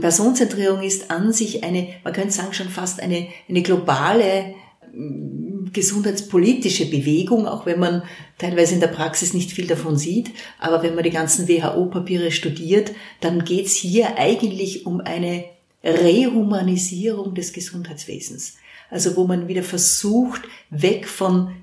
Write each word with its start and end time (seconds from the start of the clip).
Personenzentrierung 0.00 0.82
ist 0.82 1.10
an 1.10 1.32
sich 1.32 1.64
eine, 1.64 1.88
man 2.04 2.12
könnte 2.12 2.32
sagen 2.32 2.52
schon 2.52 2.68
fast 2.68 3.00
eine, 3.00 3.28
eine 3.48 3.62
globale 3.62 4.54
mm, 4.92 5.72
gesundheitspolitische 5.72 6.86
Bewegung, 6.86 7.46
auch 7.46 7.64
wenn 7.64 7.78
man 7.78 8.02
teilweise 8.38 8.74
in 8.74 8.80
der 8.80 8.88
Praxis 8.88 9.32
nicht 9.32 9.52
viel 9.52 9.66
davon 9.66 9.96
sieht. 9.96 10.30
Aber 10.58 10.82
wenn 10.82 10.94
man 10.94 11.04
die 11.04 11.10
ganzen 11.10 11.48
WHO-Papiere 11.48 12.30
studiert, 12.30 12.92
dann 13.20 13.44
geht 13.44 13.66
es 13.66 13.76
hier 13.76 14.18
eigentlich 14.18 14.84
um 14.84 15.00
eine 15.00 15.44
Rehumanisierung 15.82 17.34
des 17.34 17.52
Gesundheitswesens. 17.52 18.56
Also 18.90 19.16
wo 19.16 19.26
man 19.26 19.48
wieder 19.48 19.62
versucht, 19.62 20.42
weg 20.70 21.06
von 21.06 21.54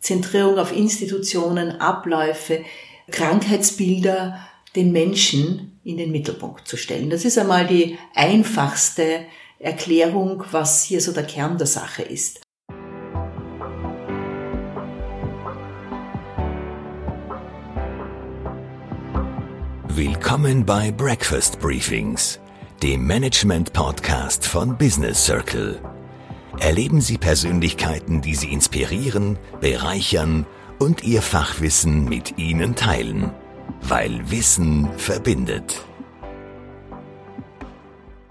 Zentrierung 0.00 0.58
auf 0.58 0.76
Institutionen, 0.76 1.80
Abläufe, 1.80 2.62
Krankheitsbilder, 3.10 4.38
den 4.76 4.92
Menschen 4.92 5.73
in 5.84 5.98
den 5.98 6.10
Mittelpunkt 6.10 6.66
zu 6.66 6.76
stellen. 6.76 7.10
Das 7.10 7.24
ist 7.24 7.38
einmal 7.38 7.66
die 7.66 7.98
einfachste 8.14 9.26
Erklärung, 9.58 10.42
was 10.50 10.82
hier 10.82 11.00
so 11.00 11.12
der 11.12 11.24
Kern 11.24 11.58
der 11.58 11.66
Sache 11.66 12.02
ist. 12.02 12.40
Willkommen 19.88 20.66
bei 20.66 20.90
Breakfast 20.90 21.60
Briefings, 21.60 22.40
dem 22.82 23.06
Management-Podcast 23.06 24.46
von 24.46 24.76
Business 24.76 25.24
Circle. 25.24 25.80
Erleben 26.58 27.00
Sie 27.00 27.18
Persönlichkeiten, 27.18 28.20
die 28.20 28.34
Sie 28.34 28.52
inspirieren, 28.52 29.38
bereichern 29.60 30.46
und 30.78 31.04
Ihr 31.04 31.22
Fachwissen 31.22 32.06
mit 32.06 32.38
Ihnen 32.38 32.74
teilen. 32.74 33.30
Weil 33.82 34.30
Wissen 34.30 34.88
verbindet. 34.96 35.84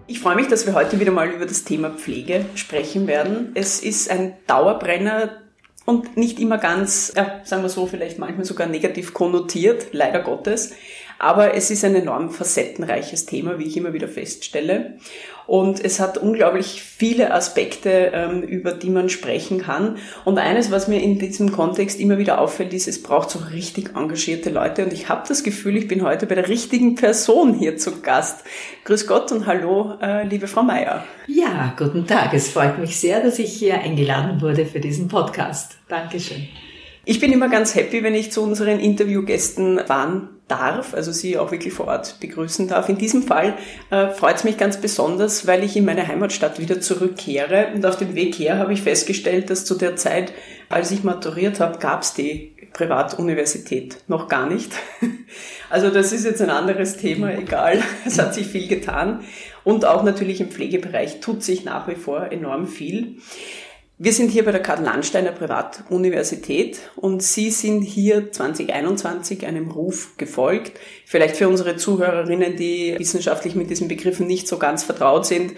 Ich 0.08 0.20
freue 0.20 0.36
mich, 0.36 0.48
dass 0.48 0.66
wir 0.66 0.73
heute 0.73 1.00
wieder 1.00 1.12
mal 1.12 1.30
über 1.30 1.46
das 1.46 1.64
Thema 1.64 1.90
Pflege 1.90 2.46
sprechen 2.56 3.08
werden. 3.08 3.52
Es 3.56 3.80
ist 3.80 4.09
ein 4.11 4.36
Dauerbrenner 4.48 5.44
und 5.86 6.17
nicht 6.17 6.39
immer 6.39 6.58
ganz, 6.58 7.14
ja, 7.16 7.42
sagen 7.44 7.64
wir 7.64 7.70
so, 7.70 7.88
vielleicht 7.88 8.20
manchmal 8.20 8.45
sogar 8.45 8.67
negativ 8.67 9.14
konnotiert, 9.14 9.88
leider 9.92 10.22
Gottes. 10.22 10.73
Aber 11.19 11.53
es 11.53 11.72
ist 11.72 11.86
ein 11.86 11.95
enorm 11.95 12.31
facettenreiches 12.31 13.25
Thema, 13.25 13.59
wie 13.59 13.66
ich 13.66 13.78
immer 13.78 13.94
wieder 13.94 14.08
feststelle. 14.08 14.97
Und 15.45 15.83
es 15.83 16.00
hat 16.00 16.17
unglaublich 16.17 16.81
viele 16.81 17.33
Aspekte, 17.33 18.11
ähm, 18.14 18.44
über 18.44 18.72
die 18.72 18.89
man 18.89 19.09
sprechen 19.09 19.61
kann. 19.61 19.97
Und 20.23 20.38
eines, 20.38 20.72
was 20.72 20.88
mir 20.88 21.02
in 21.02 21.20
diesem 21.20 21.52
Kontext 21.52 22.00
immer 22.00 22.17
wieder 22.17 22.39
auffällt, 22.39 22.73
ist, 22.73 22.88
es 22.88 23.03
braucht 23.03 23.30
so 23.30 23.39
richtig 23.52 23.95
engagierte 23.95 24.50
Leute. 24.50 24.86
Und 24.86 24.94
ich 24.94 25.09
habe 25.09 25.28
das 25.28 25.44
Gefühl, 25.44 25.75
ich 25.75 25.88
bin 25.88 26.03
heute 26.03 26.28
bei 26.28 26.36
der 26.36 26.47
richtigen 26.47 26.95
Person 26.95 27.53
hier 27.53 27.77
zu 27.77 28.02
Gast. 28.02 28.44
Grüß 28.86 29.05
Gott 29.08 29.31
und 29.31 29.45
hallo, 29.45 29.95
äh, 30.02 30.25
liebe 30.25 30.48
Frau 30.48 30.64
Meier. 30.64 31.03
Ja, 31.27 31.73
guten 31.77 32.08
Tag. 32.08 32.33
Es 32.33 32.50
freut 32.50 32.80
mich 32.80 32.98
sehr, 32.98 33.22
dass 33.22 33.39
ich 33.39 33.52
hier 33.52 33.80
eingeladen 33.80 34.42
wurde 34.42 34.66
für 34.66 34.80
diesen 34.80 35.09
Podcast. 35.09 35.77
Dankeschön. 35.89 36.48
Ich 37.05 37.20
bin 37.20 37.33
immer 37.33 37.50
ganz 37.50 37.75
happy, 37.75 38.02
wenn 38.02 38.16
ich 38.16 38.31
zu 38.31 38.42
unseren 38.42 38.80
Interviewgästen 38.80 39.80
fahren 39.86 40.30
darf, 40.54 40.94
also 40.94 41.12
sie 41.12 41.38
auch 41.38 41.52
wirklich 41.52 41.73
vor 41.73 41.88
Ort 41.88 42.20
begrüßen 42.20 42.68
darf. 42.68 42.90
In 42.90 42.98
diesem 42.98 43.23
Fall 43.23 43.56
äh, 43.90 44.09
freut 44.09 44.38
es 44.38 44.44
mich 44.44 44.58
ganz 44.58 44.78
besonders, 44.78 45.48
weil 45.48 45.64
ich 45.64 45.76
in 45.76 45.86
meine 45.86 46.08
Heimatstadt 46.08 46.60
wieder 46.60 46.80
zurückkehre. 46.80 47.68
Und 47.73 47.86
auf 47.86 47.98
dem 47.98 48.14
Weg 48.16 48.36
her 48.36 48.58
habe 48.60 48.73
ich 48.73 48.82
festgestellt, 48.82 49.50
dass 49.50 49.66
zu 49.66 49.76
der 49.76 49.95
Zeit, 49.95 50.34
als 50.70 50.92
ich 50.92 51.04
maturiert 51.04 51.60
habe, 51.60 51.80
gab 51.80 52.04
es 52.04 52.14
die 52.14 52.56
Privatuniversität 52.73 53.98
noch 54.08 54.28
gar 54.28 54.48
nicht. 54.48 54.72
Also 55.70 55.90
das 55.90 56.12
ist 56.12 56.23
jetzt 56.23 56.40
ein 56.40 56.52
anderes 56.52 56.98
Thema, 56.98 57.34
egal. 57.34 57.82
Es 58.06 58.20
hat 58.20 58.36
sich 58.36 58.45
viel 58.45 58.67
getan. 58.67 59.22
Und 59.64 59.86
auch 59.86 60.04
natürlich 60.04 60.40
im 60.40 60.50
Pflegebereich 60.50 61.20
tut 61.20 61.42
sich 61.42 61.66
nach 61.66 61.88
wie 61.88 61.95
vor 61.95 62.32
enorm 62.32 62.67
viel. 62.67 63.16
Wir 63.99 64.11
sind 64.11 64.31
hier 64.31 64.44
bei 64.44 64.52
der 64.52 64.61
Karl-Landsteiner 64.61 65.31
Privatuniversität 65.31 66.80
und 66.95 67.22
Sie 67.22 67.52
sind 67.52 67.83
hier 67.83 68.31
2021 68.31 69.45
einem 69.45 69.70
Ruf 69.70 70.17
gefolgt. 70.17 70.80
Vielleicht 71.05 71.37
für 71.37 71.48
unsere 71.48 71.77
Zuhörerinnen, 71.77 72.55
die 72.55 72.95
wissenschaftlich 72.98 73.53
mit 73.53 73.70
diesen 73.70 73.87
Begriffen 73.87 74.26
nicht 74.26 74.48
so 74.48 74.58
ganz 74.58 74.83
vertraut 74.83 75.27
sind. 75.27 75.53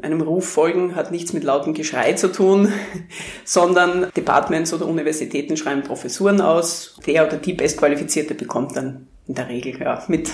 Einem 0.00 0.22
Ruf 0.22 0.48
folgen 0.48 0.94
hat 0.94 1.10
nichts 1.10 1.34
mit 1.34 1.44
lautem 1.44 1.74
Geschrei 1.74 2.14
zu 2.14 2.32
tun, 2.32 2.72
sondern 3.44 4.10
Departments 4.16 4.72
oder 4.72 4.86
Universitäten 4.86 5.58
schreiben 5.58 5.82
Professuren 5.82 6.40
aus. 6.40 6.96
Der 7.06 7.26
oder 7.26 7.36
die 7.36 7.52
Bestqualifizierte 7.52 8.34
bekommt 8.34 8.74
dann 8.74 9.06
in 9.28 9.34
der 9.34 9.48
Regel 9.50 9.78
ja, 9.78 10.02
mit, 10.08 10.30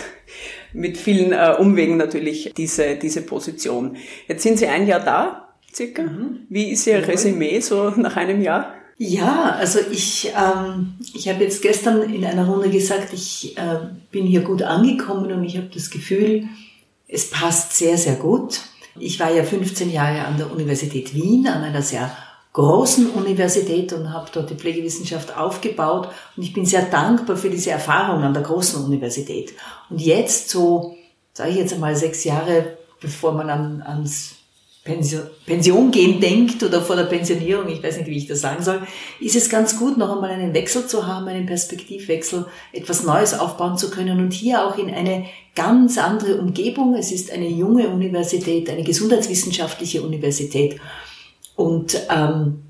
mit 0.72 0.96
vielen 0.96 1.32
äh, 1.32 1.56
Umwegen 1.58 1.96
natürlich 1.96 2.52
diese, 2.56 2.94
diese 2.94 3.22
Position. 3.22 3.96
Jetzt 4.28 4.44
sind 4.44 4.60
Sie 4.60 4.68
ein 4.68 4.86
Jahr 4.86 5.00
da 5.00 5.41
circa. 5.74 6.02
Mhm. 6.02 6.46
Wie 6.48 6.70
ist 6.70 6.86
Ihr 6.86 7.06
Resümee 7.06 7.60
so 7.60 7.90
nach 7.90 8.16
einem 8.16 8.40
Jahr? 8.42 8.74
Ja, 8.98 9.56
also 9.58 9.80
ich, 9.90 10.32
ähm, 10.36 10.94
ich 11.14 11.28
habe 11.28 11.42
jetzt 11.42 11.60
gestern 11.62 12.02
in 12.02 12.24
einer 12.24 12.46
Runde 12.46 12.70
gesagt, 12.70 13.12
ich 13.12 13.56
äh, 13.56 13.78
bin 14.12 14.26
hier 14.26 14.42
gut 14.42 14.62
angekommen 14.62 15.32
und 15.32 15.44
ich 15.44 15.56
habe 15.56 15.68
das 15.74 15.90
Gefühl, 15.90 16.44
es 17.08 17.30
passt 17.30 17.76
sehr, 17.76 17.98
sehr 17.98 18.14
gut. 18.14 18.60
Ich 18.98 19.18
war 19.18 19.34
ja 19.34 19.42
15 19.42 19.90
Jahre 19.90 20.24
an 20.24 20.36
der 20.36 20.52
Universität 20.52 21.14
Wien, 21.14 21.48
an 21.48 21.64
einer 21.64 21.82
sehr 21.82 22.16
großen 22.52 23.10
Universität 23.10 23.92
und 23.92 24.12
habe 24.12 24.30
dort 24.32 24.50
die 24.50 24.54
Pflegewissenschaft 24.54 25.36
aufgebaut 25.36 26.10
und 26.36 26.42
ich 26.42 26.52
bin 26.52 26.66
sehr 26.66 26.82
dankbar 26.82 27.36
für 27.36 27.48
diese 27.50 27.70
Erfahrung 27.70 28.22
an 28.22 28.34
der 28.34 28.42
großen 28.42 28.84
Universität. 28.84 29.54
Und 29.88 30.00
jetzt 30.00 30.50
so, 30.50 30.96
sage 31.32 31.50
ich 31.50 31.56
jetzt 31.56 31.72
einmal 31.72 31.96
sechs 31.96 32.24
Jahre, 32.24 32.76
bevor 33.00 33.32
man 33.32 33.48
an, 33.48 33.82
ans 33.82 34.41
Pension, 34.84 35.22
Pension 35.46 35.92
gehen 35.92 36.20
denkt 36.20 36.60
oder 36.64 36.82
vor 36.82 36.96
der 36.96 37.04
Pensionierung, 37.04 37.68
ich 37.68 37.80
weiß 37.80 37.98
nicht, 37.98 38.08
wie 38.08 38.16
ich 38.16 38.26
das 38.26 38.40
sagen 38.40 38.64
soll, 38.64 38.82
ist 39.20 39.36
es 39.36 39.48
ganz 39.48 39.78
gut, 39.78 39.96
noch 39.96 40.12
einmal 40.12 40.30
einen 40.30 40.54
Wechsel 40.54 40.88
zu 40.88 41.06
haben, 41.06 41.28
einen 41.28 41.46
Perspektivwechsel, 41.46 42.46
etwas 42.72 43.04
Neues 43.04 43.38
aufbauen 43.38 43.78
zu 43.78 43.90
können 43.90 44.18
und 44.18 44.32
hier 44.32 44.66
auch 44.66 44.76
in 44.76 44.92
eine 44.92 45.26
ganz 45.54 45.98
andere 45.98 46.38
Umgebung. 46.38 46.96
Es 46.96 47.12
ist 47.12 47.30
eine 47.30 47.46
junge 47.48 47.90
Universität, 47.90 48.68
eine 48.68 48.82
gesundheitswissenschaftliche 48.82 50.02
Universität 50.02 50.80
und 51.54 51.96
ähm, 52.10 52.62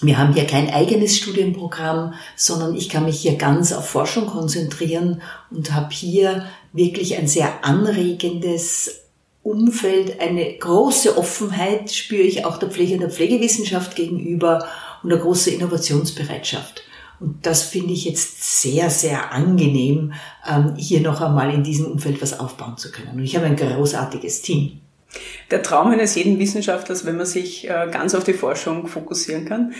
wir 0.00 0.18
haben 0.18 0.32
hier 0.32 0.46
kein 0.46 0.70
eigenes 0.70 1.16
Studienprogramm, 1.18 2.14
sondern 2.36 2.74
ich 2.74 2.88
kann 2.88 3.04
mich 3.04 3.20
hier 3.20 3.36
ganz 3.36 3.72
auf 3.72 3.86
Forschung 3.86 4.26
konzentrieren 4.26 5.20
und 5.50 5.72
habe 5.72 5.90
hier 5.92 6.46
wirklich 6.72 7.16
ein 7.16 7.28
sehr 7.28 7.64
anregendes 7.64 9.03
Umfeld 9.44 10.20
eine 10.20 10.56
große 10.56 11.18
Offenheit 11.18 11.92
spüre 11.92 12.22
ich 12.22 12.46
auch 12.46 12.56
der 12.56 12.70
Pflege 12.70 12.94
und 12.94 13.00
der 13.00 13.10
Pflegewissenschaft 13.10 13.94
gegenüber 13.94 14.66
und 15.02 15.12
eine 15.12 15.20
große 15.20 15.50
Innovationsbereitschaft. 15.50 16.82
Und 17.20 17.46
das 17.46 17.62
finde 17.62 17.92
ich 17.92 18.06
jetzt 18.06 18.62
sehr, 18.62 18.88
sehr 18.88 19.32
angenehm, 19.32 20.14
ähm, 20.50 20.74
hier 20.76 21.02
noch 21.02 21.20
einmal 21.20 21.52
in 21.52 21.62
diesem 21.62 21.86
Umfeld 21.86 22.20
was 22.22 22.40
aufbauen 22.40 22.78
zu 22.78 22.90
können. 22.90 23.16
Und 23.16 23.22
ich 23.22 23.36
habe 23.36 23.46
ein 23.46 23.56
großartiges 23.56 24.40
Team. 24.42 24.80
Der 25.50 25.62
Traum 25.62 25.88
eines 25.88 26.14
jeden 26.14 26.38
Wissenschaftlers, 26.38 27.04
wenn 27.04 27.16
man 27.16 27.26
sich 27.26 27.68
äh, 27.68 27.88
ganz 27.90 28.14
auf 28.14 28.24
die 28.24 28.32
Forschung 28.32 28.86
fokussieren 28.86 29.44
kann. 29.44 29.74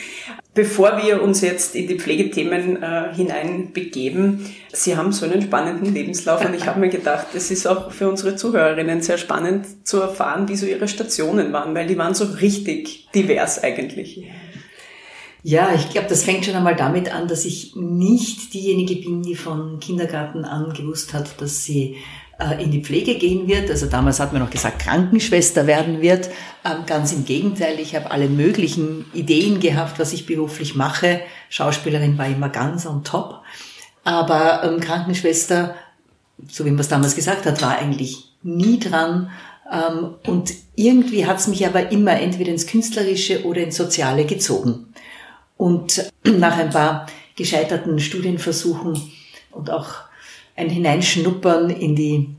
Bevor 0.55 1.03
wir 1.03 1.23
uns 1.23 1.41
jetzt 1.41 1.75
in 1.75 1.89
die 1.89 1.99
Pflegethemen 1.99 2.83
äh, 2.83 3.15
hineinbegeben, 3.15 4.47
Sie 4.73 4.97
haben 4.97 5.13
so 5.13 5.25
einen 5.25 5.43
spannenden 5.43 5.93
Lebenslauf 5.93 6.45
und 6.45 6.55
ich 6.55 6.67
habe 6.67 6.81
mir 6.81 6.91
gedacht, 6.91 7.29
es 7.35 7.51
ist 7.51 7.67
auch 7.67 7.91
für 7.91 8.09
unsere 8.09 8.37
Zuhörerinnen 8.37 9.03
sehr 9.03 9.19
spannend 9.19 9.67
zu 9.87 10.01
erfahren, 10.01 10.49
wie 10.49 10.57
so 10.57 10.67
Ihre 10.67 10.89
Stationen 10.89 11.53
waren, 11.53 11.75
weil 11.75 11.87
die 11.87 11.99
waren 11.99 12.15
so 12.15 12.25
richtig 12.25 13.09
divers 13.15 13.63
eigentlich. 13.63 14.25
Ja, 15.47 15.75
ich 15.75 15.91
glaube, 15.91 16.09
das 16.09 16.25
fängt 16.25 16.47
schon 16.47 16.55
einmal 16.55 16.75
damit 16.75 17.13
an, 17.13 17.29
dass 17.29 17.45
ich 17.45 17.77
nicht 17.77 18.55
diejenige 18.55 18.97
bin, 18.97 19.23
die 19.23 19.35
von 19.35 19.79
Kindergarten 19.79 20.47
an 20.47 20.73
gewusst 20.73 21.13
hat, 21.13 21.39
dass 21.43 21.65
sie 21.65 21.97
in 22.61 22.71
die 22.71 22.83
Pflege 22.83 23.17
gehen 23.17 23.47
wird. 23.47 23.71
Also 23.71 23.87
damals 23.87 24.21
hat 24.21 24.33
man 24.33 24.43
noch 24.43 24.51
gesagt, 24.51 24.81
Krankenschwester 24.81 25.67
werden 25.67 26.03
wird. 26.03 26.31
Ähm, 26.65 26.85
ganz 26.87 27.13
im 27.13 27.25
Gegenteil, 27.25 27.79
ich 27.79 27.95
habe 27.95 28.11
alle 28.11 28.29
möglichen 28.29 29.07
Ideen 29.13 29.61
gehabt, 29.61 29.99
was 29.99 30.13
ich 30.13 30.27
beruflich 30.27 30.75
mache. 30.75 31.21
Schauspielerin 31.49 32.19
war 32.19 32.27
immer 32.27 32.49
ganz 32.49 32.87
on 32.87 33.05
top. 33.05 33.43
Aber 34.03 34.65
ähm, 34.65 34.81
Krankenschwester, 34.81 35.75
so 36.49 36.65
wie 36.65 36.71
man 36.71 36.81
es 36.81 36.89
damals 36.89 37.15
gesagt 37.15 37.47
hat, 37.47 37.63
war 37.63 37.79
eigentlich 37.79 38.33
nie 38.43 38.79
dran. 38.79 39.31
Ähm, 39.71 40.15
und 40.27 40.53
irgendwie 40.75 41.27
hat 41.27 41.39
es 41.39 41.47
mich 41.47 41.67
aber 41.67 41.91
immer 41.91 42.21
entweder 42.21 42.51
ins 42.51 42.67
Künstlerische 42.67 43.45
oder 43.45 43.63
ins 43.63 43.77
Soziale 43.77 44.25
gezogen. 44.25 44.93
Und 45.57 46.11
nach 46.25 46.57
ein 46.57 46.71
paar 46.71 47.07
gescheiterten 47.37 47.99
Studienversuchen 47.99 49.01
und 49.51 49.71
auch 49.71 50.05
ein 50.57 50.69
Hineinschnuppern 50.69 51.71
in 51.71 51.97
die 51.97 52.35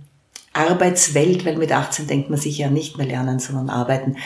Arbeitswelt, 0.54 1.46
weil 1.46 1.58
mit 1.58 1.72
18 1.72 2.08
denkt 2.08 2.30
man 2.30 2.40
sich 2.40 2.58
ja 2.58 2.70
nicht 2.70 2.98
mehr 2.98 3.08
lernen, 3.08 3.40
sondern 3.40 3.70
arbeiten, 3.70 4.18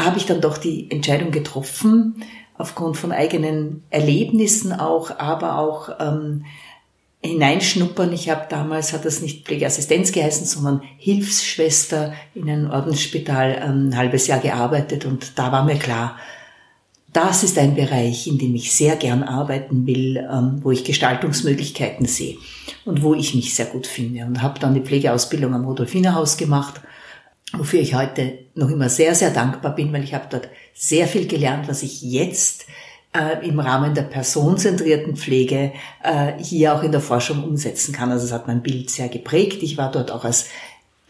habe 0.00 0.16
ich 0.16 0.26
dann 0.26 0.40
doch 0.40 0.58
die 0.58 0.90
Entscheidung 0.90 1.30
getroffen, 1.30 2.24
aufgrund 2.56 2.96
von 2.96 3.12
eigenen 3.12 3.82
Erlebnissen 3.90 4.72
auch, 4.72 5.18
aber 5.18 5.58
auch 5.58 5.90
ähm, 6.00 6.44
hineinschnuppern. 7.22 8.12
Ich 8.12 8.30
habe 8.30 8.46
damals, 8.48 8.92
hat 8.92 9.04
das 9.04 9.20
nicht 9.20 9.46
Pflegeassistenz 9.46 10.12
geheißen, 10.12 10.46
sondern 10.46 10.82
Hilfsschwester 10.98 12.14
in 12.34 12.48
einem 12.48 12.70
Ordensspital 12.70 13.60
ähm, 13.62 13.88
ein 13.88 13.96
halbes 13.96 14.26
Jahr 14.26 14.40
gearbeitet 14.40 15.04
und 15.04 15.38
da 15.38 15.52
war 15.52 15.64
mir 15.64 15.76
klar, 15.76 16.16
das 17.14 17.44
ist 17.44 17.58
ein 17.58 17.76
Bereich, 17.76 18.26
in 18.26 18.38
dem 18.38 18.56
ich 18.56 18.74
sehr 18.74 18.96
gern 18.96 19.22
arbeiten 19.22 19.86
will, 19.86 20.16
ähm, 20.16 20.58
wo 20.62 20.72
ich 20.72 20.84
Gestaltungsmöglichkeiten 20.84 22.06
sehe 22.06 22.36
und 22.84 23.02
wo 23.02 23.14
ich 23.14 23.36
mich 23.36 23.54
sehr 23.54 23.66
gut 23.66 23.86
finde. 23.86 24.26
Und 24.26 24.42
habe 24.42 24.58
dann 24.58 24.74
die 24.74 24.80
Pflegeausbildung 24.80 25.54
am 25.54 25.64
Rudolfiner 25.64 26.16
Haus 26.16 26.36
gemacht, 26.36 26.80
wofür 27.52 27.80
ich 27.80 27.94
heute 27.94 28.40
noch 28.56 28.68
immer 28.68 28.88
sehr, 28.88 29.14
sehr 29.14 29.30
dankbar 29.30 29.76
bin, 29.76 29.92
weil 29.92 30.02
ich 30.02 30.12
habe 30.12 30.26
dort 30.28 30.48
sehr 30.74 31.06
viel 31.06 31.28
gelernt, 31.28 31.68
was 31.68 31.84
ich 31.84 32.02
jetzt 32.02 32.66
äh, 33.14 33.46
im 33.46 33.60
Rahmen 33.60 33.94
der 33.94 34.02
personenzentrierten 34.02 35.14
Pflege 35.14 35.72
äh, 36.02 36.32
hier 36.42 36.74
auch 36.74 36.82
in 36.82 36.90
der 36.90 37.00
Forschung 37.00 37.44
umsetzen 37.44 37.94
kann. 37.94 38.10
Also 38.10 38.26
es 38.26 38.32
hat 38.32 38.48
mein 38.48 38.62
Bild 38.62 38.90
sehr 38.90 39.08
geprägt. 39.08 39.62
Ich 39.62 39.78
war 39.78 39.92
dort 39.92 40.10
auch 40.10 40.24
als 40.24 40.46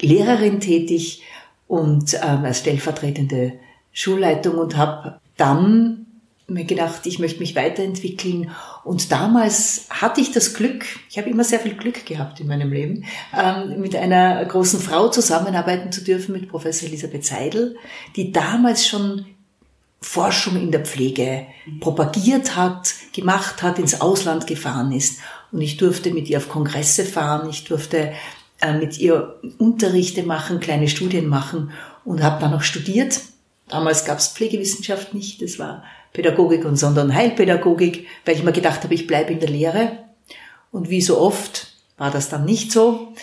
Lehrerin 0.02 0.60
tätig 0.60 1.22
und 1.66 2.12
ähm, 2.14 2.44
als 2.44 2.58
stellvertretende 2.58 3.54
Schulleitung 3.90 4.58
und 4.58 4.76
habe 4.76 5.20
dann 5.36 6.04
mir 6.46 6.64
gedacht, 6.64 7.06
ich 7.06 7.18
möchte 7.18 7.40
mich 7.40 7.56
weiterentwickeln. 7.56 8.50
Und 8.84 9.10
damals 9.10 9.86
hatte 9.88 10.20
ich 10.20 10.30
das 10.32 10.54
Glück, 10.54 10.84
ich 11.08 11.16
habe 11.16 11.30
immer 11.30 11.44
sehr 11.44 11.60
viel 11.60 11.74
Glück 11.74 12.04
gehabt 12.04 12.40
in 12.40 12.48
meinem 12.48 12.70
Leben, 12.70 13.04
ähm, 13.36 13.80
mit 13.80 13.96
einer 13.96 14.44
großen 14.44 14.80
Frau 14.80 15.08
zusammenarbeiten 15.08 15.90
zu 15.90 16.04
dürfen, 16.04 16.32
mit 16.32 16.48
Professor 16.48 16.88
Elisabeth 16.88 17.24
Seidel, 17.24 17.76
die 18.14 18.30
damals 18.30 18.86
schon 18.86 19.24
Forschung 20.02 20.56
in 20.56 20.70
der 20.70 20.84
Pflege 20.84 21.46
propagiert 21.80 22.56
hat, 22.56 22.94
gemacht 23.14 23.62
hat, 23.62 23.78
ins 23.78 24.02
Ausland 24.02 24.46
gefahren 24.46 24.92
ist. 24.92 25.20
Und 25.50 25.62
ich 25.62 25.78
durfte 25.78 26.12
mit 26.12 26.28
ihr 26.28 26.36
auf 26.36 26.50
Kongresse 26.50 27.06
fahren, 27.06 27.48
ich 27.48 27.64
durfte 27.64 28.12
äh, 28.60 28.74
mit 28.74 28.98
ihr 28.98 29.40
Unterrichte 29.56 30.22
machen, 30.24 30.60
kleine 30.60 30.88
Studien 30.88 31.26
machen 31.26 31.70
und 32.04 32.22
habe 32.22 32.38
dann 32.38 32.50
noch 32.50 32.62
studiert. 32.62 33.20
Damals 33.68 34.04
gab 34.04 34.18
es 34.18 34.28
Pflegewissenschaft 34.28 35.14
nicht, 35.14 35.42
das 35.42 35.58
war 35.58 35.84
Pädagogik 36.12 36.64
und 36.64 36.76
sondern 36.76 37.14
Heilpädagogik, 37.14 38.06
weil 38.24 38.36
ich 38.36 38.44
mir 38.44 38.52
gedacht 38.52 38.84
habe, 38.84 38.94
ich 38.94 39.06
bleibe 39.06 39.32
in 39.32 39.40
der 39.40 39.48
Lehre. 39.48 40.04
Und 40.70 40.90
wie 40.90 41.00
so 41.00 41.18
oft 41.18 41.72
war 41.96 42.10
das 42.10 42.28
dann 42.28 42.44
nicht 42.44 42.72
so. 42.72 43.14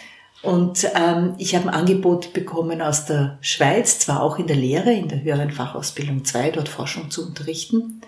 Und 0.42 0.88
ähm, 0.96 1.36
ich 1.38 1.56
habe 1.56 1.68
ein 1.68 1.74
Angebot 1.74 2.34
bekommen 2.34 2.82
aus 2.82 3.06
der 3.06 3.38
Schweiz, 3.42 4.00
zwar 4.00 4.24
auch 4.24 4.40
in 4.40 4.48
der 4.48 4.56
Lehre, 4.56 4.92
in 4.92 5.08
der 5.08 5.22
höheren 5.22 5.52
Fachausbildung 5.52 6.26
2, 6.26 6.52
dort 6.52 6.70
Forschung 6.70 7.12
zu 7.12 7.26
unterrichten. 7.26 8.02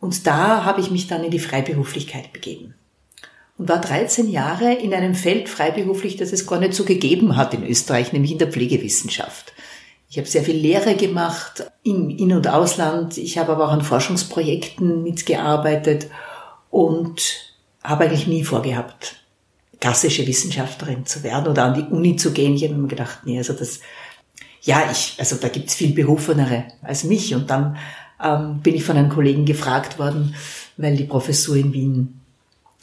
Und 0.00 0.26
da 0.26 0.64
habe 0.64 0.80
ich 0.80 0.90
mich 0.90 1.06
dann 1.06 1.22
in 1.22 1.30
die 1.30 1.38
Freiberuflichkeit 1.38 2.32
begeben. 2.32 2.74
Und 3.56 3.68
war 3.68 3.80
13 3.80 4.28
Jahre 4.28 4.74
in 4.74 4.92
einem 4.92 5.14
Feld 5.14 5.48
freiberuflich, 5.48 6.16
das 6.16 6.32
es 6.32 6.46
gar 6.46 6.58
nicht 6.58 6.74
so 6.74 6.84
gegeben 6.84 7.36
hat 7.36 7.54
in 7.54 7.64
Österreich, 7.64 8.12
nämlich 8.12 8.32
in 8.32 8.38
der 8.38 8.50
Pflegewissenschaft. 8.50 9.51
Ich 10.12 10.18
habe 10.18 10.28
sehr 10.28 10.42
viel 10.42 10.56
Lehre 10.56 10.94
gemacht 10.94 11.64
im 11.82 12.10
In- 12.10 12.34
und 12.34 12.46
Ausland. 12.46 13.16
Ich 13.16 13.38
habe 13.38 13.52
aber 13.52 13.68
auch 13.68 13.72
an 13.72 13.80
Forschungsprojekten 13.80 15.02
mitgearbeitet 15.02 16.08
und 16.68 17.22
habe 17.82 18.04
eigentlich 18.04 18.26
nie 18.26 18.44
vorgehabt, 18.44 19.16
klassische 19.80 20.26
Wissenschaftlerin 20.26 21.06
zu 21.06 21.22
werden 21.22 21.48
oder 21.48 21.64
an 21.64 21.72
die 21.72 21.90
Uni 21.90 22.16
zu 22.16 22.32
gehen. 22.32 22.54
Ich 22.54 22.62
habe 22.62 22.74
mir 22.74 22.88
gedacht, 22.88 23.20
nee, 23.24 23.38
also 23.38 23.54
das, 23.54 23.80
ja, 24.60 24.82
ich, 24.92 25.14
also 25.18 25.36
da 25.36 25.48
gibt's 25.48 25.76
viel 25.76 25.94
Berufenere 25.94 26.64
als 26.82 27.04
mich. 27.04 27.34
Und 27.34 27.48
dann 27.48 27.78
ähm, 28.22 28.60
bin 28.60 28.74
ich 28.74 28.84
von 28.84 28.98
einem 28.98 29.08
Kollegen 29.08 29.46
gefragt 29.46 29.98
worden, 29.98 30.34
weil 30.76 30.94
die 30.94 31.04
Professur 31.04 31.56
in 31.56 31.72
Wien 31.72 32.20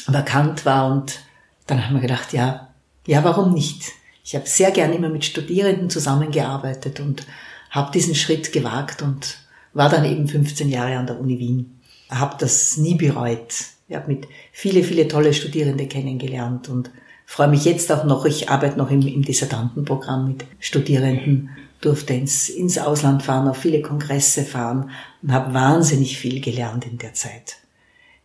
vakant 0.07 0.65
war. 0.65 0.91
Und 0.91 1.19
dann 1.67 1.85
haben 1.85 1.93
wir 1.93 2.01
gedacht, 2.01 2.33
ja, 2.33 2.69
ja, 3.05 3.23
warum 3.23 3.53
nicht? 3.53 3.98
Ich 4.29 4.35
habe 4.35 4.47
sehr 4.47 4.69
gern 4.69 4.93
immer 4.93 5.09
mit 5.09 5.25
Studierenden 5.25 5.89
zusammengearbeitet 5.89 6.99
und 6.99 7.25
habe 7.71 7.91
diesen 7.91 8.13
Schritt 8.13 8.53
gewagt 8.53 9.01
und 9.01 9.39
war 9.73 9.89
dann 9.89 10.05
eben 10.05 10.27
15 10.27 10.69
Jahre 10.69 10.97
an 10.97 11.07
der 11.07 11.19
Uni 11.19 11.39
Wien. 11.39 11.79
Habe 12.11 12.35
das 12.37 12.77
nie 12.77 12.93
bereut. 12.93 13.55
Ich 13.87 13.95
habe 13.95 14.13
mit 14.13 14.27
viele, 14.51 14.83
viele 14.83 15.07
tolle 15.07 15.33
Studierende 15.33 15.87
kennengelernt 15.87 16.69
und 16.69 16.91
freue 17.25 17.47
mich 17.47 17.65
jetzt 17.65 17.91
auch 17.91 18.03
noch. 18.03 18.23
Ich 18.25 18.51
arbeite 18.51 18.77
noch 18.77 18.91
im, 18.91 19.01
im 19.01 19.23
Dissertantenprogramm 19.23 20.27
mit 20.27 20.45
Studierenden, 20.59 21.49
durfte 21.81 22.13
ins, 22.13 22.49
ins 22.49 22.77
Ausland 22.77 23.23
fahren, 23.23 23.47
auf 23.47 23.57
viele 23.57 23.81
Kongresse 23.81 24.43
fahren 24.43 24.91
und 25.23 25.33
habe 25.33 25.55
wahnsinnig 25.55 26.19
viel 26.19 26.39
gelernt 26.39 26.85
in 26.85 26.99
der 26.99 27.15
Zeit. 27.15 27.57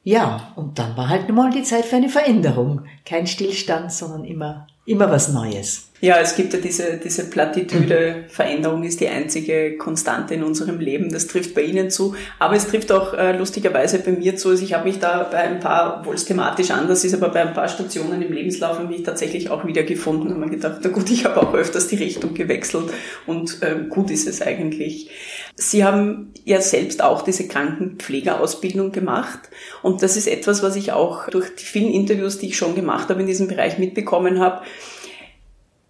Ja, 0.06 0.52
und 0.54 0.78
dann 0.78 0.96
war 0.98 1.08
halt 1.08 1.30
mal 1.30 1.50
die 1.50 1.62
Zeit 1.62 1.86
für 1.86 1.96
eine 1.96 2.10
Veränderung. 2.10 2.82
Kein 3.06 3.26
Stillstand, 3.26 3.90
sondern 3.90 4.26
immer, 4.26 4.66
immer 4.84 5.10
was 5.10 5.30
Neues. 5.30 5.88
Ja, 6.02 6.18
es 6.20 6.36
gibt 6.36 6.52
ja 6.52 6.60
diese, 6.60 7.00
diese 7.02 7.30
Plattitüde, 7.30 8.24
Veränderung 8.28 8.82
ist 8.82 9.00
die 9.00 9.08
einzige 9.08 9.78
Konstante 9.78 10.34
in 10.34 10.44
unserem 10.44 10.78
Leben. 10.78 11.10
Das 11.10 11.26
trifft 11.26 11.54
bei 11.54 11.62
Ihnen 11.62 11.88
zu. 11.88 12.14
Aber 12.38 12.54
es 12.54 12.66
trifft 12.66 12.92
auch 12.92 13.14
äh, 13.14 13.34
lustigerweise 13.34 13.98
bei 14.00 14.10
mir 14.10 14.36
zu. 14.36 14.50
Also 14.50 14.62
ich 14.62 14.74
habe 14.74 14.84
mich 14.84 14.98
da 14.98 15.22
bei 15.22 15.38
ein 15.38 15.60
paar, 15.60 16.00
obwohl 16.00 16.16
es 16.16 16.26
thematisch 16.26 16.70
anders 16.70 17.02
ist, 17.06 17.14
aber 17.14 17.30
bei 17.30 17.40
ein 17.40 17.54
paar 17.54 17.68
Stationen 17.68 18.20
im 18.20 18.34
Lebenslauf 18.34 18.78
habe 18.78 18.94
ich 18.94 19.04
tatsächlich 19.04 19.48
auch 19.48 19.64
wiedergefunden 19.64 20.30
und 20.30 20.40
mir 20.40 20.50
gedacht, 20.50 20.80
na 20.82 20.90
gut, 20.90 21.10
ich 21.10 21.24
habe 21.24 21.40
auch 21.40 21.54
öfters 21.54 21.88
die 21.88 21.96
Richtung 21.96 22.34
gewechselt 22.34 22.92
und 23.26 23.62
äh, 23.62 23.86
gut 23.88 24.10
ist 24.10 24.28
es 24.28 24.42
eigentlich. 24.42 25.08
Sie 25.56 25.84
haben 25.84 26.32
ja 26.44 26.60
selbst 26.60 27.02
auch 27.02 27.22
diese 27.22 27.46
Krankenpflegeausbildung 27.46 28.92
gemacht 28.92 29.40
und 29.82 30.02
das 30.02 30.16
ist 30.16 30.26
etwas, 30.26 30.62
was 30.62 30.76
ich 30.76 30.92
auch 30.92 31.28
durch 31.28 31.54
die 31.54 31.64
vielen 31.64 31.92
Interviews, 31.92 32.38
die 32.38 32.48
ich 32.48 32.56
schon 32.56 32.74
gemacht 32.74 33.08
habe 33.08 33.20
in 33.20 33.26
diesem 33.26 33.48
Bereich 33.48 33.78
mitbekommen 33.78 34.40
habe 34.40 34.62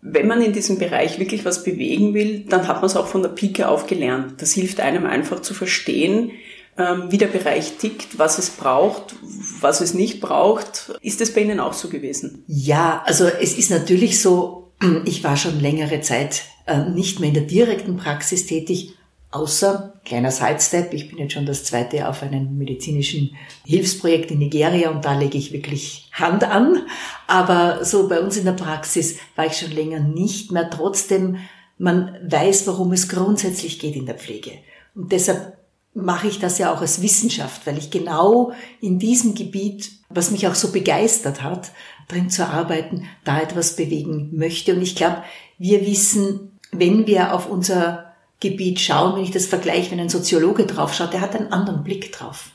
wenn 0.06 0.28
man 0.28 0.42
in 0.42 0.52
diesem 0.52 0.78
Bereich 0.78 1.18
wirklich 1.18 1.46
was 1.46 1.64
bewegen 1.64 2.12
will, 2.12 2.44
dann 2.46 2.68
hat 2.68 2.76
man 2.76 2.84
es 2.84 2.94
auch 2.96 3.06
von 3.06 3.22
der 3.22 3.30
Pike 3.30 3.66
auf 3.66 3.86
gelernt. 3.86 4.34
Das 4.42 4.52
hilft 4.52 4.80
einem 4.80 5.06
einfach 5.06 5.40
zu 5.40 5.54
verstehen, 5.54 6.30
ähm, 6.76 7.04
wie 7.08 7.16
der 7.16 7.28
Bereich 7.28 7.78
tickt, 7.78 8.18
was 8.18 8.38
es 8.38 8.50
braucht, 8.50 9.16
was 9.60 9.80
es 9.80 9.94
nicht 9.94 10.20
braucht. 10.20 10.92
Ist 11.00 11.22
das 11.22 11.30
bei 11.32 11.40
Ihnen 11.40 11.58
auch 11.58 11.72
so 11.72 11.88
gewesen? 11.88 12.44
Ja, 12.46 13.02
also 13.06 13.24
es 13.24 13.56
ist 13.56 13.70
natürlich 13.70 14.20
so, 14.20 14.72
ich 15.06 15.24
war 15.24 15.38
schon 15.38 15.58
längere 15.60 16.02
Zeit 16.02 16.42
äh, 16.66 16.90
nicht 16.90 17.20
mehr 17.20 17.28
in 17.28 17.34
der 17.34 17.44
direkten 17.44 17.96
Praxis 17.96 18.46
tätig, 18.46 18.94
Außer, 19.34 19.94
kleiner 20.04 20.30
Sidestep, 20.30 20.94
ich 20.94 21.08
bin 21.08 21.18
jetzt 21.18 21.32
schon 21.32 21.44
das 21.44 21.64
zweite 21.64 21.96
Jahr 21.96 22.10
auf 22.10 22.22
einem 22.22 22.56
medizinischen 22.56 23.34
Hilfsprojekt 23.66 24.30
in 24.30 24.38
Nigeria 24.38 24.90
und 24.90 25.04
da 25.04 25.18
lege 25.18 25.36
ich 25.36 25.52
wirklich 25.52 26.08
Hand 26.12 26.44
an. 26.44 26.86
Aber 27.26 27.84
so 27.84 28.08
bei 28.08 28.20
uns 28.20 28.36
in 28.36 28.44
der 28.44 28.52
Praxis 28.52 29.16
war 29.34 29.46
ich 29.46 29.54
schon 29.54 29.72
länger 29.72 29.98
nicht 29.98 30.52
mehr. 30.52 30.70
Trotzdem, 30.70 31.38
man 31.78 32.16
weiß, 32.22 32.68
worum 32.68 32.92
es 32.92 33.08
grundsätzlich 33.08 33.80
geht 33.80 33.96
in 33.96 34.06
der 34.06 34.14
Pflege. 34.14 34.52
Und 34.94 35.10
deshalb 35.10 35.58
mache 35.94 36.28
ich 36.28 36.38
das 36.38 36.58
ja 36.58 36.72
auch 36.72 36.80
als 36.80 37.02
Wissenschaft, 37.02 37.66
weil 37.66 37.76
ich 37.76 37.90
genau 37.90 38.52
in 38.80 39.00
diesem 39.00 39.34
Gebiet, 39.34 39.90
was 40.10 40.30
mich 40.30 40.46
auch 40.46 40.54
so 40.54 40.70
begeistert 40.70 41.42
hat, 41.42 41.72
drin 42.06 42.30
zu 42.30 42.46
arbeiten, 42.46 43.08
da 43.24 43.40
etwas 43.40 43.74
bewegen 43.74 44.30
möchte. 44.32 44.76
Und 44.76 44.82
ich 44.82 44.94
glaube, 44.94 45.24
wir 45.58 45.84
wissen, 45.84 46.52
wenn 46.70 47.08
wir 47.08 47.34
auf 47.34 47.50
unser 47.50 48.03
Gebiet 48.44 48.78
schauen, 48.78 49.16
wenn 49.16 49.24
ich 49.24 49.30
das 49.30 49.46
vergleiche, 49.46 49.90
wenn 49.90 50.00
ein 50.00 50.10
Soziologe 50.10 50.66
draufschaut, 50.66 51.14
der 51.14 51.22
hat 51.22 51.34
einen 51.34 51.50
anderen 51.50 51.82
Blick 51.82 52.12
drauf. 52.12 52.50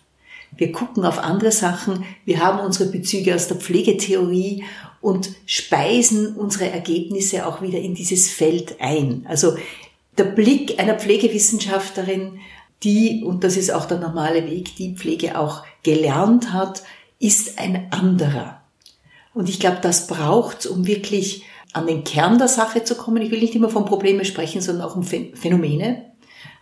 Wir 0.56 0.72
gucken 0.72 1.04
auf 1.04 1.18
andere 1.18 1.52
Sachen, 1.52 2.06
wir 2.26 2.40
haben 2.40 2.60
unsere 2.60 2.92
Bezüge 2.92 3.34
aus 3.34 3.48
der 3.48 3.58
Pflegetheorie 3.58 4.64
und 5.02 5.32
speisen 5.48 6.36
unsere 6.36 6.70
Ergebnisse 6.70 7.48
auch 7.48 7.62
wieder 7.64 7.80
in 7.80 7.96
dieses 7.96 8.30
Feld 8.30 8.76
ein. 8.80 9.26
Also 9.28 9.58
der 10.18 10.26
Blick 10.26 10.80
einer 10.80 10.96
Pflegewissenschaftlerin, 10.96 12.40
die, 12.84 13.24
und 13.24 13.44
das 13.44 13.58
ist 13.58 13.72
auch 13.72 13.86
der 13.86 13.98
normale 13.98 14.46
Weg, 14.46 14.76
die 14.76 14.96
Pflege 14.96 15.40
auch 15.40 15.64
gelernt 15.82 16.54
hat, 16.54 16.84
ist 17.20 17.58
ein 17.58 17.92
anderer. 17.92 18.62
Und 19.34 19.50
ich 19.50 19.60
glaube, 19.60 19.80
das 19.82 20.08
braucht 20.08 20.68
um 20.68 20.86
wirklich 20.86 21.44
an 21.74 21.88
den 21.88 22.04
Kern 22.04 22.38
der 22.38 22.48
Sache 22.48 22.84
zu 22.84 22.96
kommen. 22.96 23.22
Ich 23.22 23.32
will 23.32 23.40
nicht 23.40 23.56
immer 23.56 23.70
von 23.70 23.86
Problemen 23.86 24.26
sprechen, 24.26 24.62
sondern 24.62 24.88
auch 24.88 24.96
um 24.96 25.04
Phänomene. 25.04 26.06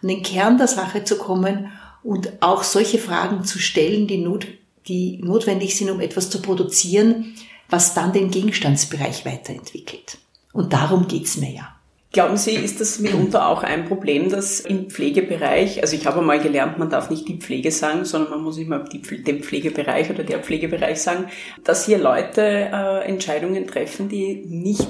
An 0.01 0.09
den 0.09 0.23
Kern 0.23 0.57
der 0.57 0.67
Sache 0.67 1.03
zu 1.03 1.17
kommen 1.17 1.71
und 2.03 2.41
auch 2.41 2.63
solche 2.63 2.99
Fragen 2.99 3.43
zu 3.43 3.59
stellen, 3.59 4.07
die, 4.07 4.17
not, 4.17 4.47
die 4.87 5.19
notwendig 5.23 5.75
sind, 5.75 5.89
um 5.89 6.01
etwas 6.01 6.29
zu 6.29 6.41
produzieren, 6.41 7.35
was 7.69 7.93
dann 7.93 8.13
den 8.13 8.31
Gegenstandsbereich 8.31 9.25
weiterentwickelt. 9.25 10.17
Und 10.53 10.73
darum 10.73 11.07
geht's 11.07 11.37
mir 11.37 11.51
ja. 11.51 11.76
Glauben 12.13 12.37
Sie, 12.37 12.55
ist 12.55 12.79
das 12.79 12.99
mitunter 12.99 13.47
auch 13.49 13.63
ein 13.63 13.85
Problem, 13.85 14.29
dass 14.29 14.61
im 14.61 14.89
Pflegebereich, 14.89 15.81
also 15.81 15.95
ich 15.95 16.07
habe 16.07 16.21
mal 16.21 16.39
gelernt, 16.39 16.79
man 16.79 16.89
darf 16.89 17.09
nicht 17.09 17.27
die 17.27 17.37
Pflege 17.37 17.69
sagen, 17.69 18.05
sondern 18.05 18.31
man 18.31 18.43
muss 18.43 18.57
immer 18.57 18.79
den 18.79 19.43
Pflegebereich 19.43 20.09
oder 20.09 20.23
der 20.23 20.39
Pflegebereich 20.39 21.01
sagen, 21.01 21.25
dass 21.65 21.85
hier 21.85 21.97
Leute 21.97 22.41
äh, 22.41 23.05
Entscheidungen 23.07 23.67
treffen, 23.67 24.07
die 24.07 24.45
nicht 24.47 24.87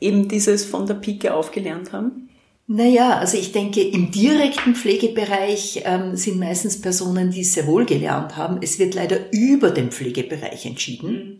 eben 0.00 0.28
dieses 0.28 0.64
von 0.64 0.86
der 0.86 0.94
Pike 0.94 1.32
aufgelernt 1.32 1.92
haben? 1.92 2.28
Naja, 2.66 3.18
also 3.18 3.38
ich 3.38 3.52
denke, 3.52 3.80
im 3.80 4.10
direkten 4.10 4.74
Pflegebereich 4.74 5.84
ähm, 5.86 6.16
sind 6.16 6.38
meistens 6.38 6.80
Personen, 6.80 7.30
die 7.30 7.40
es 7.40 7.54
sehr 7.54 7.66
wohl 7.66 7.86
gelernt 7.86 8.36
haben. 8.36 8.58
Es 8.60 8.78
wird 8.78 8.94
leider 8.94 9.32
über 9.32 9.70
den 9.70 9.90
Pflegebereich 9.90 10.66
entschieden. 10.66 11.10
Mhm. 11.10 11.38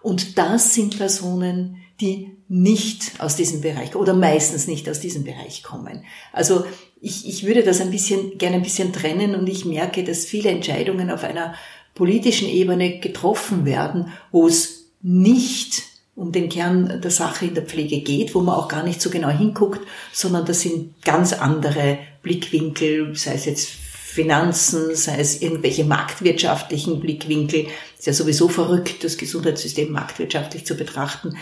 Und 0.00 0.38
das 0.38 0.74
sind 0.74 0.96
Personen, 0.96 1.81
die 2.02 2.36
nicht 2.48 3.20
aus 3.20 3.36
diesem 3.36 3.62
Bereich 3.62 3.96
oder 3.96 4.12
meistens 4.12 4.66
nicht 4.66 4.88
aus 4.90 5.00
diesem 5.00 5.24
Bereich 5.24 5.62
kommen. 5.62 6.04
Also 6.32 6.64
ich, 7.00 7.26
ich 7.26 7.46
würde 7.46 7.62
das 7.62 7.80
ein 7.80 7.90
bisschen, 7.90 8.36
gerne 8.36 8.56
ein 8.56 8.62
bisschen 8.62 8.92
trennen 8.92 9.34
und 9.34 9.48
ich 9.48 9.64
merke, 9.64 10.04
dass 10.04 10.26
viele 10.26 10.50
Entscheidungen 10.50 11.10
auf 11.10 11.24
einer 11.24 11.54
politischen 11.94 12.48
Ebene 12.48 12.98
getroffen 13.00 13.64
werden, 13.64 14.12
wo 14.30 14.46
es 14.46 14.90
nicht 15.00 15.84
um 16.14 16.30
den 16.30 16.48
Kern 16.48 17.00
der 17.00 17.10
Sache 17.10 17.46
in 17.46 17.54
der 17.54 17.64
Pflege 17.64 18.00
geht, 18.00 18.34
wo 18.34 18.40
man 18.40 18.54
auch 18.54 18.68
gar 18.68 18.82
nicht 18.82 19.00
so 19.00 19.08
genau 19.08 19.30
hinguckt, 19.30 19.80
sondern 20.12 20.44
das 20.44 20.60
sind 20.60 21.02
ganz 21.02 21.32
andere 21.32 21.98
Blickwinkel, 22.22 23.16
sei 23.16 23.34
es 23.34 23.46
jetzt 23.46 23.68
Finanzen, 24.12 24.94
sei 24.94 25.18
es 25.18 25.40
irgendwelche 25.40 25.84
marktwirtschaftlichen 25.84 27.00
Blickwinkel. 27.00 27.68
Ist 27.98 28.06
ja 28.06 28.12
sowieso 28.12 28.48
verrückt, 28.48 29.04
das 29.04 29.16
Gesundheitssystem 29.16 29.90
marktwirtschaftlich 29.90 30.66
zu 30.66 30.76
betrachten. 30.76 31.38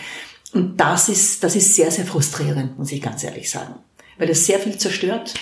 Und 0.53 0.79
das 0.79 1.09
ist, 1.09 1.43
das 1.43 1.55
ist 1.55 1.75
sehr, 1.75 1.91
sehr 1.91 2.05
frustrierend, 2.05 2.77
muss 2.77 2.91
ich 2.91 3.01
ganz 3.01 3.23
ehrlich 3.23 3.49
sagen. 3.49 3.75
Weil 4.17 4.29
es 4.29 4.45
sehr 4.45 4.59
viel 4.59 4.77
zerstört. 4.77 5.33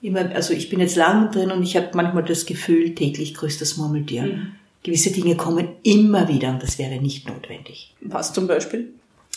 Immer, 0.00 0.34
also 0.34 0.52
ich 0.52 0.68
bin 0.68 0.80
jetzt 0.80 0.96
lang 0.96 1.30
drin 1.30 1.50
und 1.50 1.62
ich 1.62 1.76
habe 1.76 1.90
manchmal 1.94 2.24
das 2.24 2.44
Gefühl, 2.44 2.94
täglich 2.94 3.34
grüßt 3.34 3.60
das 3.60 3.76
Murmeltier. 3.76 4.22
Mhm. 4.22 4.52
Gewisse 4.82 5.12
Dinge 5.12 5.36
kommen 5.36 5.68
immer 5.84 6.28
wieder 6.28 6.50
und 6.50 6.62
das 6.62 6.78
wäre 6.78 7.00
nicht 7.00 7.28
notwendig. 7.28 7.94
Was 8.00 8.32
zum 8.32 8.46
Beispiel? 8.46 8.92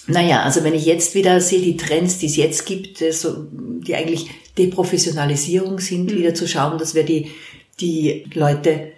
Naja, 0.08 0.42
also 0.44 0.64
wenn 0.64 0.74
ich 0.74 0.86
jetzt 0.86 1.16
wieder 1.16 1.40
sehe, 1.40 1.62
die 1.62 1.78
Trends, 1.78 2.18
die 2.18 2.28
es 2.28 2.36
jetzt 2.36 2.66
gibt, 2.66 2.98
so, 2.98 3.48
die 3.52 3.96
eigentlich 3.96 4.30
Deprofessionalisierung 4.58 5.80
sind, 5.80 6.12
mhm. 6.12 6.18
wieder 6.18 6.34
zu 6.34 6.48
schauen, 6.48 6.78
dass 6.78 6.96
wir 6.96 7.04
die, 7.04 7.32
die 7.80 8.26
Leute 8.34 8.92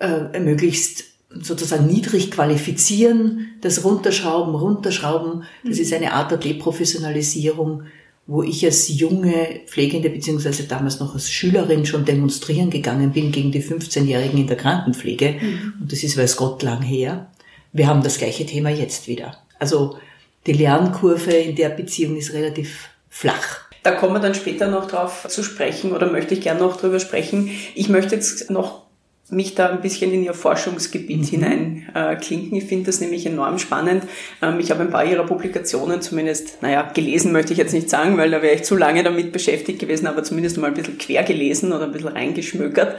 äh, 0.00 0.38
möglichst 0.38 1.04
sozusagen 1.40 1.86
niedrig 1.86 2.30
qualifizieren, 2.30 3.56
das 3.60 3.84
runterschrauben, 3.84 4.54
runterschrauben, 4.54 5.44
das 5.64 5.76
mhm. 5.76 5.82
ist 5.82 5.92
eine 5.92 6.12
Art 6.12 6.30
der 6.30 6.38
Deprofessionalisierung, 6.38 7.84
wo 8.26 8.42
ich 8.42 8.64
als 8.64 8.88
junge 8.88 9.60
Pflegende 9.66 10.08
beziehungsweise 10.08 10.64
damals 10.64 10.98
noch 10.98 11.14
als 11.14 11.30
Schülerin 11.30 11.84
schon 11.84 12.04
demonstrieren 12.04 12.70
gegangen 12.70 13.12
bin 13.12 13.32
gegen 13.32 13.52
die 13.52 13.62
15-Jährigen 13.62 14.38
in 14.38 14.46
der 14.46 14.56
Krankenpflege. 14.56 15.36
Mhm. 15.40 15.74
Und 15.80 15.92
das 15.92 16.02
ist 16.02 16.16
weiß 16.16 16.36
Gott 16.36 16.62
lang 16.62 16.82
her. 16.82 17.30
Wir 17.72 17.86
haben 17.86 18.02
das 18.02 18.18
gleiche 18.18 18.46
Thema 18.46 18.70
jetzt 18.70 19.08
wieder. 19.08 19.36
Also 19.58 19.98
die 20.46 20.52
Lernkurve 20.52 21.32
in 21.32 21.56
der 21.56 21.70
Beziehung 21.70 22.16
ist 22.16 22.32
relativ 22.32 22.88
flach. 23.10 23.60
Da 23.82 23.92
kommen 23.92 24.14
wir 24.14 24.20
dann 24.20 24.34
später 24.34 24.68
noch 24.68 24.88
drauf 24.88 25.26
zu 25.28 25.42
sprechen 25.42 25.92
oder 25.92 26.10
möchte 26.10 26.32
ich 26.32 26.40
gerne 26.40 26.60
noch 26.60 26.78
drüber 26.78 27.00
sprechen. 27.00 27.50
Ich 27.74 27.90
möchte 27.90 28.14
jetzt 28.14 28.50
noch 28.50 28.83
mich 29.30 29.54
da 29.54 29.70
ein 29.70 29.80
bisschen 29.80 30.12
in 30.12 30.22
ihr 30.22 30.34
Forschungsgebiet 30.34 31.32
mhm. 31.32 31.42
hineinklinken. 31.42 32.54
Äh, 32.54 32.58
ich 32.58 32.64
finde 32.64 32.86
das 32.86 33.00
nämlich 33.00 33.24
enorm 33.24 33.58
spannend. 33.58 34.04
Ähm, 34.42 34.60
ich 34.60 34.70
habe 34.70 34.82
ein 34.82 34.90
paar 34.90 35.04
ihrer 35.04 35.24
Publikationen 35.24 36.02
zumindest, 36.02 36.62
naja, 36.62 36.90
gelesen 36.94 37.32
möchte 37.32 37.52
ich 37.52 37.58
jetzt 37.58 37.72
nicht 37.72 37.88
sagen, 37.88 38.18
weil 38.18 38.30
da 38.30 38.42
wäre 38.42 38.54
ich 38.54 38.64
zu 38.64 38.76
lange 38.76 39.02
damit 39.02 39.32
beschäftigt 39.32 39.78
gewesen, 39.78 40.06
aber 40.06 40.22
zumindest 40.22 40.58
mal 40.58 40.68
ein 40.68 40.74
bisschen 40.74 40.98
quer 40.98 41.22
gelesen 41.22 41.72
oder 41.72 41.84
ein 41.84 41.92
bisschen 41.92 42.08
reingeschmökert. 42.08 42.96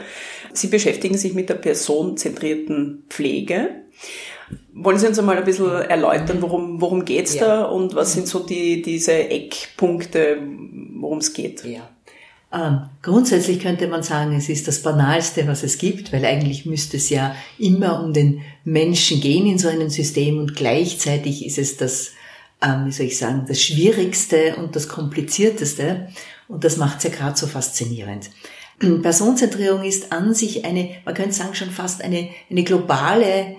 Sie 0.52 0.66
beschäftigen 0.66 1.16
sich 1.16 1.34
mit 1.34 1.48
der 1.48 1.54
personenzentrierten 1.54 3.04
Pflege. 3.08 3.82
Wollen 4.72 4.98
Sie 4.98 5.06
uns 5.06 5.18
einmal 5.18 5.38
ein 5.38 5.44
bisschen 5.44 5.70
erläutern, 5.70 6.38
worum, 6.40 6.80
worum 6.80 7.04
geht's 7.04 7.34
ja. 7.34 7.46
da 7.46 7.64
und 7.64 7.94
was 7.94 8.12
sind 8.12 8.26
so 8.26 8.40
die, 8.40 8.82
diese 8.82 9.12
Eckpunkte, 9.12 10.38
worum 10.94 11.18
es 11.18 11.32
geht? 11.32 11.64
Ja. 11.64 11.88
Ähm, 12.56 12.88
grundsätzlich 13.02 13.60
könnte 13.60 13.86
man 13.86 14.02
sagen, 14.02 14.34
es 14.34 14.48
ist 14.48 14.66
das 14.66 14.80
Banalste, 14.82 15.46
was 15.46 15.62
es 15.62 15.76
gibt, 15.76 16.12
weil 16.12 16.24
eigentlich 16.24 16.64
müsste 16.64 16.96
es 16.96 17.10
ja 17.10 17.36
immer 17.58 18.02
um 18.02 18.14
den 18.14 18.40
Menschen 18.64 19.20
gehen 19.20 19.46
in 19.46 19.58
so 19.58 19.68
einem 19.68 19.90
System 19.90 20.38
und 20.38 20.56
gleichzeitig 20.56 21.44
ist 21.44 21.58
es 21.58 21.76
das, 21.76 22.12
ähm, 22.62 22.86
wie 22.86 22.92
soll 22.92 23.06
ich 23.06 23.18
sagen, 23.18 23.44
das 23.46 23.60
Schwierigste 23.60 24.56
und 24.56 24.74
das 24.74 24.88
Komplizierteste 24.88 26.08
und 26.48 26.64
das 26.64 26.78
macht 26.78 26.98
es 26.98 27.04
ja 27.04 27.10
gerade 27.10 27.36
so 27.36 27.46
faszinierend. 27.46 28.30
Personenzentrierung 29.02 29.82
ist 29.84 30.12
an 30.12 30.32
sich 30.32 30.64
eine, 30.64 30.90
man 31.04 31.14
könnte 31.14 31.34
sagen 31.34 31.54
schon 31.54 31.70
fast 31.70 32.02
eine, 32.02 32.30
eine 32.50 32.62
globale 32.62 33.56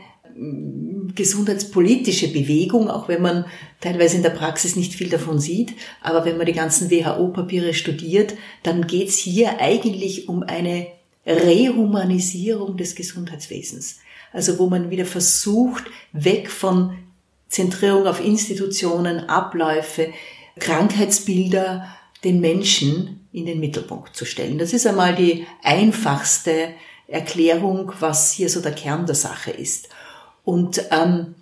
gesundheitspolitische 1.18 2.30
Bewegung, 2.30 2.90
auch 2.90 3.10
wenn 3.10 3.22
man 3.22 3.46
teilweise 3.82 4.16
in 4.16 4.24
der 4.24 4.30
Praxis 4.30 4.78
nicht 4.78 4.94
viel 4.94 5.10
davon 5.10 5.40
sieht. 5.40 5.74
Aber 6.02 6.24
wenn 6.24 6.38
man 6.38 6.46
die 6.46 6.54
ganzen 6.54 6.90
WHO-Papiere 6.90 7.74
studiert, 7.74 8.36
dann 8.64 8.88
geht 8.88 9.10
es 9.10 9.18
hier 9.18 9.60
eigentlich 9.60 10.30
um 10.30 10.44
eine 10.44 10.88
Rehumanisierung 11.26 12.78
des 12.78 12.96
Gesundheitswesens. 12.96 14.00
Also 14.32 14.60
wo 14.60 14.68
man 14.68 14.90
wieder 14.90 15.06
versucht, 15.06 15.84
weg 16.14 16.50
von 16.50 16.98
Zentrierung 17.50 18.08
auf 18.08 18.24
Institutionen, 18.24 19.30
Abläufe, 19.30 20.14
Krankheitsbilder, 20.60 21.88
den 22.24 22.40
Menschen 22.40 23.28
in 23.32 23.46
den 23.46 23.60
Mittelpunkt 23.60 24.16
zu 24.16 24.26
stellen. 24.26 24.58
Das 24.58 24.74
ist 24.74 24.88
einmal 24.88 25.16
die 25.16 25.46
einfachste 25.64 26.74
Erklärung, 27.08 27.94
was 28.00 28.32
hier 28.32 28.50
so 28.50 28.62
der 28.62 28.74
Kern 28.74 29.06
der 29.06 29.16
Sache 29.16 29.52
ist. 29.52 29.90
Und 30.48 30.82
ähm, 30.92 31.36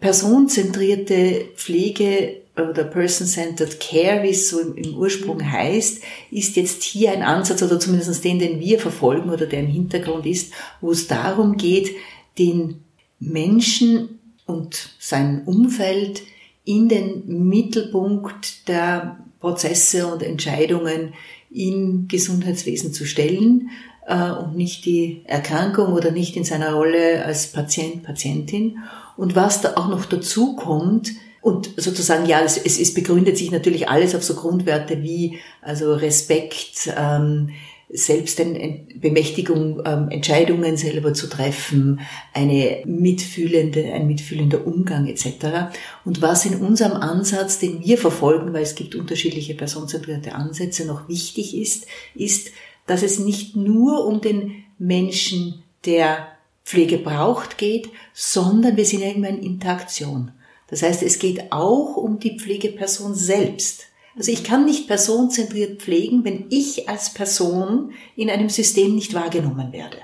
personenzentrierte 0.00 1.48
Pflege 1.54 2.38
oder 2.56 2.84
Person-Centered 2.84 3.78
Care, 3.78 4.22
wie 4.22 4.30
es 4.30 4.48
so 4.48 4.58
im, 4.58 4.96
Ursprung 4.96 5.44
heißt, 5.52 6.02
ist 6.30 6.56
jetzt 6.56 6.82
hier 6.82 7.12
ein 7.12 7.22
Ansatz 7.22 7.62
oder 7.62 7.78
zumindest 7.78 8.24
den, 8.24 8.38
den 8.38 8.58
wir 8.58 8.78
verfolgen 8.78 9.28
oder 9.28 9.44
der 9.44 9.60
im 9.60 9.66
Hintergrund 9.66 10.24
ist, 10.24 10.54
wo 10.80 10.92
es 10.92 11.08
darum 11.08 11.58
geht, 11.58 11.90
den 12.38 12.82
Menschen 13.20 14.18
und 14.46 14.96
sein 14.98 15.42
Umfeld 15.44 16.22
in 16.64 16.88
den 16.88 17.48
Mittelpunkt 17.50 18.66
der 18.66 19.18
Prozesse 19.40 20.06
und 20.06 20.22
Entscheidungen 20.22 21.12
im 21.50 22.08
Gesundheitswesen 22.08 22.94
zu 22.94 23.04
stellen 23.04 23.68
und 24.06 24.56
nicht 24.56 24.84
die 24.84 25.22
Erkrankung 25.26 25.92
oder 25.92 26.10
nicht 26.10 26.36
in 26.36 26.44
seiner 26.44 26.72
Rolle 26.72 27.24
als 27.24 27.52
Patient, 27.52 28.02
Patientin. 28.02 28.78
Und 29.16 29.36
was 29.36 29.60
da 29.60 29.74
auch 29.76 29.88
noch 29.88 30.06
dazu 30.06 30.56
kommt, 30.56 31.12
und 31.42 31.72
sozusagen, 31.76 32.24
ja, 32.26 32.40
es, 32.40 32.56
es 32.56 32.94
begründet 32.94 33.36
sich 33.36 33.50
natürlich 33.50 33.88
alles 33.88 34.14
auf 34.14 34.22
so 34.22 34.34
Grundwerte 34.34 35.02
wie 35.02 35.40
also 35.60 35.92
Respekt, 35.92 36.88
ähm, 36.96 37.50
Selbstbemächtigung, 37.92 39.82
ähm, 39.84 40.08
Entscheidungen 40.08 40.76
selber 40.78 41.12
zu 41.12 41.28
treffen, 41.28 42.00
eine 42.32 42.82
mitfühlende, 42.86 43.92
ein 43.92 44.06
mitfühlender 44.06 44.66
Umgang 44.66 45.06
etc. 45.08 45.74
Und 46.04 46.22
was 46.22 46.46
in 46.46 46.56
unserem 46.56 46.92
Ansatz, 46.92 47.58
den 47.58 47.84
wir 47.84 47.98
verfolgen, 47.98 48.54
weil 48.54 48.62
es 48.62 48.76
gibt 48.76 48.94
unterschiedliche 48.94 49.54
personenzentrierte 49.54 50.34
Ansätze, 50.34 50.86
noch 50.86 51.08
wichtig 51.08 51.54
ist, 51.56 51.86
ist, 52.14 52.52
dass 52.86 53.02
es 53.02 53.18
nicht 53.18 53.56
nur 53.56 54.06
um 54.06 54.20
den 54.20 54.64
Menschen, 54.78 55.62
der 55.84 56.28
Pflege 56.64 56.98
braucht, 56.98 57.58
geht, 57.58 57.88
sondern 58.14 58.76
wir 58.76 58.84
sind 58.84 59.00
ja 59.02 59.10
immer 59.10 59.28
in 59.28 59.42
Interaktion. 59.42 60.32
Das 60.68 60.82
heißt, 60.82 61.02
es 61.02 61.18
geht 61.18 61.52
auch 61.52 61.96
um 61.96 62.18
die 62.18 62.38
Pflegeperson 62.38 63.14
selbst. 63.14 63.86
Also 64.16 64.30
ich 64.30 64.44
kann 64.44 64.64
nicht 64.64 64.88
personenzentriert 64.88 65.82
pflegen, 65.82 66.24
wenn 66.24 66.46
ich 66.50 66.88
als 66.88 67.12
Person 67.14 67.92
in 68.16 68.30
einem 68.30 68.48
System 68.48 68.94
nicht 68.94 69.14
wahrgenommen 69.14 69.72
werde. 69.72 69.98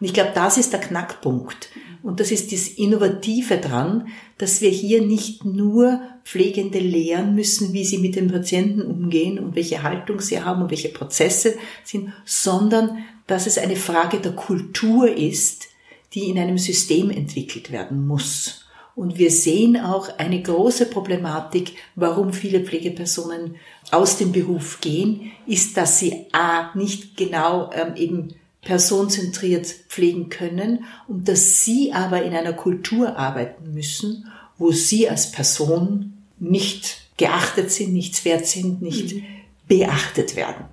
Und 0.00 0.06
ich 0.06 0.14
glaube, 0.14 0.32
das 0.34 0.58
ist 0.58 0.72
der 0.72 0.80
Knackpunkt. 0.80 1.68
Und 2.02 2.20
das 2.20 2.30
ist 2.30 2.52
das 2.52 2.68
Innovative 2.68 3.58
dran, 3.58 4.08
dass 4.38 4.60
wir 4.60 4.70
hier 4.70 5.02
nicht 5.02 5.44
nur 5.44 6.00
Pflegende 6.24 6.78
lehren 6.78 7.34
müssen, 7.34 7.72
wie 7.72 7.84
sie 7.84 7.98
mit 7.98 8.16
den 8.16 8.30
Patienten 8.30 8.82
umgehen 8.82 9.38
und 9.38 9.56
welche 9.56 9.82
Haltung 9.82 10.20
sie 10.20 10.40
haben 10.40 10.62
und 10.62 10.70
welche 10.70 10.90
Prozesse 10.90 11.54
sind, 11.84 12.12
sondern 12.24 12.98
dass 13.26 13.46
es 13.46 13.58
eine 13.58 13.76
Frage 13.76 14.18
der 14.18 14.32
Kultur 14.32 15.10
ist, 15.10 15.68
die 16.14 16.30
in 16.30 16.38
einem 16.38 16.58
System 16.58 17.10
entwickelt 17.10 17.70
werden 17.72 18.06
muss. 18.06 18.64
Und 18.94 19.16
wir 19.16 19.30
sehen 19.30 19.76
auch 19.76 20.18
eine 20.18 20.42
große 20.42 20.86
Problematik, 20.86 21.74
warum 21.94 22.32
viele 22.32 22.60
Pflegepersonen 22.60 23.54
aus 23.92 24.16
dem 24.18 24.32
Beruf 24.32 24.80
gehen, 24.80 25.30
ist, 25.46 25.76
dass 25.76 26.00
sie 26.00 26.26
a 26.32 26.70
nicht 26.74 27.16
genau 27.16 27.70
ähm, 27.72 27.94
eben 27.94 28.34
personenzentriert 28.62 29.66
pflegen 29.66 30.28
können 30.28 30.84
und 31.06 31.28
dass 31.28 31.64
sie 31.64 31.92
aber 31.92 32.22
in 32.22 32.34
einer 32.34 32.52
Kultur 32.52 33.16
arbeiten 33.16 33.72
müssen, 33.72 34.26
wo 34.58 34.72
sie 34.72 35.08
als 35.08 35.30
Person 35.30 36.24
nicht 36.38 37.02
geachtet 37.16 37.70
sind, 37.70 37.92
nichts 37.92 38.24
wert 38.24 38.46
sind, 38.46 38.82
nicht 38.82 39.16
mhm. 39.16 39.24
beachtet 39.68 40.36
werden. 40.36 40.66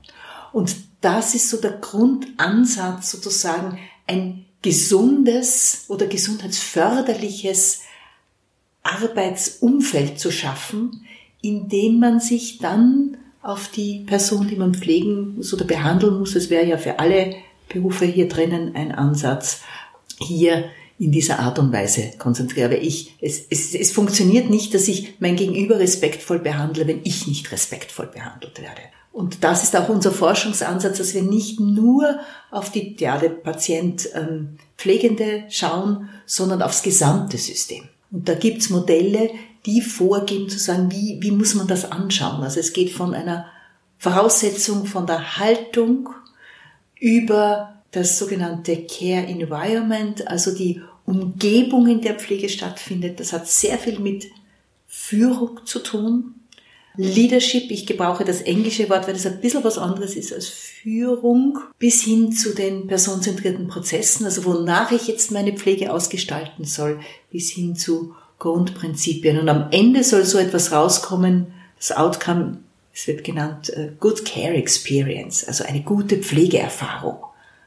Und 0.51 0.75
das 1.01 1.35
ist 1.35 1.49
so 1.49 1.57
der 1.57 1.73
Grundansatz, 1.73 3.11
sozusagen 3.11 3.77
ein 4.07 4.45
gesundes 4.61 5.85
oder 5.89 6.07
gesundheitsförderliches 6.07 7.81
Arbeitsumfeld 8.81 10.19
zu 10.19 10.31
schaffen, 10.31 11.05
in 11.41 11.69
dem 11.69 11.99
man 11.99 12.19
sich 12.19 12.57
dann 12.57 13.17
auf 13.43 13.67
die 13.67 13.99
Person, 14.05 14.47
die 14.47 14.55
man 14.55 14.73
pflegen 14.73 15.35
muss 15.35 15.53
oder 15.53 15.65
behandeln 15.65 16.17
muss, 16.17 16.35
es 16.35 16.49
wäre 16.49 16.65
ja 16.65 16.77
für 16.77 16.97
alle 16.97 17.35
Berufe 17.69 18.05
hier 18.05 18.27
drinnen 18.27 18.75
ein 18.75 18.91
Ansatz, 18.91 19.61
hier 20.19 20.65
in 20.97 21.11
dieser 21.11 21.39
Art 21.39 21.59
und 21.59 21.73
Weise 21.73 22.13
konzentriere. 22.17 22.67
Aber 22.67 22.77
ich, 22.77 23.15
es, 23.19 23.45
es, 23.49 23.75
es 23.75 23.91
funktioniert 23.91 24.49
nicht, 24.49 24.73
dass 24.73 24.87
ich 24.87 25.15
mein 25.19 25.35
Gegenüber 25.35 25.79
respektvoll 25.79 26.39
behandle, 26.39 26.87
wenn 26.87 27.01
ich 27.03 27.27
nicht 27.27 27.51
respektvoll 27.51 28.07
behandelt 28.07 28.61
werde. 28.61 28.81
Und 29.11 29.43
das 29.43 29.63
ist 29.63 29.75
auch 29.75 29.87
unser 29.89 30.11
Forschungsansatz, 30.11 30.97
dass 30.97 31.13
wir 31.13 31.21
nicht 31.21 31.59
nur 31.59 32.19
auf 32.51 32.69
die 32.69 32.91
ideale 32.91 33.29
Patient 33.29 34.09
ähm, 34.13 34.57
Pflegende 34.77 35.45
schauen, 35.49 36.09
sondern 36.25 36.61
aufs 36.61 36.83
gesamte 36.83 37.37
System. 37.37 37.85
Und 38.11 38.27
da 38.27 38.35
gibt's 38.35 38.69
Modelle, 38.69 39.29
die 39.65 39.81
vorgeben 39.81 40.49
zu 40.49 40.59
sagen, 40.59 40.91
wie, 40.91 41.17
wie 41.21 41.31
muss 41.31 41.55
man 41.55 41.67
das 41.67 41.91
anschauen. 41.91 42.43
Also 42.43 42.59
es 42.59 42.73
geht 42.73 42.91
von 42.91 43.13
einer 43.13 43.45
Voraussetzung 43.97 44.85
von 44.85 45.07
der 45.07 45.37
Haltung 45.39 46.09
über 46.99 47.81
das 47.91 48.19
sogenannte 48.19 48.85
Care 48.85 49.25
Environment, 49.27 50.27
also 50.27 50.53
die 50.53 50.81
Umgebung, 51.05 51.87
in 51.87 52.01
der 52.01 52.15
Pflege 52.15 52.49
stattfindet. 52.49 53.19
Das 53.19 53.31
hat 53.31 53.47
sehr 53.47 53.77
viel 53.77 53.99
mit 53.99 54.25
Führung 54.87 55.59
zu 55.65 55.79
tun. 55.79 56.35
Leadership, 56.97 57.71
ich 57.71 57.85
gebrauche 57.85 58.23
das 58.23 58.41
englische 58.41 58.89
Wort, 58.89 59.07
weil 59.07 59.13
das 59.13 59.25
ein 59.25 59.41
bisschen 59.41 59.63
was 59.63 59.77
anderes 59.77 60.15
ist 60.15 60.33
als 60.33 60.47
Führung, 60.47 61.59
bis 61.77 62.03
hin 62.03 62.31
zu 62.31 62.55
den 62.55 62.87
personenzentrierten 62.87 63.67
Prozessen, 63.67 64.25
also 64.25 64.45
wonach 64.45 64.91
ich 64.91 65.07
jetzt 65.07 65.31
meine 65.31 65.53
Pflege 65.53 65.91
ausgestalten 65.91 66.63
soll, 66.63 66.99
bis 67.31 67.51
hin 67.51 67.75
zu 67.75 68.15
Grundprinzipien. 68.39 69.39
Und 69.39 69.49
am 69.49 69.67
Ende 69.71 70.03
soll 70.03 70.23
so 70.23 70.37
etwas 70.37 70.71
rauskommen, 70.71 71.47
das 71.77 71.91
Outcome, 71.91 72.59
es 72.95 73.07
wird 73.07 73.25
genannt 73.25 73.69
äh, 73.71 73.91
Good 73.99 74.23
Care 74.25 74.55
Experience, 74.55 75.45
also 75.45 75.65
eine 75.65 75.81
gute 75.81 76.17
Pflegeerfahrung 76.17 77.17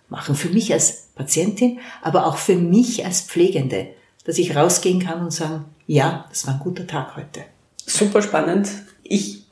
machen. 0.09 0.35
Für 0.35 0.49
mich 0.49 0.73
als 0.73 1.09
Patientin, 1.15 1.81
aber 2.01 2.27
auch 2.27 2.39
für 2.39 2.57
mich 2.57 3.05
als 3.05 3.21
Pflegende, 3.21 3.89
dass 4.25 4.39
ich 4.39 4.57
rausgehen 4.57 5.01
kann 5.01 5.21
und 5.21 5.33
sagen, 5.33 5.67
ja, 5.87 6.25
das 6.31 6.47
war 6.47 6.55
ein 6.55 6.61
guter 6.61 6.87
Tag 6.87 7.17
heute. 7.17 7.45
Super 7.85 8.23
spannend. 8.23 8.71
Ich 9.03 9.45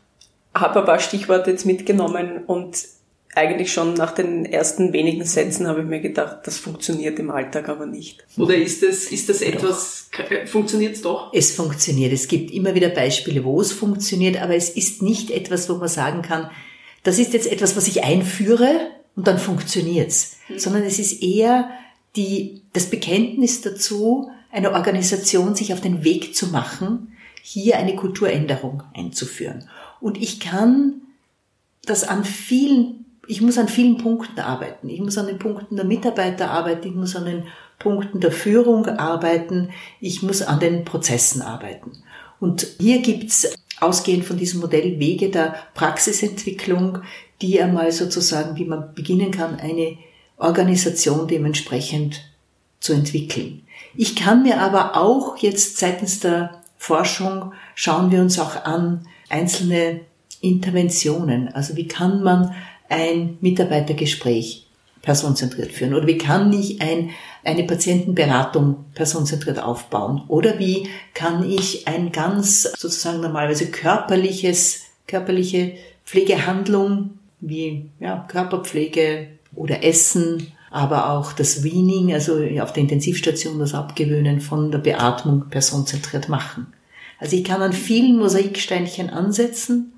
habe 0.55 0.81
ein 0.81 0.87
paar 0.87 0.99
Stichworte 0.99 1.51
jetzt 1.51 1.67
mitgenommen 1.67 2.45
und 2.47 2.79
eigentlich 3.37 3.73
schon 3.73 3.95
nach 3.95 4.13
den 4.13 4.47
ersten 4.47 4.93
wenigen 4.93 5.25
Sätzen 5.25 5.69
habe 5.69 5.83
ich 5.83 5.87
mir 5.87 6.01
gedacht, 6.01 6.39
das 6.45 6.59
funktioniert 6.59 7.19
im 7.19 7.31
Alltag 7.31 7.69
aber 7.69 7.87
nicht. 7.87 8.25
Oder 8.39 8.57
ist 8.57 8.83
das, 8.83 9.05
ist 9.05 9.29
das 9.29 9.43
etwas, 9.43 10.09
funktioniert 10.47 10.95
es 10.97 11.03
doch? 11.03 11.33
Es 11.35 11.53
funktioniert. 11.53 12.13
Es 12.13 12.29
gibt 12.29 12.51
immer 12.51 12.75
wieder 12.75 12.89
Beispiele, 12.89 13.45
wo 13.45 13.61
es 13.61 13.73
funktioniert, 13.73 14.41
aber 14.41 14.55
es 14.55 14.71
ist 14.71 15.03
nicht 15.03 15.31
etwas, 15.31 15.69
wo 15.69 15.75
man 15.75 15.89
sagen 15.89 16.23
kann, 16.23 16.51
das 17.03 17.19
ist 17.19 17.35
jetzt 17.35 17.47
etwas, 17.47 17.77
was 17.77 17.87
ich 17.87 18.05
einführe 18.05 18.91
und 19.15 19.27
dann 19.27 19.39
funktioniert's, 19.39 20.39
mhm. 20.49 20.59
sondern 20.59 20.83
es 20.83 20.99
ist 20.99 21.23
eher 21.23 21.71
die, 22.17 22.63
das 22.73 22.87
Bekenntnis 22.87 23.61
dazu, 23.61 24.31
eine 24.51 24.73
Organisation 24.73 25.55
sich 25.55 25.73
auf 25.73 25.81
den 25.81 26.05
Weg 26.05 26.35
zu 26.35 26.49
machen, 26.49 27.13
hier 27.43 27.77
eine 27.77 27.95
Kulturänderung 27.95 28.83
einzuführen. 28.95 29.69
Und 30.01 30.21
ich 30.21 30.41
kann 30.41 31.03
das 31.85 32.05
an 32.05 32.25
vielen, 32.25 33.06
ich 33.27 33.41
muss 33.41 33.59
an 33.59 33.69
vielen 33.69 33.99
Punkten 33.99 34.41
arbeiten. 34.41 34.89
Ich 34.89 35.01
muss 35.01 35.19
an 35.19 35.27
den 35.27 35.39
Punkten 35.39 35.77
der 35.77 35.85
Mitarbeiter 35.85 36.51
arbeiten, 36.51 36.89
ich 36.89 36.95
muss 36.95 37.17
an 37.17 37.25
den 37.25 37.45
Punkten 37.79 38.21
der 38.21 38.33
Führung 38.33 38.87
arbeiten, 38.87 39.71
ich 40.01 40.23
muss 40.23 40.43
an 40.43 40.61
den 40.61 40.85
Prozessen 40.85 41.43
arbeiten. 41.43 41.93
Und 42.41 42.67
hier 42.79 43.01
gibt's 43.01 43.55
ausgehend 43.81 44.25
von 44.25 44.37
diesem 44.37 44.61
Modell 44.61 44.99
Wege 44.99 45.31
der 45.31 45.55
Praxisentwicklung, 45.75 47.01
die 47.43 47.61
einmal 47.61 47.93
sozusagen, 47.93 48.57
wie 48.57 48.65
man 48.65 48.95
beginnen 48.95 49.31
kann, 49.31 49.61
eine 49.61 49.99
Organisation 50.39 51.29
dementsprechend 51.29 52.23
zu 52.81 52.93
entwickeln. 52.93 53.63
Ich 53.95 54.17
kann 54.17 54.43
mir 54.43 54.61
aber 54.61 54.97
auch 54.97 55.37
jetzt 55.39 55.79
seitens 55.79 56.21
der 56.21 56.63
Forschung 56.79 57.53
schauen 57.75 58.11
wir 58.11 58.21
uns 58.21 58.39
auch 58.39 58.65
an 58.65 59.07
einzelne 59.29 60.01
Interventionen. 60.41 61.49
Also 61.49 61.77
wie 61.77 61.89
kann 61.89 62.23
man 62.23 62.55
ein 62.89 63.39
Mitarbeitergespräch 63.41 64.67
personenzentriert 65.03 65.73
führen? 65.73 65.95
Oder 65.95 66.07
wie 66.07 66.19
kann 66.19 66.53
ich 66.53 66.81
ein, 66.81 67.11
eine 67.45 67.65
Patientenberatung 67.65 68.87
personenzentriert 68.95 69.63
aufbauen? 69.63 70.23
Oder 70.29 70.59
wie 70.59 70.89
kann 71.15 71.49
ich 71.49 71.87
ein 71.87 72.13
ganz 72.13 72.63
sozusagen 72.63 73.21
normalerweise 73.21 73.71
körperliches, 73.71 74.83
körperliche 75.07 75.75
Pflegehandlung 76.05 77.19
wie 77.41 77.91
ja, 78.01 78.25
Körperpflege 78.29 79.29
oder 79.55 79.85
Essen 79.85 80.53
aber 80.77 81.11
auch 81.11 81.33
das 81.33 81.65
Weaning, 81.65 82.13
also 82.13 82.35
auf 82.61 82.73
der 82.73 82.83
Intensivstation 82.83 83.59
das 83.59 83.73
Abgewöhnen 83.73 84.43
von 84.43 84.71
der 84.71 84.79
Beatmung 84.79 85.49
personenzentriert 85.49 86.29
machen. 86.29 86.67
Also 87.19 87.37
ich 87.37 87.45
kann 87.45 87.63
an 87.63 87.73
vielen 87.73 88.19
Mosaiksteinchen 88.19 89.09
ansetzen 89.09 89.95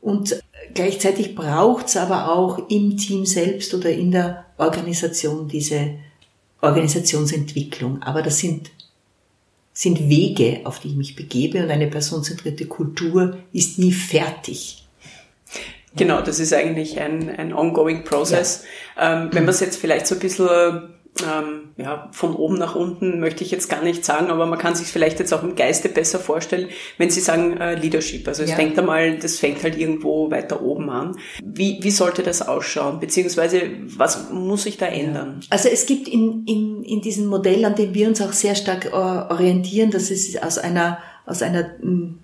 und 0.00 0.42
gleichzeitig 0.74 1.34
braucht 1.34 1.86
es 1.86 1.96
aber 1.96 2.32
auch 2.32 2.68
im 2.68 2.96
Team 2.96 3.26
selbst 3.26 3.74
oder 3.74 3.90
in 3.90 4.10
der 4.10 4.44
Organisation 4.58 5.48
diese 5.48 5.96
Organisationsentwicklung. 6.60 8.02
Aber 8.02 8.22
das 8.22 8.38
sind, 8.38 8.70
sind 9.72 10.08
Wege, 10.08 10.60
auf 10.64 10.80
die 10.80 10.88
ich 10.88 10.96
mich 10.96 11.16
begebe 11.16 11.62
und 11.62 11.70
eine 11.70 11.86
personenzentrierte 11.86 12.66
Kultur 12.66 13.38
ist 13.52 13.78
nie 13.78 13.92
fertig. 13.92 14.86
Genau, 15.96 16.20
das 16.20 16.40
ist 16.40 16.52
eigentlich 16.52 17.00
ein, 17.00 17.30
ein 17.30 17.54
ongoing 17.54 18.04
process. 18.04 18.64
Ja. 18.96 19.22
Ähm, 19.22 19.30
wenn 19.32 19.44
man 19.44 19.54
es 19.54 19.60
jetzt 19.60 19.76
vielleicht 19.76 20.06
so 20.06 20.14
ein 20.14 20.20
bisschen 20.20 20.95
ähm, 21.22 21.70
ja, 21.76 22.08
von 22.12 22.34
oben 22.34 22.58
nach 22.58 22.74
unten 22.74 23.20
möchte 23.20 23.44
ich 23.44 23.50
jetzt 23.50 23.68
gar 23.68 23.82
nicht 23.82 24.04
sagen, 24.04 24.28
aber 24.28 24.46
man 24.46 24.58
kann 24.58 24.74
sich 24.74 24.88
vielleicht 24.88 25.18
jetzt 25.18 25.32
auch 25.32 25.42
im 25.42 25.54
Geiste 25.54 25.88
besser 25.88 26.18
vorstellen, 26.18 26.68
wenn 26.98 27.10
Sie 27.10 27.20
sagen 27.20 27.56
äh, 27.56 27.74
Leadership. 27.74 28.26
Also 28.28 28.42
es 28.42 28.50
ja. 28.50 28.56
fängt 28.56 28.78
einmal, 28.78 29.18
das 29.18 29.38
fängt 29.38 29.62
halt 29.62 29.78
irgendwo 29.78 30.30
weiter 30.30 30.62
oben 30.62 30.90
an. 30.90 31.16
Wie, 31.42 31.78
wie 31.82 31.90
sollte 31.90 32.22
das 32.22 32.46
ausschauen? 32.46 33.00
Beziehungsweise 33.00 33.62
was 33.86 34.30
muss 34.30 34.64
sich 34.64 34.76
da 34.76 34.86
ändern? 34.86 35.40
Also 35.50 35.68
es 35.68 35.86
gibt 35.86 36.08
in, 36.08 36.44
in, 36.46 36.84
in 36.84 37.00
diesem 37.00 37.26
Modell, 37.26 37.64
an 37.64 37.74
dem 37.74 37.94
wir 37.94 38.08
uns 38.08 38.20
auch 38.20 38.32
sehr 38.32 38.54
stark 38.54 38.86
äh, 38.86 38.90
orientieren, 38.90 39.90
das 39.90 40.10
ist 40.10 40.42
aus 40.42 40.58
einer, 40.58 40.98
aus 41.24 41.42
einer 41.42 41.70
mm, 41.80 42.18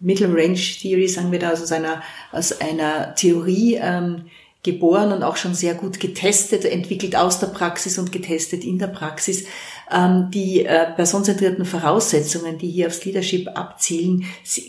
Middle 0.00 0.32
Range 0.32 0.54
Theory, 0.54 1.08
sagen 1.08 1.32
wir 1.32 1.38
da, 1.38 1.50
also 1.50 1.64
aus 1.64 1.72
einer, 1.72 2.02
aus 2.32 2.60
einer 2.60 3.14
Theorie 3.14 3.78
ähm, 3.80 4.26
geboren 4.62 5.12
und 5.12 5.22
auch 5.22 5.36
schon 5.36 5.54
sehr 5.54 5.74
gut 5.74 6.00
getestet, 6.00 6.64
entwickelt 6.64 7.14
aus 7.16 7.38
der 7.38 7.46
Praxis 7.48 7.98
und 7.98 8.10
getestet 8.10 8.64
in 8.64 8.78
der 8.78 8.88
Praxis. 8.88 9.44
Ähm, 9.90 10.30
die 10.32 10.66
äh, 10.66 10.92
personenzentrierten 10.94 11.64
Voraussetzungen, 11.64 12.58
die 12.58 12.68
hier 12.68 12.88
aufs 12.88 13.04
Leadership 13.04 13.48
abzielen, 13.56 14.24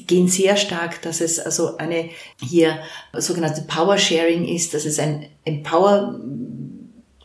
gehen 0.07 0.27
sehr 0.27 0.57
stark, 0.57 1.01
dass 1.01 1.21
es 1.21 1.39
also 1.39 1.77
eine 1.77 2.09
hier 2.41 2.79
sogenannte 3.13 3.61
Power 3.63 3.97
Sharing 3.97 4.47
ist, 4.47 4.73
dass 4.73 4.85
es 4.85 4.99
ein 4.99 5.25
Empower 5.43 6.19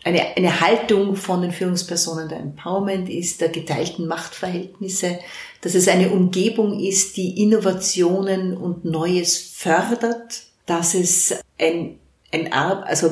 eine, 0.05 0.37
eine 0.37 0.61
Haltung 0.61 1.17
von 1.17 1.43
den 1.43 1.51
Führungspersonen 1.51 2.29
der 2.29 2.39
Empowerment 2.39 3.09
ist, 3.09 3.41
der 3.41 3.49
geteilten 3.49 4.07
Machtverhältnisse, 4.07 5.19
dass 5.63 5.75
es 5.75 5.89
eine 5.89 6.11
Umgebung 6.11 6.79
ist, 6.79 7.17
die 7.17 7.43
Innovationen 7.43 8.55
und 8.57 8.85
Neues 8.85 9.39
fördert, 9.39 10.43
dass 10.67 10.95
es 10.95 11.39
ein, 11.59 11.99
ein 12.35 12.53
also 12.53 13.11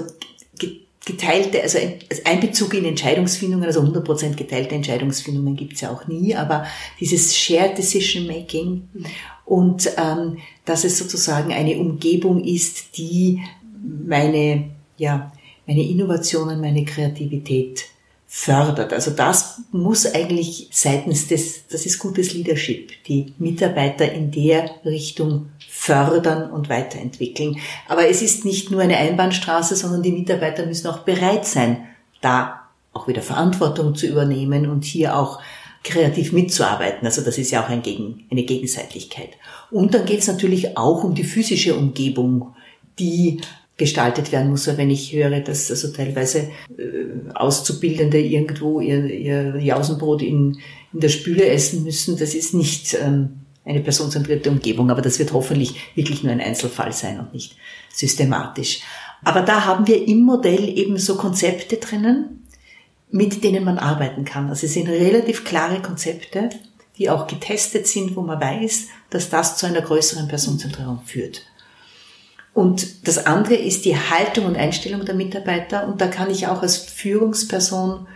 geteilte, 1.05 1.63
also 1.63 1.79
ein 1.79 1.99
also 2.11 2.23
Einbezug 2.25 2.75
in 2.75 2.85
Entscheidungsfindungen, 2.85 3.67
also 3.67 3.81
100% 3.81 4.35
geteilte 4.37 4.75
Entscheidungsfindungen 4.75 5.57
gibt's 5.57 5.81
ja 5.81 5.91
auch 5.91 6.07
nie, 6.07 6.35
aber 6.35 6.67
dieses 7.01 7.37
Shared 7.37 7.77
Decision 7.77 8.27
Making 8.27 8.89
und 9.45 9.91
ähm, 9.97 10.39
dass 10.65 10.85
es 10.85 10.99
sozusagen 10.99 11.53
eine 11.53 11.77
Umgebung 11.79 12.45
ist, 12.45 12.97
die 12.97 13.43
meine, 14.07 14.71
ja, 14.97 15.33
meine 15.67 15.83
Innovationen, 15.83 16.61
meine 16.61 16.85
Kreativität 16.85 17.87
fördert. 18.35 18.95
Also 18.95 19.11
das 19.11 19.61
muss 19.73 20.07
eigentlich 20.07 20.69
seitens 20.73 21.29
des, 21.29 21.69
das 21.69 21.85
ist 21.85 21.99
gutes 21.99 22.33
Leadership, 22.33 22.91
die 23.05 23.35
Mitarbeiter 23.37 24.11
in 24.11 24.31
der 24.31 24.71
Richtung 24.87 25.51
fördern 25.69 26.51
und 26.51 26.71
weiterentwickeln. 26.71 27.59
Aber 27.89 28.09
es 28.09 28.23
ist 28.23 28.47
nicht 28.47 28.71
nur 28.71 28.81
eine 28.81 28.97
Einbahnstraße, 28.97 29.77
sondern 29.77 30.03
die 30.03 30.13
Mitarbeiter 30.13 30.65
müssen 30.65 30.87
auch 30.87 31.01
bereit 31.01 31.45
sein, 31.45 31.87
da 32.23 32.63
auch 32.95 33.07
wieder 33.07 33.21
Verantwortung 33.21 33.95
zu 33.95 34.07
übernehmen 34.07 34.67
und 34.71 34.85
hier 34.85 35.15
auch 35.15 35.39
kreativ 35.85 36.33
mitzuarbeiten. 36.33 37.07
Also 37.07 37.21
das 37.21 37.37
ist 37.37 37.51
ja 37.51 37.63
auch 37.63 37.69
ein 37.69 37.83
Gegen, 37.83 38.25
eine 38.31 38.45
Gegenseitigkeit. 38.45 39.33
Und 39.71 39.93
dann 39.93 40.07
geht 40.07 40.21
es 40.21 40.29
natürlich 40.29 40.79
auch 40.79 41.05
um 41.05 41.15
die 41.15 41.25
physische 41.25 41.75
Umgebung, 41.75 42.57
die 42.99 43.43
gestaltet 43.77 44.33
werden 44.33 44.51
muss. 44.51 44.67
Wenn 44.67 44.91
ich 44.91 45.13
höre, 45.13 45.41
dass 45.41 45.71
also 45.71 45.93
teilweise 45.93 46.51
äh, 46.77 47.33
Auszubildende 47.35 48.21
irgendwo 48.21 48.81
ihr, 48.81 49.05
ihr 49.07 49.57
Jausenbrot 49.59 50.23
in, 50.23 50.59
in 50.93 51.01
der 51.01 51.09
Spüle 51.09 51.47
essen 51.47 51.85
müssen, 51.85 52.19
das 52.19 52.35
ist 52.35 52.55
nicht 52.55 52.95
ähm, 52.95 53.41
eine 53.65 53.81
personenzentrierte 53.81 54.51
Umgebung, 54.51 54.91
aber 54.91 55.03
das 55.03 55.19
wird 55.19 55.33
hoffentlich 55.33 55.75
wirklich 55.95 56.23
nur 56.23 56.33
ein 56.33 56.41
Einzelfall 56.41 56.93
sein 56.93 57.21
und 57.21 57.33
nicht 57.33 57.57
systematisch. 57.93 58.81
Aber 59.25 59.43
da 59.43 59.65
haben 59.65 59.87
wir 59.87 60.07
im 60.07 60.23
Modell 60.23 60.77
eben 60.77 60.99
so 60.99 61.17
Konzepte 61.17 61.77
drinnen, 61.77 62.45
mit 63.11 63.45
denen 63.45 63.65
man 63.65 63.79
arbeiten 63.79 64.25
kann. 64.25 64.49
Also 64.49 64.67
es 64.67 64.73
sind 64.73 64.89
relativ 64.89 65.45
klare 65.45 65.81
Konzepte, 65.81 66.51
die 66.99 67.09
auch 67.09 67.27
getestet 67.27 67.87
sind, 67.87 68.17
wo 68.17 68.23
man 68.23 68.41
weiß, 68.41 68.89
dass 69.11 69.31
das 69.31 69.57
zu 69.57 69.67
einer 69.67 69.83
größeren 69.83 70.29
Personenzentrierung 70.29 71.01
führt. 71.05 71.43
Und 72.55 73.09
das 73.09 73.27
andere 73.27 73.55
ist 73.55 73.85
die 73.85 73.97
Haltung 73.97 74.47
und 74.47 74.57
Einstellung 74.57 75.05
der 75.05 75.15
Mitarbeiter. 75.15 75.89
Und 75.89 76.01
da 76.01 76.07
kann 76.07 76.31
ich 76.31 76.47
auch 76.49 76.63
als 76.63 76.77
Führungsperson 76.77 78.07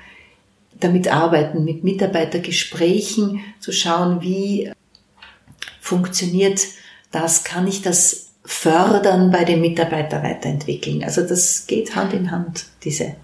damit 0.79 1.09
arbeiten, 1.09 1.64
mit 1.64 1.85
Mitarbeitergesprächen 1.85 3.40
zu 3.61 3.72
schauen, 3.72 4.20
wie 4.20 4.70
funktioniert 5.81 6.61
das, 7.12 7.44
kann 7.44 7.66
ich 7.66 7.81
das 7.81 8.33
fördern 8.44 9.31
bei 9.31 9.44
den 9.44 9.61
Mitarbeitern 9.61 10.22
weiterentwickeln. 10.22 11.03
Also 11.03 11.22
das 11.22 11.66
geht 11.66 11.96
Hand 11.96 12.12
in 12.12 12.31
Hand, 12.31 12.66
diese 12.85 13.16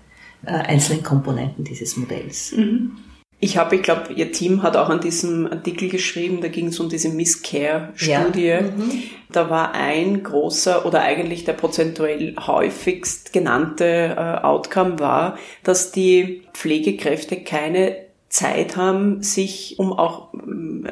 äh, 0.44 0.50
einzelnen 0.50 1.02
Komponenten 1.02 1.64
dieses 1.64 1.96
Modells. 1.96 2.52
Mhm. 2.52 2.96
Ich 3.44 3.56
habe, 3.56 3.74
ich 3.74 3.82
glaube, 3.82 4.12
Ihr 4.12 4.30
Team 4.30 4.62
hat 4.62 4.76
auch 4.76 4.88
an 4.88 5.00
diesem 5.00 5.50
Artikel 5.50 5.88
geschrieben, 5.88 6.40
da 6.40 6.46
ging 6.46 6.68
es 6.68 6.78
um 6.78 6.88
diese 6.88 7.08
Miss 7.08 7.42
Care-Studie. 7.42 8.46
Ja. 8.46 8.60
Mhm. 8.60 9.02
Da 9.32 9.50
war 9.50 9.74
ein 9.74 10.22
großer 10.22 10.86
oder 10.86 11.00
eigentlich 11.00 11.42
der 11.44 11.54
prozentuell 11.54 12.36
häufigst 12.38 13.32
genannte 13.32 14.14
äh, 14.16 14.44
Outcome 14.44 15.00
war, 15.00 15.38
dass 15.64 15.90
die 15.90 16.42
Pflegekräfte 16.52 17.42
keine 17.42 17.96
Zeit 18.28 18.76
haben, 18.76 19.24
sich 19.24 19.76
um 19.76 19.92
auch, 19.92 20.28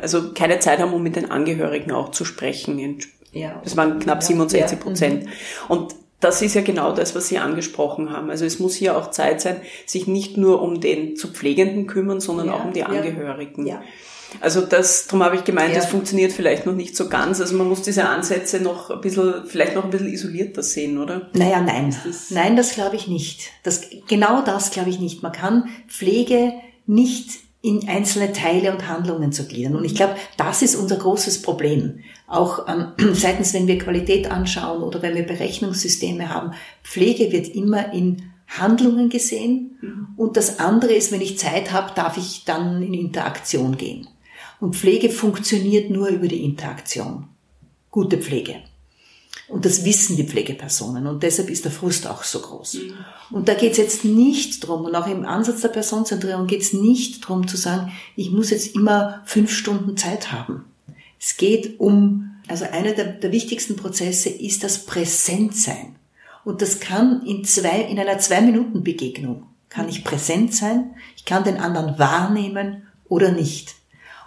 also 0.02 0.32
keine 0.32 0.58
Zeit 0.58 0.80
haben, 0.80 0.92
um 0.92 1.04
mit 1.04 1.14
den 1.14 1.30
Angehörigen 1.30 1.92
auch 1.92 2.10
zu 2.10 2.24
sprechen. 2.24 2.98
Ja. 3.30 3.60
Das 3.62 3.76
waren 3.76 4.00
knapp 4.00 4.24
67 4.24 4.80
Prozent. 4.80 5.22
Ja. 5.22 5.28
Mhm. 5.28 5.34
Und 5.68 5.94
das 6.20 6.42
ist 6.42 6.54
ja 6.54 6.60
genau 6.60 6.92
das, 6.92 7.14
was 7.14 7.28
Sie 7.28 7.38
angesprochen 7.38 8.12
haben. 8.12 8.30
Also 8.30 8.44
es 8.44 8.58
muss 8.58 8.74
hier 8.74 8.96
auch 8.96 9.10
Zeit 9.10 9.40
sein, 9.40 9.56
sich 9.86 10.06
nicht 10.06 10.36
nur 10.36 10.62
um 10.62 10.80
den 10.80 11.16
zu 11.16 11.28
Pflegenden 11.28 11.86
kümmern, 11.86 12.20
sondern 12.20 12.48
ja, 12.48 12.54
auch 12.54 12.64
um 12.64 12.72
die 12.72 12.84
Angehörigen. 12.84 13.66
Ja. 13.66 13.82
Also 14.40 14.60
das, 14.60 15.06
darum 15.06 15.24
habe 15.24 15.36
ich 15.36 15.44
gemeint, 15.44 15.70
ja. 15.70 15.80
das 15.80 15.86
funktioniert 15.86 16.32
vielleicht 16.32 16.66
noch 16.66 16.74
nicht 16.74 16.94
so 16.94 17.08
ganz. 17.08 17.40
Also 17.40 17.56
man 17.56 17.68
muss 17.68 17.82
diese 17.82 18.08
Ansätze 18.08 18.60
noch 18.60 18.90
ein 18.90 19.00
bisschen, 19.00 19.46
vielleicht 19.46 19.74
noch 19.74 19.84
ein 19.84 19.90
bisschen 19.90 20.12
isolierter 20.12 20.62
sehen, 20.62 20.98
oder? 20.98 21.30
Naja, 21.32 21.60
nein. 21.60 21.96
Das 22.04 22.30
nein, 22.30 22.54
das 22.54 22.74
glaube 22.74 22.96
ich 22.96 23.08
nicht. 23.08 23.50
Das, 23.62 23.88
genau 24.08 24.42
das 24.42 24.70
glaube 24.70 24.90
ich 24.90 25.00
nicht. 25.00 25.22
Man 25.22 25.32
kann 25.32 25.68
Pflege 25.88 26.52
nicht 26.86 27.40
in 27.62 27.88
einzelne 27.88 28.32
Teile 28.32 28.72
und 28.72 28.88
Handlungen 28.88 29.32
zu 29.32 29.46
gliedern. 29.46 29.76
Und 29.76 29.84
ich 29.84 29.94
glaube, 29.94 30.16
das 30.36 30.62
ist 30.62 30.76
unser 30.76 30.96
großes 30.96 31.42
Problem. 31.42 32.00
Auch 32.26 32.66
ähm, 32.68 32.92
seitens, 33.14 33.52
wenn 33.52 33.66
wir 33.66 33.78
Qualität 33.78 34.30
anschauen 34.30 34.82
oder 34.82 35.02
wenn 35.02 35.14
wir 35.14 35.26
Berechnungssysteme 35.26 36.30
haben, 36.30 36.52
Pflege 36.82 37.32
wird 37.32 37.48
immer 37.48 37.92
in 37.92 38.30
Handlungen 38.48 39.10
gesehen. 39.10 39.78
Mhm. 39.80 40.08
Und 40.16 40.36
das 40.36 40.58
andere 40.58 40.92
ist, 40.92 41.12
wenn 41.12 41.20
ich 41.20 41.38
Zeit 41.38 41.72
habe, 41.72 41.92
darf 41.94 42.16
ich 42.16 42.44
dann 42.44 42.82
in 42.82 42.94
Interaktion 42.94 43.76
gehen. 43.76 44.08
Und 44.58 44.76
Pflege 44.76 45.10
funktioniert 45.10 45.90
nur 45.90 46.08
über 46.08 46.28
die 46.28 46.44
Interaktion. 46.44 47.28
Gute 47.90 48.18
Pflege. 48.18 48.56
Und 49.50 49.64
das 49.64 49.84
wissen 49.84 50.16
die 50.16 50.24
Pflegepersonen 50.24 51.08
und 51.08 51.24
deshalb 51.24 51.50
ist 51.50 51.64
der 51.64 51.72
Frust 51.72 52.06
auch 52.06 52.22
so 52.22 52.38
groß. 52.40 52.74
Mhm. 52.74 52.94
Und 53.32 53.48
da 53.48 53.54
geht 53.54 53.72
es 53.72 53.78
jetzt 53.78 54.04
nicht 54.04 54.66
drum 54.66 54.84
und 54.84 54.94
auch 54.94 55.08
im 55.08 55.24
Ansatz 55.24 55.62
der 55.62 55.68
Personenzentrierung 55.68 56.46
geht 56.46 56.62
es 56.62 56.72
nicht 56.72 57.20
drum 57.20 57.48
zu 57.48 57.56
sagen, 57.56 57.92
ich 58.14 58.30
muss 58.30 58.50
jetzt 58.50 58.74
immer 58.76 59.22
fünf 59.24 59.50
Stunden 59.50 59.96
Zeit 59.96 60.30
haben. 60.30 60.66
Es 61.18 61.36
geht 61.36 61.80
um, 61.80 62.30
also 62.46 62.64
einer 62.64 62.92
der, 62.92 63.06
der 63.06 63.32
wichtigsten 63.32 63.74
Prozesse 63.74 64.28
ist 64.28 64.62
das 64.62 64.86
Präsentsein. 64.86 65.96
Und 66.44 66.62
das 66.62 66.78
kann 66.78 67.22
in 67.26 67.44
zwei, 67.44 67.82
in 67.82 67.98
einer 67.98 68.18
zwei 68.18 68.40
Minuten 68.40 68.84
Begegnung 68.84 69.46
kann 69.68 69.88
ich 69.88 70.04
präsent 70.04 70.54
sein, 70.54 70.94
ich 71.16 71.24
kann 71.24 71.44
den 71.44 71.56
anderen 71.56 71.98
wahrnehmen 71.98 72.88
oder 73.08 73.32
nicht. 73.32 73.76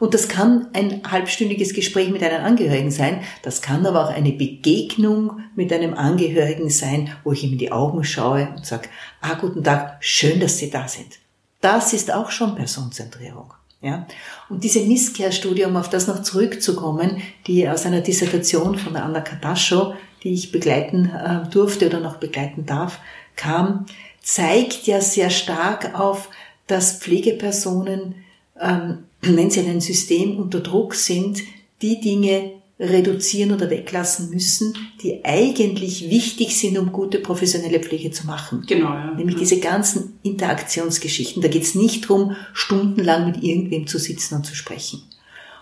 Und 0.04 0.14
das 0.14 0.28
kann 0.28 0.68
ein 0.74 1.02
halbstündiges 1.10 1.74
Gespräch 1.74 2.10
mit 2.10 2.22
einem 2.24 2.44
Angehörigen 2.44 2.92
sein, 2.92 3.22
das 3.42 3.62
kann 3.62 3.86
aber 3.86 4.04
auch 4.04 4.14
eine 4.14 4.34
Begegnung 4.34 5.40
mit 5.56 5.72
einem 5.72 5.94
Angehörigen 5.94 6.70
sein, 6.70 7.16
wo 7.24 7.32
ich 7.32 7.46
ihm 7.46 7.54
in 7.54 7.58
die 7.58 7.72
Augen 7.72 8.04
schaue 8.04 8.50
und 8.54 8.66
sage, 8.66 8.90
ah, 9.22 9.36
guten 9.36 9.64
Tag, 9.64 9.96
schön, 10.02 10.42
dass 10.42 10.58
Sie 10.58 10.70
da 10.70 10.90
sind. 10.90 11.20
Das 11.62 11.94
ist 11.94 12.12
auch 12.12 12.32
schon 12.32 12.54
Personenzentrierung. 12.54 13.54
Ja? 13.80 14.06
Und 14.50 14.66
diese 14.66 14.82
Niscare-Studie, 14.82 15.64
um 15.64 15.78
auf 15.78 15.90
das 15.90 16.08
noch 16.08 16.22
zurückzukommen, 16.22 17.22
die 17.48 17.70
aus 17.70 17.86
einer 17.86 18.02
Dissertation 18.02 18.78
von 18.78 18.92
der 18.92 19.06
Anna 19.06 19.22
Katascho, 19.22 19.94
die 20.22 20.34
ich 20.34 20.52
begleiten 20.52 21.06
äh, 21.12 21.50
durfte 21.50 21.86
oder 21.88 22.02
noch 22.02 22.18
begleiten 22.18 22.66
darf, 22.66 23.00
kam, 23.38 23.86
zeigt 24.22 24.86
ja 24.86 25.00
sehr 25.00 25.30
stark 25.30 25.98
auf, 25.98 26.28
dass 26.68 26.98
Pflegepersonen 26.98 28.16
ähm, 28.60 29.06
wenn 29.24 29.50
sie 29.50 29.62
in 29.62 29.70
einem 29.70 29.82
System 29.82 30.38
unter 30.38 30.60
Druck 30.60 30.96
sind, 30.96 31.42
die 31.82 32.00
Dinge 32.00 32.52
reduzieren 32.80 33.52
oder 33.52 33.70
weglassen 33.70 34.30
müssen, 34.30 34.74
die 35.02 35.24
eigentlich 35.24 36.10
wichtig 36.10 36.58
sind, 36.58 36.78
um 36.78 36.92
gute 36.92 37.20
professionelle 37.20 37.80
Pflege 37.80 38.12
zu 38.12 38.26
machen. 38.26 38.66
Genau. 38.68 38.90
Ja. 38.90 39.14
Nämlich 39.14 39.38
diese 39.38 39.60
ganzen 39.60 40.20
Interaktionsgeschichten. 40.24 41.42
Da 41.42 41.48
geht 41.48 41.64
es 41.64 41.76
nicht 41.76 42.06
darum, 42.10 42.36
stundenlang 42.54 43.28
mit 43.28 43.44
irgendwem 43.44 43.88
zu 43.88 44.00
sitzen 44.00 44.36
und 44.36 44.46
zu 44.46 44.56
sprechen. 44.56 45.04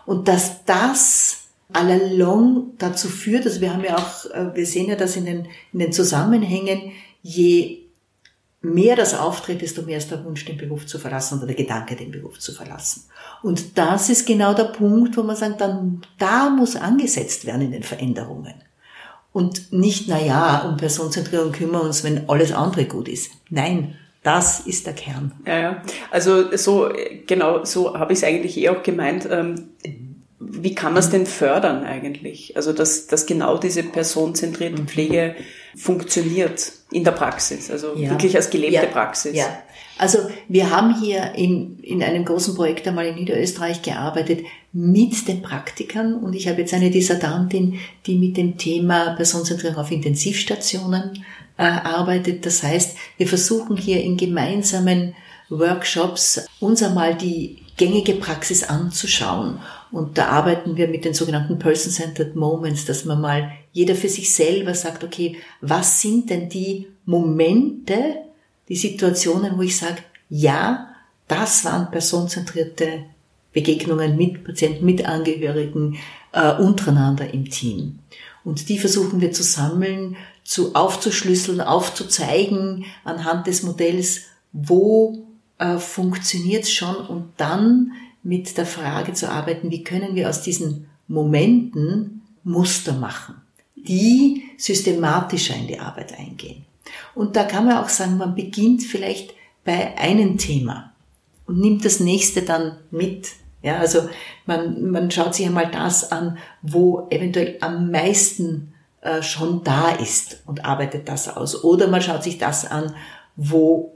Und 0.06 0.28
dass 0.28 0.64
das 0.66 1.38
allalong 1.74 2.72
dazu 2.78 3.08
führt, 3.08 3.46
also 3.46 3.62
wir 3.62 3.74
haben 3.74 3.84
ja 3.84 3.98
auch, 3.98 4.26
äh, 4.32 4.56
wir 4.56 4.66
sehen 4.66 4.90
ja 4.90 4.96
das 4.96 5.16
in 5.16 5.26
den, 5.26 5.48
in 5.74 5.80
den 5.80 5.94
Zusammenhängen, 5.94 6.92
je 7.22 7.80
mehr 8.62 8.96
das 8.96 9.14
auftritt, 9.14 9.62
desto 9.62 9.82
mehr 9.84 9.98
ist 9.98 10.12
der 10.12 10.24
Wunsch, 10.24 10.46
den 10.46 10.58
Beruf 10.58 10.86
zu 10.86 11.00
verlassen 11.00 11.38
oder 11.38 11.48
der 11.48 11.56
Gedanke, 11.56 11.96
den 11.96 12.12
Beruf 12.12 12.40
zu 12.40 12.54
verlassen. 12.54 13.04
Und 13.44 13.78
das 13.78 14.10
ist 14.10 14.28
genau 14.28 14.54
der 14.54 14.66
Punkt, 14.66 15.18
wo 15.18 15.24
man 15.24 15.36
sagt, 15.36 15.62
dann, 15.62 16.02
da 16.20 16.50
muss 16.50 16.76
angesetzt 16.76 17.46
werden 17.46 17.64
in 17.64 17.72
den 17.72 17.84
Veränderungen. 17.84 18.54
Und 19.34 19.72
nicht, 19.72 20.08
na 20.08 20.22
ja, 20.22 20.60
um 20.68 20.78
Personenzentrierung 20.78 21.52
kümmern 21.52 21.82
wir 21.82 21.86
uns, 21.86 22.04
wenn 22.04 22.30
alles 22.30 22.52
andere 22.52 22.86
gut 22.86 23.08
ist. 23.08 23.32
Nein, 23.50 23.96
das 24.24 24.60
ist 24.62 24.86
der 24.86 24.94
Kern. 24.94 25.32
Ja, 25.48 25.58
ja. 25.58 25.82
Also 26.12 26.56
so, 26.56 26.90
genau, 27.26 27.64
so 27.64 27.98
habe 27.98 28.14
ich 28.14 28.20
es 28.20 28.26
eigentlich 28.26 28.58
eh 28.58 28.70
auch 28.70 28.84
gemeint. 28.84 29.28
Ähm, 29.30 29.70
wie 30.40 30.76
kann 30.76 30.94
man 30.94 31.00
es 31.02 31.10
denn 31.10 31.26
fördern 31.26 31.84
eigentlich? 31.84 32.56
Also, 32.56 32.74
dass, 32.74 33.08
dass 33.08 33.26
genau 33.26 33.58
diese 33.58 33.84
personenzentrierte 33.84 34.84
Pflege 34.84 35.36
funktioniert 35.76 36.74
in 36.92 37.04
der 37.04 37.12
Praxis, 37.12 37.72
also 37.72 37.96
ja. 37.96 38.10
wirklich 38.10 38.36
als 38.36 38.50
gelebte 38.50 38.86
ja. 38.86 38.86
Praxis. 38.86 39.36
Ja, 39.36 39.46
also 40.02 40.18
wir 40.48 40.72
haben 40.72 41.00
hier 41.00 41.36
in, 41.36 41.78
in 41.82 42.02
einem 42.02 42.26
großen 42.26 42.56
Projekt 42.56 42.88
einmal 42.88 43.06
in 43.06 43.16
Niederösterreich 43.16 43.84
gearbeitet 43.84 44.40
mit 44.74 45.28
den 45.28 45.44
Praktikern 45.44 46.16
und 46.16 46.34
ich 46.34 46.48
habe 46.48 46.62
jetzt 46.62 46.74
eine 46.74 46.90
Dissertantin, 46.90 47.78
die 48.08 48.18
mit 48.18 48.36
dem 48.36 48.58
Thema 48.58 49.12
Personenzentrierung 49.12 49.78
auf 49.78 49.92
Intensivstationen 49.92 51.24
äh, 51.56 51.62
arbeitet. 51.62 52.48
Das 52.48 52.64
heißt, 52.64 52.98
wir 53.18 53.28
versuchen 53.28 53.78
hier 53.78 54.02
in 54.02 54.18
gemeinsamen 54.18 55.14
Workshops 55.50 56.48
uns 56.60 56.82
einmal 56.82 57.14
die 57.14 57.58
gängige 57.78 58.14
Praxis 58.14 58.64
anzuschauen. 58.64 59.60
Und 59.92 60.18
da 60.18 60.30
arbeiten 60.30 60.78
wir 60.78 60.88
mit 60.88 61.06
den 61.06 61.14
sogenannten 61.14 61.60
Person-Centered 61.60 62.36
Moments, 62.36 62.86
dass 62.86 63.06
man 63.06 63.22
mal 63.22 63.52
jeder 63.72 63.94
für 63.94 64.10
sich 64.10 64.34
selber 64.34 64.74
sagt, 64.74 65.04
okay, 65.04 65.38
was 65.62 66.02
sind 66.02 66.32
denn 66.32 66.50
die 66.50 66.88
Momente, 67.06 68.31
die 68.72 68.78
Situationen, 68.78 69.58
wo 69.58 69.64
ich 69.64 69.76
sage, 69.76 69.98
ja, 70.30 70.88
das 71.28 71.66
waren 71.66 71.92
personenzentrierte 71.92 73.04
Begegnungen 73.52 74.16
mit 74.16 74.46
Patienten, 74.46 74.86
mit 74.86 75.06
Angehörigen, 75.06 75.98
äh, 76.32 76.54
untereinander 76.56 77.34
im 77.34 77.50
Team. 77.50 78.00
Und 78.46 78.70
die 78.70 78.80
versuchen 78.80 79.20
wir 79.20 79.34
zu 79.34 79.44
sammeln, 79.44 80.16
zu 80.46 80.74
aufzuschlüsseln, 80.74 81.60
aufzuzeigen 81.60 82.86
anhand 83.04 83.48
des 83.48 83.64
Modells, 83.64 84.22
wo 84.54 85.28
äh, 85.58 85.78
funktioniert 85.78 86.66
schon 86.66 86.96
und 86.96 87.34
dann 87.36 87.92
mit 88.24 88.58
der 88.58 88.66
Frage 88.66 89.12
zu 89.12 89.30
arbeiten, 89.30 89.70
wie 89.70 89.84
können 89.84 90.16
wir 90.16 90.30
aus 90.30 90.44
diesen 90.44 90.88
Momenten 91.10 92.22
Muster 92.46 92.94
machen 92.94 93.36
die 93.88 94.44
systematischer 94.58 95.56
in 95.56 95.68
die 95.68 95.80
Arbeit 95.80 96.18
eingehen. 96.18 96.66
Und 97.16 97.36
da 97.36 97.44
kann 97.44 97.66
man 97.66 97.78
auch 97.78 97.90
sagen, 97.90 98.18
man 98.18 98.36
beginnt 98.36 98.84
vielleicht 98.84 99.34
bei 99.64 99.98
einem 99.98 100.38
Thema 100.38 100.92
und 101.46 101.60
nimmt 101.60 101.86
das 101.86 102.00
nächste 102.00 102.42
dann 102.42 102.78
mit. 102.90 103.30
Ja, 103.62 103.78
also 103.78 104.10
man, 104.46 104.90
man 104.90 105.12
schaut 105.12 105.36
sich 105.36 105.46
einmal 105.46 105.70
das 105.70 106.12
an, 106.12 106.38
wo 106.62 107.08
eventuell 107.12 107.58
am 107.62 107.92
meisten 107.92 108.74
äh, 109.02 109.22
schon 109.22 109.64
da 109.64 109.92
ist 109.92 110.42
und 110.46 110.66
arbeitet 110.66 111.08
das 111.08 111.28
aus. 111.28 111.64
Oder 111.64 111.88
man 111.88 112.02
schaut 112.02 112.24
sich 112.24 112.38
das 112.38 112.70
an, 112.70 112.96
wo, 113.36 113.94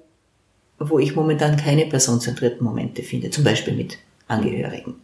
wo 0.77 0.99
ich 0.99 1.15
momentan 1.15 1.57
keine 1.57 1.85
personenzentrierten 1.85 2.63
Momente 2.63 3.01
finde, 3.03 3.31
zum 3.31 3.43
Beispiel 3.43 3.73
mit 3.73 3.97
Angehörigen. 4.27 4.95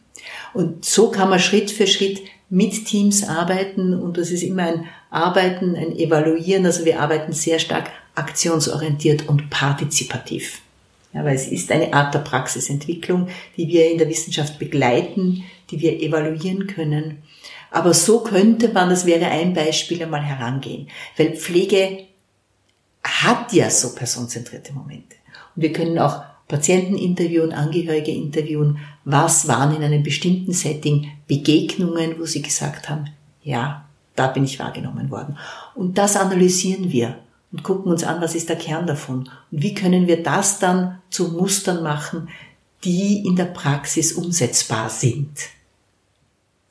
Und 0.54 0.86
so 0.86 1.10
kann 1.10 1.30
man 1.30 1.39
Schritt 1.39 1.71
für 1.71 1.88
Schritt 1.88 2.21
mit 2.50 2.86
Teams 2.86 3.28
arbeiten 3.28 3.93
und 3.93 4.17
das 4.17 4.30
ist 4.30 4.43
immer 4.43 4.63
ein 4.63 4.86
Arbeiten, 5.10 5.76
ein 5.76 5.95
Evaluieren. 5.95 6.65
Also 6.65 6.84
wir 6.84 7.00
arbeiten 7.00 7.32
sehr 7.32 7.60
stark 7.60 7.89
aktionsorientiert 8.15 9.28
und 9.28 9.50
partizipativ. 9.50 10.62
Ja, 11.13 11.26
weil 11.26 11.36
es 11.36 11.47
ist 11.47 11.71
eine 11.71 11.93
Art 11.93 12.13
der 12.13 12.19
Praxisentwicklung, 12.19 13.28
die 13.58 13.67
wir 13.67 13.91
in 13.91 13.97
der 13.97 14.10
Wissenschaft 14.10 14.60
begleiten, 14.60 15.43
die 15.69 15.82
wir 15.82 16.02
evaluieren 16.02 16.67
können. 16.67 17.24
Aber 17.69 17.93
so 17.93 18.21
könnte 18.21 18.69
man, 18.69 18.89
das 18.89 19.06
wäre 19.06 19.26
ein 19.26 19.54
Beispiel, 19.54 20.02
einmal 20.04 20.21
herangehen. 20.21 20.88
Weil 21.17 21.36
Pflege 21.36 22.06
hat 23.04 23.52
ja 23.54 23.69
so 23.69 23.93
personenzentrierte 23.93 24.74
Momente. 24.74 25.15
Und 25.56 25.62
wir 25.62 25.74
können 25.74 26.00
auch 26.00 26.24
Patienten 26.47 26.97
interviewen, 26.97 27.54
Angehörige 27.54 28.12
interviewen, 28.12 28.80
was 29.06 29.47
waren 29.47 29.76
in 29.76 29.84
einem 29.84 30.04
bestimmten 30.04 30.54
Setting 30.54 31.10
Begegnungen, 31.28 32.19
wo 32.19 32.26
sie 32.26 32.41
gesagt 32.41 32.89
haben, 32.89 33.06
ja, 33.41 33.86
da 34.15 34.28
bin 34.28 34.43
ich 34.43 34.60
wahrgenommen 34.60 35.10
worden. 35.10 35.38
Und 35.76 35.97
das 35.97 36.17
analysieren 36.17 36.91
wir 36.91 37.17
und 37.52 37.64
gucken 37.64 37.92
uns 37.92 38.04
an, 38.04 38.22
was 38.22 38.36
ist 38.36 38.50
der 38.50 38.56
Kern 38.56 38.88
davon 38.88 39.30
und 39.52 39.62
wie 39.62 39.74
können 39.74 40.08
wir 40.08 40.24
das 40.24 40.60
dann 40.60 41.02
zu 41.10 41.30
Mustern 41.30 41.84
machen, 41.84 42.30
die 42.84 43.26
in 43.26 43.36
der 43.36 43.46
Praxis 43.46 44.14
umsetzbar 44.14 44.90
sind. 44.90 45.32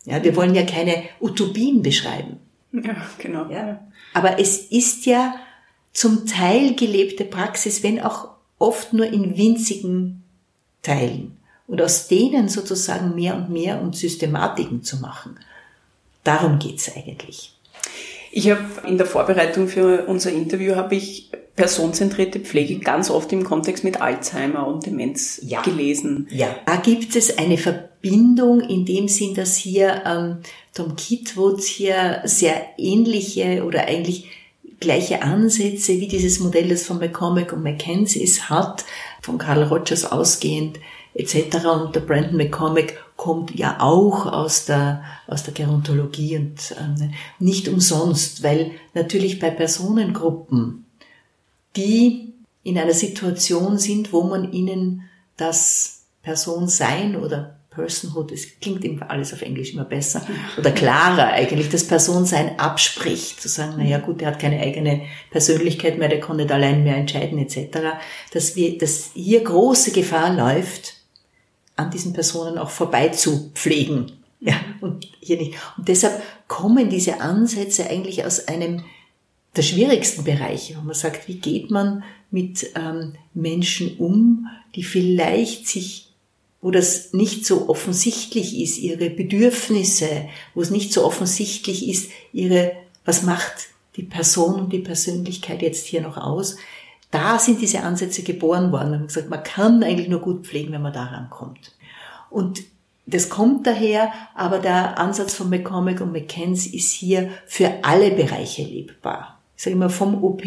Ja, 0.05 0.23
wir 0.25 0.35
wollen 0.35 0.55
ja 0.55 0.65
keine 0.65 1.05
Utopien 1.21 1.83
beschreiben. 1.83 2.39
Ja, 2.73 2.97
genau. 3.19 3.49
Ja. 3.51 3.81
Aber 4.15 4.39
es 4.41 4.59
ist 4.59 5.07
ja 5.07 5.35
zum 5.93 6.27
Teil 6.27 6.75
gelebte 6.75 7.25
Praxis, 7.25 7.83
wenn 7.83 8.01
auch 8.01 8.29
oft 8.59 8.93
nur 8.93 9.07
in 9.07 9.37
winzigen 9.37 10.23
Teilen. 10.83 11.37
Und 11.67 11.81
aus 11.81 12.09
denen 12.09 12.49
sozusagen 12.49 13.15
mehr 13.15 13.37
und 13.37 13.51
mehr 13.51 13.81
und 13.81 13.95
Systematiken 13.95 14.83
zu 14.83 14.97
machen. 14.97 15.39
Darum 16.25 16.59
geht's 16.59 16.91
eigentlich. 16.97 17.55
Ich 18.33 18.51
habe 18.51 18.65
in 18.87 18.97
der 18.97 19.07
Vorbereitung 19.07 19.69
für 19.69 20.07
unser 20.07 20.31
Interview 20.31 20.77
habe 20.77 20.95
ich 20.95 21.31
personenzentrierte 21.57 22.41
Pflege 22.41 22.79
ganz 22.79 23.11
oft 23.11 23.33
im 23.33 23.45
Kontext 23.45 23.85
mit 23.85 24.01
Alzheimer 24.01 24.67
und 24.67 24.87
Demenz 24.87 25.41
ja. 25.43 25.61
gelesen. 25.63 26.29
Ja, 26.31 26.55
da 26.65 26.77
gibt 26.77 27.17
es 27.17 27.37
eine 27.37 27.59
Verbindung 27.59 28.61
in 28.61 28.87
dem 28.87 29.09
Sinn, 29.09 29.35
dass 29.35 29.57
hier 29.57 30.03
ähm, 30.07 30.39
Tom 30.75 30.97
Kitwood 30.97 31.61
hier 31.61 32.23
sehr 32.25 32.55
ähnliche 32.79 33.65
oder 33.65 33.87
eigentlich 33.89 34.31
gleiche 34.79 35.23
Ansätze 35.23 36.01
wie 36.01 36.09
dieses 36.09 36.41
Modell, 36.41 36.69
das 36.69 36.85
von 36.85 36.99
McCormick 36.99 37.53
und 37.53 37.63
McKenzie 37.63 38.27
hat, 38.49 38.85
von 39.21 39.37
Carl 39.37 39.65
Rogers 39.65 40.11
ausgehend 40.11 40.79
etc. 41.15 41.67
Und 41.67 41.95
der 41.95 42.01
Brandon 42.01 42.37
McCormick 42.37 42.99
kommt 43.21 43.55
ja 43.55 43.81
auch 43.81 44.25
aus 44.25 44.65
der, 44.65 45.05
aus 45.27 45.43
der 45.43 45.53
Gerontologie 45.53 46.39
und 46.39 46.75
ähm, 46.81 47.13
nicht 47.39 47.69
umsonst, 47.69 48.43
weil 48.43 48.71
natürlich 48.95 49.39
bei 49.39 49.51
Personengruppen, 49.51 50.87
die 51.77 52.33
in 52.63 52.79
einer 52.79 52.95
Situation 52.95 53.77
sind, 53.77 54.15
wo 54.15 54.23
man 54.23 54.55
ihnen 54.55 55.03
das 55.37 56.07
Personsein 56.23 57.15
oder 57.15 57.59
Personhood, 57.69 58.33
es 58.33 58.59
klingt 58.59 58.87
immer 58.87 59.11
alles 59.11 59.35
auf 59.35 59.43
Englisch 59.43 59.75
immer 59.75 59.85
besser, 59.85 60.23
oder 60.57 60.71
klarer 60.71 61.27
eigentlich, 61.27 61.69
das 61.69 61.87
Personsein 61.87 62.59
abspricht, 62.59 63.39
zu 63.39 63.51
sagen, 63.51 63.75
naja 63.77 63.99
gut, 63.99 64.23
der 64.23 64.29
hat 64.29 64.39
keine 64.39 64.61
eigene 64.61 65.03
Persönlichkeit 65.31 65.99
mehr, 65.99 66.09
der 66.09 66.21
kann 66.21 66.39
nicht 66.39 66.51
allein 66.51 66.85
mehr 66.85 66.97
entscheiden, 66.97 67.39
etc., 67.39 67.99
dass 68.33 68.57
wir, 68.57 68.79
dass 68.79 69.11
hier 69.13 69.45
große 69.45 69.91
Gefahr 69.91 70.33
läuft, 70.35 71.00
an 71.81 71.91
diesen 71.91 72.13
Personen 72.13 72.59
auch 72.59 72.71
vorbei 72.71 73.09
zu 73.09 73.51
pflegen. 73.55 74.13
Ja, 74.41 74.55
und 74.81 75.07
hier 75.21 75.37
nicht. 75.37 75.55
Und 75.77 75.89
deshalb 75.89 76.23
kommen 76.49 76.89
diese 76.89 77.21
Ansätze 77.21 77.89
eigentlich 77.89 78.25
aus 78.25 78.49
einem 78.49 78.85
der 79.57 79.63
schwierigsten 79.63 80.25
Bereiche, 80.25 80.77
wo 80.77 80.83
man 80.83 80.95
sagt, 80.95 81.29
wie 81.29 81.35
geht 81.35 81.71
man 81.71 82.05
mit 82.31 82.71
ähm, 82.75 83.15
Menschen 83.35 83.97
um, 83.99 84.47
die 84.75 84.85
vielleicht 84.85 85.67
sich, 85.67 86.13
wo 86.63 86.71
das 86.71 87.13
nicht 87.13 87.45
so 87.45 87.69
offensichtlich 87.69 88.59
ist, 88.61 88.79
ihre 88.79 89.11
Bedürfnisse, 89.11 90.29
wo 90.55 90.63
es 90.63 90.71
nicht 90.71 90.93
so 90.93 91.05
offensichtlich 91.05 91.89
ist, 91.89 92.11
ihre, 92.33 92.73
was 93.05 93.23
macht 93.23 93.69
die 93.97 94.05
Person 94.05 94.55
und 94.61 94.73
die 94.73 94.79
Persönlichkeit 94.79 95.63
jetzt 95.63 95.87
hier 95.87 96.01
noch 96.01 96.17
aus, 96.17 96.57
da 97.11 97.39
sind 97.39 97.61
diese 97.61 97.83
Ansätze 97.83 98.23
geboren 98.23 98.73
worden. 98.73 98.91
Man 98.91 99.01
hat 99.01 99.09
gesagt, 99.09 99.31
man 99.31 99.43
kann 99.43 99.83
eigentlich 99.83 100.09
nur 100.09 100.21
gut 100.21 100.47
pflegen, 100.47 100.73
wenn 100.73 100.83
man 100.83 100.93
daran 100.93 101.29
kommt. 101.31 101.73
Und 102.31 102.63
das 103.07 103.29
kommt 103.29 103.67
daher, 103.67 104.13
aber 104.35 104.61
der 104.61 104.99
Ansatz 104.99 105.35
von 105.35 105.51
McCormick 105.51 106.01
und 106.01 106.13
McKenzie 106.13 106.77
ist 106.77 106.93
hier 106.93 107.31
für 107.47 107.73
alle 107.83 108.13
Bereiche 108.13 108.63
lebbar. 108.63 109.41
Ich 109.57 109.65
sage 109.65 109.75
immer 109.75 109.91
vom 109.91 110.23
OP 110.23 110.45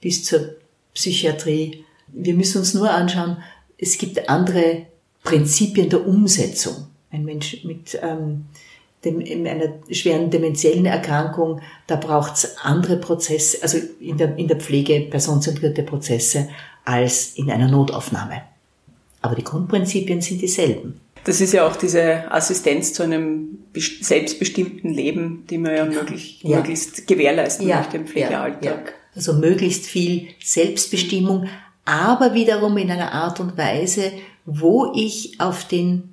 bis 0.00 0.24
zur 0.24 0.56
Psychiatrie. 0.94 1.84
Wir 2.08 2.34
müssen 2.34 2.58
uns 2.58 2.74
nur 2.74 2.90
anschauen, 2.90 3.36
es 3.78 3.98
gibt 3.98 4.28
andere 4.28 4.86
Prinzipien 5.22 5.88
der 5.88 6.06
Umsetzung. 6.06 6.88
Ein 7.10 7.24
Mensch 7.24 7.62
mit 7.64 7.98
ähm, 8.02 8.46
dem, 9.04 9.20
in 9.20 9.46
einer 9.46 9.74
schweren 9.90 10.30
dementiellen 10.30 10.86
Erkrankung, 10.86 11.60
da 11.86 11.96
braucht 11.96 12.34
es 12.34 12.56
andere 12.62 12.96
Prozesse, 12.96 13.58
also 13.62 13.78
in 14.00 14.16
der, 14.16 14.36
in 14.36 14.48
der 14.48 14.58
Pflege 14.58 15.00
personenzentrierte 15.00 15.82
Prozesse 15.82 16.48
als 16.84 17.34
in 17.34 17.50
einer 17.50 17.68
Notaufnahme. 17.68 18.42
Aber 19.20 19.34
die 19.34 19.44
Grundprinzipien 19.44 20.20
sind 20.20 20.42
dieselben. 20.42 21.00
Das 21.24 21.40
ist 21.40 21.52
ja 21.52 21.66
auch 21.66 21.76
diese 21.76 22.30
Assistenz 22.32 22.92
zu 22.92 23.04
einem 23.04 23.58
selbstbestimmten 23.74 24.92
Leben, 24.92 25.44
die 25.48 25.58
man 25.58 25.74
ja, 25.74 25.84
möglich, 25.84 26.40
ja. 26.42 26.56
möglichst 26.56 27.06
gewährleisten 27.06 27.68
ja. 27.68 27.78
möchte 27.78 27.96
im 27.96 28.06
Pflegealltag. 28.06 28.64
Ja. 28.64 28.82
Also 29.14 29.34
möglichst 29.34 29.86
viel 29.86 30.28
Selbstbestimmung, 30.42 31.46
aber 31.84 32.34
wiederum 32.34 32.76
in 32.76 32.90
einer 32.90 33.12
Art 33.12 33.38
und 33.40 33.56
Weise, 33.56 34.12
wo 34.44 34.92
ich 34.96 35.40
auf 35.40 35.66
den 35.68 36.11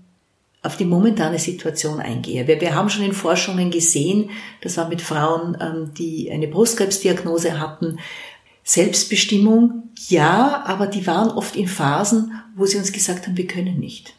auf 0.61 0.77
die 0.77 0.85
momentane 0.85 1.39
Situation 1.39 1.99
eingehe. 1.99 2.47
Wir, 2.47 2.59
wir 2.59 2.75
haben 2.75 2.89
schon 2.89 3.05
in 3.05 3.13
Forschungen 3.13 3.71
gesehen, 3.71 4.31
das 4.61 4.77
war 4.77 4.89
mit 4.89 5.01
Frauen, 5.01 5.57
ähm, 5.61 5.93
die 5.97 6.29
eine 6.31 6.47
Brustkrebsdiagnose 6.47 7.59
hatten, 7.59 7.99
Selbstbestimmung, 8.63 9.89
ja, 10.09 10.63
aber 10.65 10.87
die 10.87 11.07
waren 11.07 11.31
oft 11.31 11.55
in 11.55 11.67
Phasen, 11.67 12.33
wo 12.55 12.65
sie 12.65 12.77
uns 12.77 12.91
gesagt 12.91 13.25
haben, 13.25 13.37
wir 13.37 13.47
können 13.47 13.79
nicht. 13.79 14.13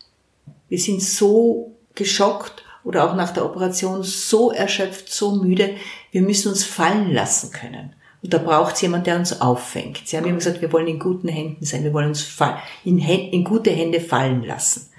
Wir 0.69 0.79
sind 0.79 1.03
so 1.03 1.77
geschockt 1.95 2.65
oder 2.83 3.09
auch 3.09 3.15
nach 3.15 3.33
der 3.33 3.45
Operation 3.45 4.03
so 4.03 4.51
erschöpft, 4.51 5.13
so 5.13 5.37
müde, 5.37 5.77
wir 6.11 6.23
müssen 6.23 6.49
uns 6.49 6.65
fallen 6.65 7.13
lassen 7.13 7.53
können. 7.53 7.93
Und 8.23 8.35
da 8.35 8.39
braucht 8.39 8.75
es 8.75 8.81
jemand, 8.81 9.07
der 9.07 9.17
uns 9.17 9.41
auffängt. 9.41 10.03
Sie 10.05 10.17
haben 10.17 10.27
immer 10.27 10.39
gesagt, 10.39 10.61
wir 10.61 10.73
wollen 10.73 10.87
in 10.87 10.99
guten 10.99 11.29
Händen 11.29 11.65
sein, 11.65 11.85
wir 11.85 11.93
wollen 11.93 12.09
uns 12.09 12.37
in, 12.85 12.99
in 12.99 13.45
gute 13.45 13.71
Hände 13.71 14.01
fallen 14.01 14.45
lassen. 14.45 14.90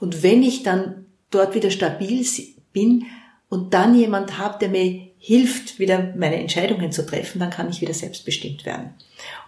Und 0.00 0.22
wenn 0.22 0.42
ich 0.42 0.62
dann 0.62 1.06
dort 1.30 1.54
wieder 1.54 1.70
stabil 1.70 2.24
bin 2.72 3.06
und 3.48 3.74
dann 3.74 3.94
jemand 3.98 4.38
habe, 4.38 4.58
der 4.58 4.68
mir 4.68 5.08
hilft, 5.18 5.78
wieder 5.78 6.14
meine 6.16 6.36
Entscheidungen 6.36 6.92
zu 6.92 7.04
treffen, 7.04 7.40
dann 7.40 7.50
kann 7.50 7.68
ich 7.68 7.80
wieder 7.80 7.94
selbstbestimmt 7.94 8.64
werden. 8.64 8.94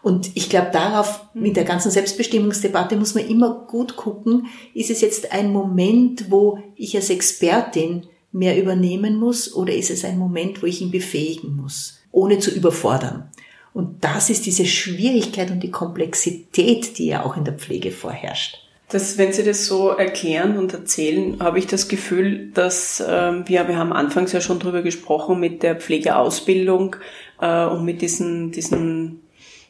Und 0.03 0.31
ich 0.35 0.49
glaube, 0.49 0.71
darauf, 0.73 1.25
mit 1.33 1.57
der 1.57 1.65
ganzen 1.65 1.93
Selbstbestimmungsdebatte 1.93 2.97
muss 2.97 3.15
man 3.15 3.27
immer 3.27 3.67
gut 3.69 3.97
gucken, 3.97 4.47
ist 4.75 4.91
es 4.91 5.01
jetzt 5.01 5.33
ein 5.33 5.53
Moment, 5.53 6.31
wo 6.31 6.59
ich 6.75 6.97
als 6.97 7.11
Expertin 7.11 8.07
mehr 8.33 8.61
übernehmen 8.61 9.17
muss 9.17 9.55
oder 9.55 9.73
ist 9.73 9.91
es 9.91 10.05
ein 10.05 10.19
Moment, 10.19 10.63
wo 10.63 10.67
ich 10.67 10.81
ihn 10.81 10.91
befähigen 10.91 11.55
muss, 11.55 12.01
ohne 12.11 12.39
zu 12.41 12.51
überfordern? 12.51 13.31
Und 13.73 14.03
das 14.03 14.31
ist 14.31 14.47
diese 14.47 14.67
Schwierigkeit 14.67 15.53
und 15.53 15.61
die 15.61 15.71
Komplexität, 15.71 16.99
die 16.99 17.07
ja 17.07 17.25
auch 17.25 17.37
in 17.37 17.45
der 17.45 17.55
Pflege 17.55 17.93
vorherrscht. 17.93 18.59
Das, 18.90 19.18
wenn 19.18 19.33
Sie 19.33 19.44
das 19.44 19.66
so 19.66 19.90
erklären 19.90 20.59
und 20.59 20.72
erzählen, 20.72 21.40
habe 21.40 21.61
ich 21.61 21.68
das 21.68 21.87
Gefühl, 21.87 22.50
dass 22.53 23.03
ähm, 23.07 23.44
wir, 23.46 23.68
wir 23.68 23.79
haben 23.79 23.92
anfangs 23.92 24.33
ja 24.33 24.40
schon 24.40 24.59
drüber 24.59 24.83
gesprochen 24.83 25.38
mit 25.38 25.62
der 25.62 25.76
Pflegeausbildung 25.76 26.96
äh, 27.40 27.66
und 27.66 27.85
mit 27.85 28.03
diesen, 28.03 28.50
diesen 28.50 29.20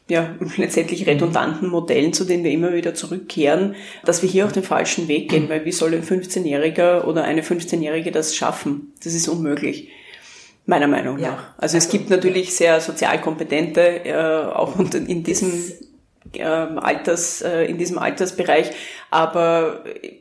ja, 0.09 0.35
letztendlich 0.57 1.05
redundanten 1.05 1.67
Modellen, 1.67 2.13
zu 2.13 2.25
denen 2.25 2.43
wir 2.43 2.51
immer 2.51 2.73
wieder 2.73 2.93
zurückkehren, 2.95 3.75
dass 4.03 4.23
wir 4.23 4.29
hier 4.29 4.45
auch 4.45 4.51
den 4.51 4.63
falschen 4.63 5.07
Weg 5.07 5.29
gehen, 5.29 5.49
weil 5.49 5.65
wie 5.65 5.71
soll 5.71 5.93
ein 5.93 6.03
15-Jähriger 6.03 7.05
oder 7.05 7.23
eine 7.23 7.43
15-Jährige 7.43 8.11
das 8.11 8.35
schaffen? 8.35 8.93
Das 9.03 9.13
ist 9.13 9.27
unmöglich. 9.27 9.89
Meiner 10.65 10.87
Meinung 10.87 11.15
nach. 11.15 11.21
Ja, 11.21 11.55
also, 11.57 11.77
es 11.77 11.89
gibt 11.89 12.09
natürlich 12.09 12.55
sehr 12.55 12.81
sozial 12.81 13.19
kompetente, 13.21 14.05
äh, 14.05 14.13
auch 14.13 14.77
in 14.93 15.23
diesem 15.23 15.51
ähm, 16.33 16.77
Alters, 16.77 17.41
äh, 17.41 17.65
in 17.65 17.77
diesem 17.77 17.97
Altersbereich, 17.97 18.71
aber 19.11 19.85
äh, 19.85 20.19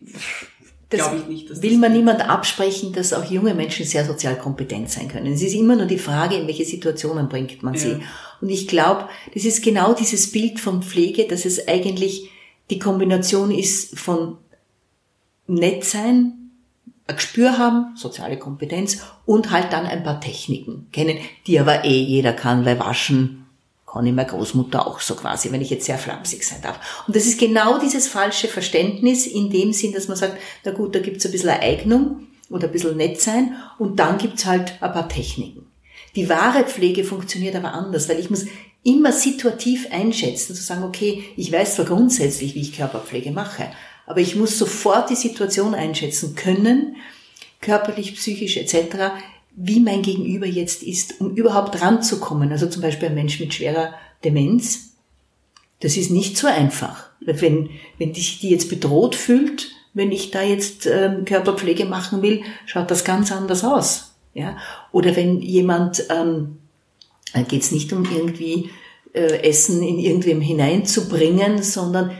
das 0.90 1.12
ich 1.14 1.26
nicht, 1.28 1.62
will 1.62 1.78
man 1.78 1.92
niemand 1.92 2.28
absprechen, 2.28 2.92
dass 2.92 3.12
auch 3.12 3.24
junge 3.30 3.54
Menschen 3.54 3.86
sehr 3.86 4.04
sozial 4.04 4.36
kompetent 4.36 4.90
sein 4.90 5.06
können. 5.06 5.32
Es 5.32 5.40
ist 5.40 5.54
immer 5.54 5.76
nur 5.76 5.86
die 5.86 5.98
Frage, 5.98 6.34
in 6.34 6.48
welche 6.48 6.64
Situationen 6.64 7.28
bringt 7.28 7.62
man 7.62 7.76
sie. 7.76 7.92
Ja. 7.92 8.00
Und 8.40 8.50
ich 8.50 8.66
glaube, 8.66 9.08
das 9.32 9.44
ist 9.44 9.62
genau 9.62 9.94
dieses 9.94 10.32
Bild 10.32 10.58
von 10.58 10.82
Pflege, 10.82 11.28
dass 11.28 11.44
es 11.44 11.68
eigentlich 11.68 12.28
die 12.70 12.80
Kombination 12.80 13.52
ist 13.52 13.98
von 13.98 14.38
nett 15.46 15.84
sein, 15.84 16.50
ein 17.06 17.16
Gespür 17.16 17.56
haben, 17.58 17.96
soziale 17.96 18.36
Kompetenz 18.36 19.02
und 19.26 19.52
halt 19.52 19.72
dann 19.72 19.86
ein 19.86 20.02
paar 20.02 20.20
Techniken 20.20 20.88
kennen, 20.90 21.18
die 21.46 21.60
aber 21.60 21.84
eh 21.84 22.00
jeder 22.00 22.32
kann, 22.32 22.64
weil 22.64 22.78
waschen 22.80 23.39
kann 23.92 24.06
ich 24.06 24.12
meine 24.12 24.28
Großmutter 24.28 24.86
auch 24.86 25.00
so 25.00 25.14
quasi, 25.14 25.50
wenn 25.50 25.60
ich 25.60 25.70
jetzt 25.70 25.86
sehr 25.86 25.98
flapsig 25.98 26.44
sein 26.44 26.62
darf. 26.62 26.78
Und 27.06 27.16
das 27.16 27.26
ist 27.26 27.40
genau 27.40 27.78
dieses 27.78 28.06
falsche 28.06 28.46
Verständnis 28.46 29.26
in 29.26 29.50
dem 29.50 29.72
Sinn, 29.72 29.92
dass 29.92 30.06
man 30.06 30.16
sagt, 30.16 30.36
na 30.64 30.70
gut, 30.70 30.94
da 30.94 31.00
gibt's 31.00 31.26
ein 31.26 31.32
bisschen 31.32 31.50
Eignung 31.50 32.28
oder 32.50 32.68
ein 32.68 32.72
bisschen 32.72 32.96
nett 32.96 33.20
sein 33.20 33.56
und 33.78 33.98
dann 33.98 34.18
gibt's 34.18 34.46
halt 34.46 34.74
ein 34.80 34.92
paar 34.92 35.08
Techniken. 35.08 35.66
Die 36.14 36.28
wahre 36.28 36.64
Pflege 36.64 37.04
funktioniert 37.04 37.56
aber 37.56 37.72
anders, 37.74 38.08
weil 38.08 38.20
ich 38.20 38.30
muss 38.30 38.46
immer 38.82 39.12
situativ 39.12 39.88
einschätzen, 39.90 40.54
zu 40.54 40.62
sagen, 40.62 40.84
okay, 40.84 41.24
ich 41.36 41.52
weiß 41.52 41.76
zwar 41.76 41.84
grundsätzlich, 41.84 42.54
wie 42.54 42.62
ich 42.62 42.76
Körperpflege 42.76 43.32
mache, 43.32 43.70
aber 44.06 44.20
ich 44.20 44.36
muss 44.36 44.58
sofort 44.58 45.10
die 45.10 45.16
Situation 45.16 45.74
einschätzen 45.74 46.34
können, 46.34 46.96
körperlich, 47.60 48.14
psychisch 48.14 48.56
etc., 48.56 49.12
wie 49.56 49.80
mein 49.80 50.02
Gegenüber 50.02 50.46
jetzt 50.46 50.82
ist, 50.82 51.20
um 51.20 51.34
überhaupt 51.34 51.80
ranzukommen. 51.80 52.52
Also 52.52 52.66
zum 52.66 52.82
Beispiel 52.82 53.08
ein 53.08 53.14
Mensch 53.14 53.40
mit 53.40 53.54
schwerer 53.54 53.94
Demenz, 54.24 54.90
das 55.80 55.96
ist 55.96 56.10
nicht 56.10 56.36
so 56.36 56.46
einfach. 56.46 57.08
Wenn, 57.20 57.70
wenn 57.98 58.14
sich 58.14 58.40
die 58.40 58.50
jetzt 58.50 58.68
bedroht 58.68 59.14
fühlt, 59.14 59.70
wenn 59.92 60.12
ich 60.12 60.30
da 60.30 60.42
jetzt 60.42 60.86
ähm, 60.86 61.24
Körperpflege 61.24 61.84
machen 61.84 62.22
will, 62.22 62.42
schaut 62.66 62.90
das 62.90 63.04
ganz 63.04 63.32
anders 63.32 63.64
aus. 63.64 64.14
Ja? 64.34 64.56
Oder 64.92 65.16
wenn 65.16 65.40
jemand, 65.40 66.04
ähm, 66.10 66.58
geht 67.48 67.62
es 67.62 67.72
nicht 67.72 67.92
um 67.92 68.04
irgendwie 68.04 68.70
äh, 69.12 69.42
Essen 69.42 69.82
in 69.82 69.98
irgendwem 69.98 70.40
hineinzubringen, 70.40 71.62
sondern 71.62 72.12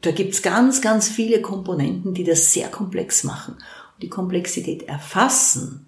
da 0.00 0.12
gibt's 0.12 0.42
ganz, 0.42 0.80
ganz 0.80 1.08
viele 1.08 1.40
Komponenten, 1.40 2.14
die 2.14 2.24
das 2.24 2.52
sehr 2.52 2.68
komplex 2.68 3.24
machen. 3.24 3.54
Und 3.54 4.02
die 4.02 4.08
Komplexität 4.08 4.84
erfassen, 4.84 5.87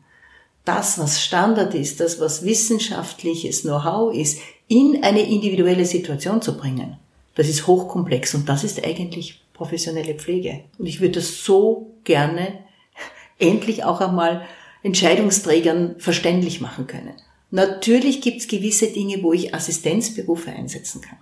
das, 0.65 0.99
was 0.99 1.21
Standard 1.21 1.75
ist, 1.75 2.01
das, 2.01 2.21
was 2.21 2.45
wissenschaftliches 2.45 3.63
Know-how 3.63 4.15
ist, 4.15 4.39
in 4.69 5.03
eine 5.03 5.23
individuelle 5.23 5.85
Situation 5.85 6.43
zu 6.43 6.57
bringen, 6.57 6.97
das 7.35 7.49
ist 7.49 7.67
hochkomplex 7.67 8.35
und 8.35 8.49
das 8.49 8.65
ist 8.65 8.85
eigentlich 8.85 9.41
professionelle 9.55 10.15
Pflege. 10.15 10.61
Und 10.79 10.87
ich 10.87 11.01
würde 11.01 11.15
das 11.15 11.45
so 11.45 11.95
gerne 12.05 12.59
endlich 13.39 13.85
auch 13.85 14.01
einmal 14.01 14.43
Entscheidungsträgern 14.83 15.97
verständlich 15.99 16.61
machen 16.61 16.87
können. 16.87 17.15
Natürlich 17.51 18.21
gibt 18.21 18.41
es 18.41 18.49
gewisse 18.49 18.87
Dinge, 18.87 19.23
wo 19.23 19.33
ich 19.33 19.55
Assistenzberufe 19.55 20.51
einsetzen 20.51 21.01
kann. 21.01 21.19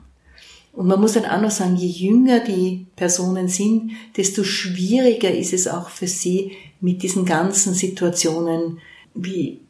Und 0.73 0.87
man 0.87 1.01
muss 1.01 1.15
dann 1.15 1.25
auch 1.25 1.41
noch 1.41 1.51
sagen, 1.51 1.77
je 1.77 1.89
jünger 1.89 2.41
die 2.41 2.87
Personen 2.95 3.49
sind, 3.49 3.93
desto 4.17 4.45
schwieriger 4.45 5.31
ist 5.31 5.53
es 5.53 5.67
auch 5.67 5.89
für 5.89 6.07
sie, 6.07 6.53
mit 6.81 7.03
diesen 7.03 7.25
ganzen 7.25 7.75
Situationen 7.75 8.79
wie 9.25 9.61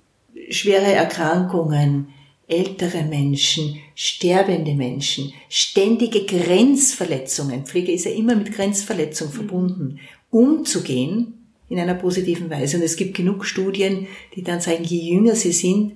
schwere 0.51 0.93
Erkrankungen, 0.93 2.09
ältere 2.47 3.03
Menschen, 3.03 3.79
sterbende 3.95 4.75
Menschen, 4.75 5.33
ständige 5.49 6.25
Grenzverletzungen, 6.25 7.67
Pflege 7.67 7.93
ist 7.93 8.07
ja 8.07 8.11
immer 8.11 8.35
mit 8.37 8.53
Grenzverletzung 8.53 9.31
verbunden, 9.31 10.01
umzugehen 10.31 11.35
in 11.69 11.79
einer 11.79 11.95
positiven 11.95 12.49
Weise. 12.49 12.79
Und 12.79 12.83
es 12.83 12.97
gibt 12.97 13.17
genug 13.17 13.45
Studien, 13.45 14.07
die 14.35 14.43
dann 14.43 14.61
zeigen, 14.61 14.85
je 14.85 15.01
jünger 15.01 15.35
sie 15.35 15.53
sind, 15.53 15.95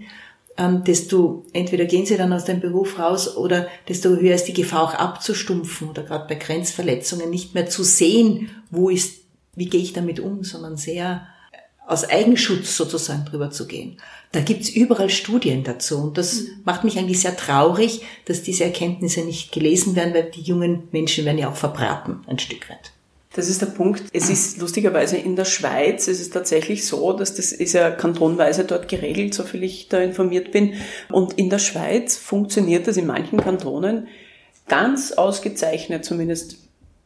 ähm, 0.58 0.84
desto 0.84 1.46
entweder 1.54 1.86
gehen 1.86 2.04
sie 2.04 2.18
dann 2.18 2.32
aus 2.32 2.44
dem 2.44 2.60
Beruf 2.60 2.98
raus 2.98 3.36
oder 3.36 3.68
desto 3.88 4.10
höher 4.10 4.34
ist 4.34 4.44
die 4.44 4.52
Gefahr 4.52 4.82
auch 4.82 4.94
abzustumpfen 4.94 5.88
oder 5.88 6.02
gerade 6.02 6.26
bei 6.28 6.34
Grenzverletzungen 6.34 7.30
nicht 7.30 7.54
mehr 7.54 7.68
zu 7.68 7.82
sehen, 7.82 8.50
wo 8.70 8.90
ist, 8.90 9.22
wie 9.56 9.66
gehe 9.66 9.80
ich 9.80 9.94
damit 9.94 10.20
um, 10.20 10.44
sondern 10.44 10.76
sehr 10.76 11.26
aus 11.92 12.08
Eigenschutz 12.08 12.76
sozusagen 12.76 13.24
drüber 13.24 13.50
zu 13.50 13.66
gehen. 13.66 13.98
Da 14.32 14.40
gibt's 14.40 14.70
überall 14.70 15.10
Studien 15.10 15.62
dazu 15.62 15.98
und 15.98 16.18
das 16.18 16.40
mhm. 16.40 16.48
macht 16.64 16.84
mich 16.84 16.98
eigentlich 16.98 17.20
sehr 17.20 17.36
traurig, 17.36 18.02
dass 18.24 18.42
diese 18.42 18.64
Erkenntnisse 18.64 19.20
nicht 19.20 19.52
gelesen 19.52 19.94
werden, 19.94 20.14
weil 20.14 20.30
die 20.30 20.40
jungen 20.40 20.84
Menschen 20.90 21.24
werden 21.24 21.38
ja 21.38 21.50
auch 21.50 21.56
verbraten 21.56 22.20
ein 22.26 22.38
Stück 22.38 22.70
weit. 22.70 22.92
Das 23.34 23.48
ist 23.48 23.62
der 23.62 23.66
Punkt. 23.66 24.02
Es 24.12 24.28
ist 24.28 24.58
lustigerweise 24.58 25.16
in 25.16 25.36
der 25.36 25.46
Schweiz, 25.46 26.06
es 26.06 26.20
ist 26.20 26.34
tatsächlich 26.34 26.86
so, 26.86 27.12
dass 27.14 27.34
das 27.34 27.52
ist 27.52 27.72
ja 27.72 27.90
kantonweise 27.90 28.64
dort 28.64 28.88
geregelt, 28.88 29.32
soviel 29.32 29.62
ich 29.62 29.88
da 29.88 30.00
informiert 30.00 30.52
bin. 30.52 30.74
Und 31.10 31.34
in 31.34 31.48
der 31.48 31.58
Schweiz 31.58 32.16
funktioniert 32.16 32.86
das 32.86 32.98
in 32.98 33.06
manchen 33.06 33.40
Kantonen 33.40 34.08
ganz 34.68 35.12
ausgezeichnet, 35.12 36.04
zumindest 36.04 36.58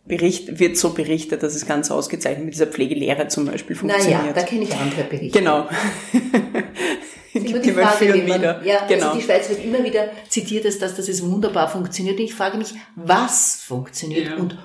Bericht, 0.07 0.61
wird 0.61 0.77
so 0.77 0.91
berichtet, 0.91 1.43
dass 1.43 1.55
es 1.55 1.67
ganz 1.67 1.91
ausgezeichnet 1.91 2.45
mit 2.45 2.55
dieser 2.55 2.67
Pflegelehre 2.67 3.29
zum 3.29 3.47
Beispiel 3.47 3.75
funktioniert. 3.75 4.21
Naja, 4.21 4.33
da 4.33 4.43
kenne 4.43 4.63
ich 4.63 4.75
andere 4.75 5.05
Berichte. 5.05 5.39
Genau. 5.39 5.69
die 7.35 7.39
immer 7.39 7.59
die 7.59 7.73
Frage, 7.73 8.15
wie 8.15 8.23
man, 8.23 8.41
ja, 8.41 8.55
also 8.55 8.95
genau. 8.95 9.07
also 9.09 9.19
die 9.19 9.25
Schweiz 9.25 9.49
wird 9.49 9.65
immer 9.65 9.83
wieder 9.83 10.11
zitiert, 10.29 10.65
dass 10.65 10.79
das 10.79 11.23
wunderbar 11.23 11.69
funktioniert. 11.69 12.19
Und 12.19 12.25
ich 12.25 12.35
frage 12.35 12.57
mich, 12.57 12.75
was 12.95 13.63
funktioniert 13.65 14.29
ja. 14.29 14.37
und 14.37 14.57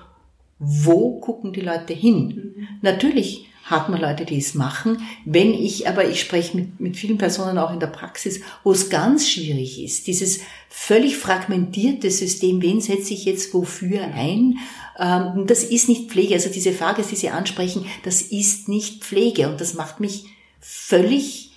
wo 0.59 1.19
gucken 1.19 1.53
die 1.53 1.61
Leute 1.61 1.93
hin? 1.93 2.55
Mhm. 2.55 2.67
Natürlich 2.81 3.47
hat 3.63 3.89
man 3.89 4.01
Leute, 4.01 4.25
die 4.25 4.37
es 4.37 4.53
machen. 4.53 5.01
Wenn 5.25 5.53
ich, 5.53 5.87
aber 5.87 6.07
ich 6.07 6.19
spreche 6.19 6.57
mit, 6.57 6.79
mit 6.79 6.97
vielen 6.97 7.17
Personen 7.17 7.57
auch 7.57 7.71
in 7.71 7.79
der 7.79 7.87
Praxis, 7.87 8.41
wo 8.63 8.71
es 8.71 8.89
ganz 8.89 9.29
schwierig 9.29 9.83
ist, 9.83 10.07
dieses 10.07 10.39
völlig 10.69 11.17
fragmentierte 11.17 12.09
System, 12.09 12.61
wen 12.61 12.81
setze 12.81 13.13
ich 13.13 13.25
jetzt 13.25 13.53
wofür 13.53 14.03
ein? 14.03 14.57
Ähm, 14.97 15.45
das 15.47 15.63
ist 15.63 15.89
nicht 15.89 16.09
Pflege. 16.09 16.33
Also 16.33 16.49
diese 16.49 16.73
Frage, 16.73 17.03
die 17.03 17.15
Sie 17.15 17.29
ansprechen, 17.29 17.85
das 18.03 18.21
ist 18.21 18.67
nicht 18.67 19.03
Pflege. 19.03 19.49
Und 19.49 19.61
das 19.61 19.73
macht 19.73 19.99
mich 19.99 20.25
völlig 20.59 21.51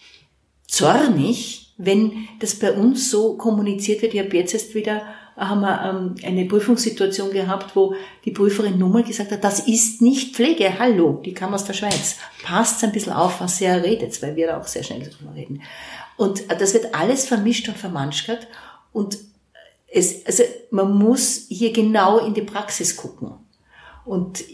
zornig, 0.67 1.73
wenn 1.77 2.29
das 2.41 2.55
bei 2.55 2.73
uns 2.73 3.11
so 3.11 3.37
kommuniziert 3.37 4.03
wird. 4.03 4.15
Ich 4.15 4.21
habe 4.21 4.37
jetzt 4.37 4.55
erst 4.55 4.75
wieder 4.75 5.03
haben 5.37 5.61
wir 5.63 5.83
ähm, 5.83 6.15
eine 6.25 6.45
Prüfungssituation 6.45 7.31
gehabt, 7.33 7.75
wo 7.75 7.95
die 8.25 8.31
Prüferin 8.31 8.79
nun 8.79 8.93
mal 8.93 9.03
gesagt 9.03 9.33
hat, 9.33 9.43
das 9.43 9.61
ist 9.61 10.01
nicht 10.01 10.37
Pflege, 10.37 10.79
hallo, 10.79 11.21
die 11.25 11.35
kam 11.35 11.55
aus 11.55 11.65
der 11.65 11.73
Schweiz. 11.73 12.17
Passt 12.43 12.85
ein 12.85 12.93
bisschen 12.93 13.13
auf, 13.13 13.41
was 13.41 13.59
sie 13.59 13.67
redet, 13.67 14.21
weil 14.23 14.37
wir 14.37 14.47
da 14.47 14.61
auch 14.61 14.67
sehr 14.67 14.83
schnell 14.83 15.01
darüber 15.01 15.35
reden. 15.35 15.63
Und 16.17 16.51
äh, 16.51 16.57
das 16.57 16.75
wird 16.75 16.95
alles 16.95 17.27
vermischt 17.27 17.69
und 17.69 17.77
vermanschert 17.77 18.47
und 18.93 19.19
es, 19.95 20.27
also 20.27 20.43
man 20.71 20.93
muss 20.97 21.47
hier 21.49 21.73
genau 21.73 22.19
in 22.19 22.35
die 22.35 22.43
Praxis 22.43 22.97
gucken. 22.97 23.35
Und 24.05 24.45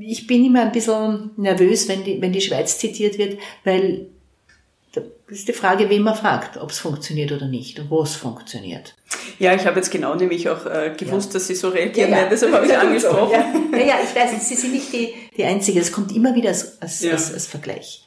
ich 0.00 0.26
bin 0.26 0.44
immer 0.44 0.62
ein 0.62 0.72
bisschen 0.72 1.30
nervös, 1.36 1.88
wenn 1.88 2.04
die, 2.04 2.20
wenn 2.20 2.32
die 2.32 2.42
Schweiz 2.42 2.78
zitiert 2.78 3.18
wird, 3.18 3.38
weil 3.64 4.08
das 5.28 5.38
ist 5.38 5.48
die 5.48 5.52
Frage, 5.52 5.88
wen 5.88 6.02
man 6.02 6.14
fragt, 6.14 6.58
ob 6.58 6.70
es 6.70 6.78
funktioniert 6.78 7.32
oder 7.32 7.46
nicht 7.46 7.78
und 7.78 7.90
wo 7.90 8.02
es 8.02 8.14
funktioniert. 8.14 8.94
Ja, 9.38 9.54
ich 9.54 9.66
habe 9.66 9.76
jetzt 9.76 9.90
genau 9.90 10.14
nämlich 10.14 10.48
auch 10.48 10.66
äh, 10.66 10.92
gewusst, 10.96 11.28
ja. 11.28 11.34
dass 11.34 11.46
Sie 11.46 11.54
so 11.54 11.70
reagieren 11.70 12.10
ja, 12.10 12.20
ja. 12.20 12.28
deshalb 12.28 12.52
habe 12.52 12.66
ich 12.66 12.72
es 12.72 12.78
angesprochen. 12.78 13.32
Ja. 13.72 13.78
ja, 13.78 13.94
ich 14.02 14.14
weiß, 14.14 14.46
Sie 14.46 14.54
sind 14.54 14.72
nicht 14.72 14.92
die, 14.92 15.14
die 15.36 15.44
Einzige, 15.44 15.80
es 15.80 15.92
kommt 15.92 16.14
immer 16.14 16.34
wieder 16.34 16.50
als, 16.50 16.80
als, 16.80 17.04
als, 17.04 17.32
als 17.32 17.46
Vergleich. 17.46 18.03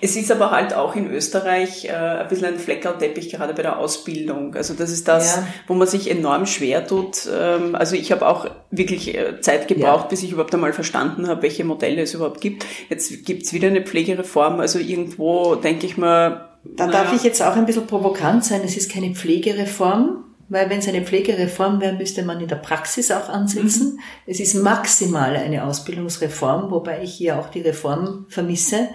Es 0.00 0.16
ist 0.16 0.30
aber 0.30 0.50
halt 0.50 0.74
auch 0.74 0.96
in 0.96 1.10
Österreich 1.10 1.86
äh, 1.86 1.90
ein 1.90 2.28
bisschen 2.28 2.46
ein 2.46 2.58
Fleckerlteppich 2.58 3.30
gerade 3.30 3.54
bei 3.54 3.62
der 3.62 3.78
Ausbildung. 3.78 4.54
Also 4.54 4.74
das 4.74 4.90
ist 4.90 5.08
das, 5.08 5.36
ja. 5.36 5.46
wo 5.66 5.74
man 5.74 5.86
sich 5.86 6.10
enorm 6.10 6.46
schwer 6.46 6.86
tut. 6.86 7.28
Ähm, 7.32 7.74
also 7.74 7.96
ich 7.96 8.12
habe 8.12 8.26
auch 8.26 8.50
wirklich 8.70 9.14
äh, 9.14 9.40
Zeit 9.40 9.68
gebraucht, 9.68 10.04
ja. 10.04 10.08
bis 10.08 10.22
ich 10.22 10.32
überhaupt 10.32 10.54
einmal 10.54 10.72
verstanden 10.72 11.28
habe, 11.28 11.42
welche 11.42 11.64
Modelle 11.64 12.02
es 12.02 12.14
überhaupt 12.14 12.40
gibt. 12.40 12.66
Jetzt 12.88 13.24
gibt's 13.24 13.52
wieder 13.52 13.68
eine 13.68 13.82
Pflegereform. 13.82 14.60
Also 14.60 14.78
irgendwo 14.78 15.54
denke 15.54 15.86
ich 15.86 15.96
mal. 15.96 16.48
Da 16.64 16.88
darf 16.88 17.12
ich 17.12 17.22
jetzt 17.22 17.42
auch 17.42 17.54
ein 17.54 17.66
bisschen 17.66 17.86
provokant 17.86 18.44
sein. 18.44 18.62
Es 18.64 18.76
ist 18.76 18.90
keine 18.90 19.14
Pflegereform. 19.14 20.24
Weil 20.48 20.70
wenn 20.70 20.78
es 20.78 20.86
eine 20.86 21.02
Pflegereform 21.02 21.80
wäre, 21.80 21.94
müsste 21.94 22.22
man 22.22 22.40
in 22.40 22.46
der 22.46 22.56
Praxis 22.56 23.10
auch 23.10 23.28
ansetzen. 23.28 23.94
Mhm. 23.94 24.00
Es 24.26 24.38
ist 24.38 24.54
maximal 24.54 25.34
eine 25.34 25.64
Ausbildungsreform, 25.64 26.70
wobei 26.70 27.02
ich 27.02 27.14
hier 27.14 27.38
auch 27.38 27.50
die 27.50 27.62
Reform 27.62 28.26
vermisse, 28.28 28.88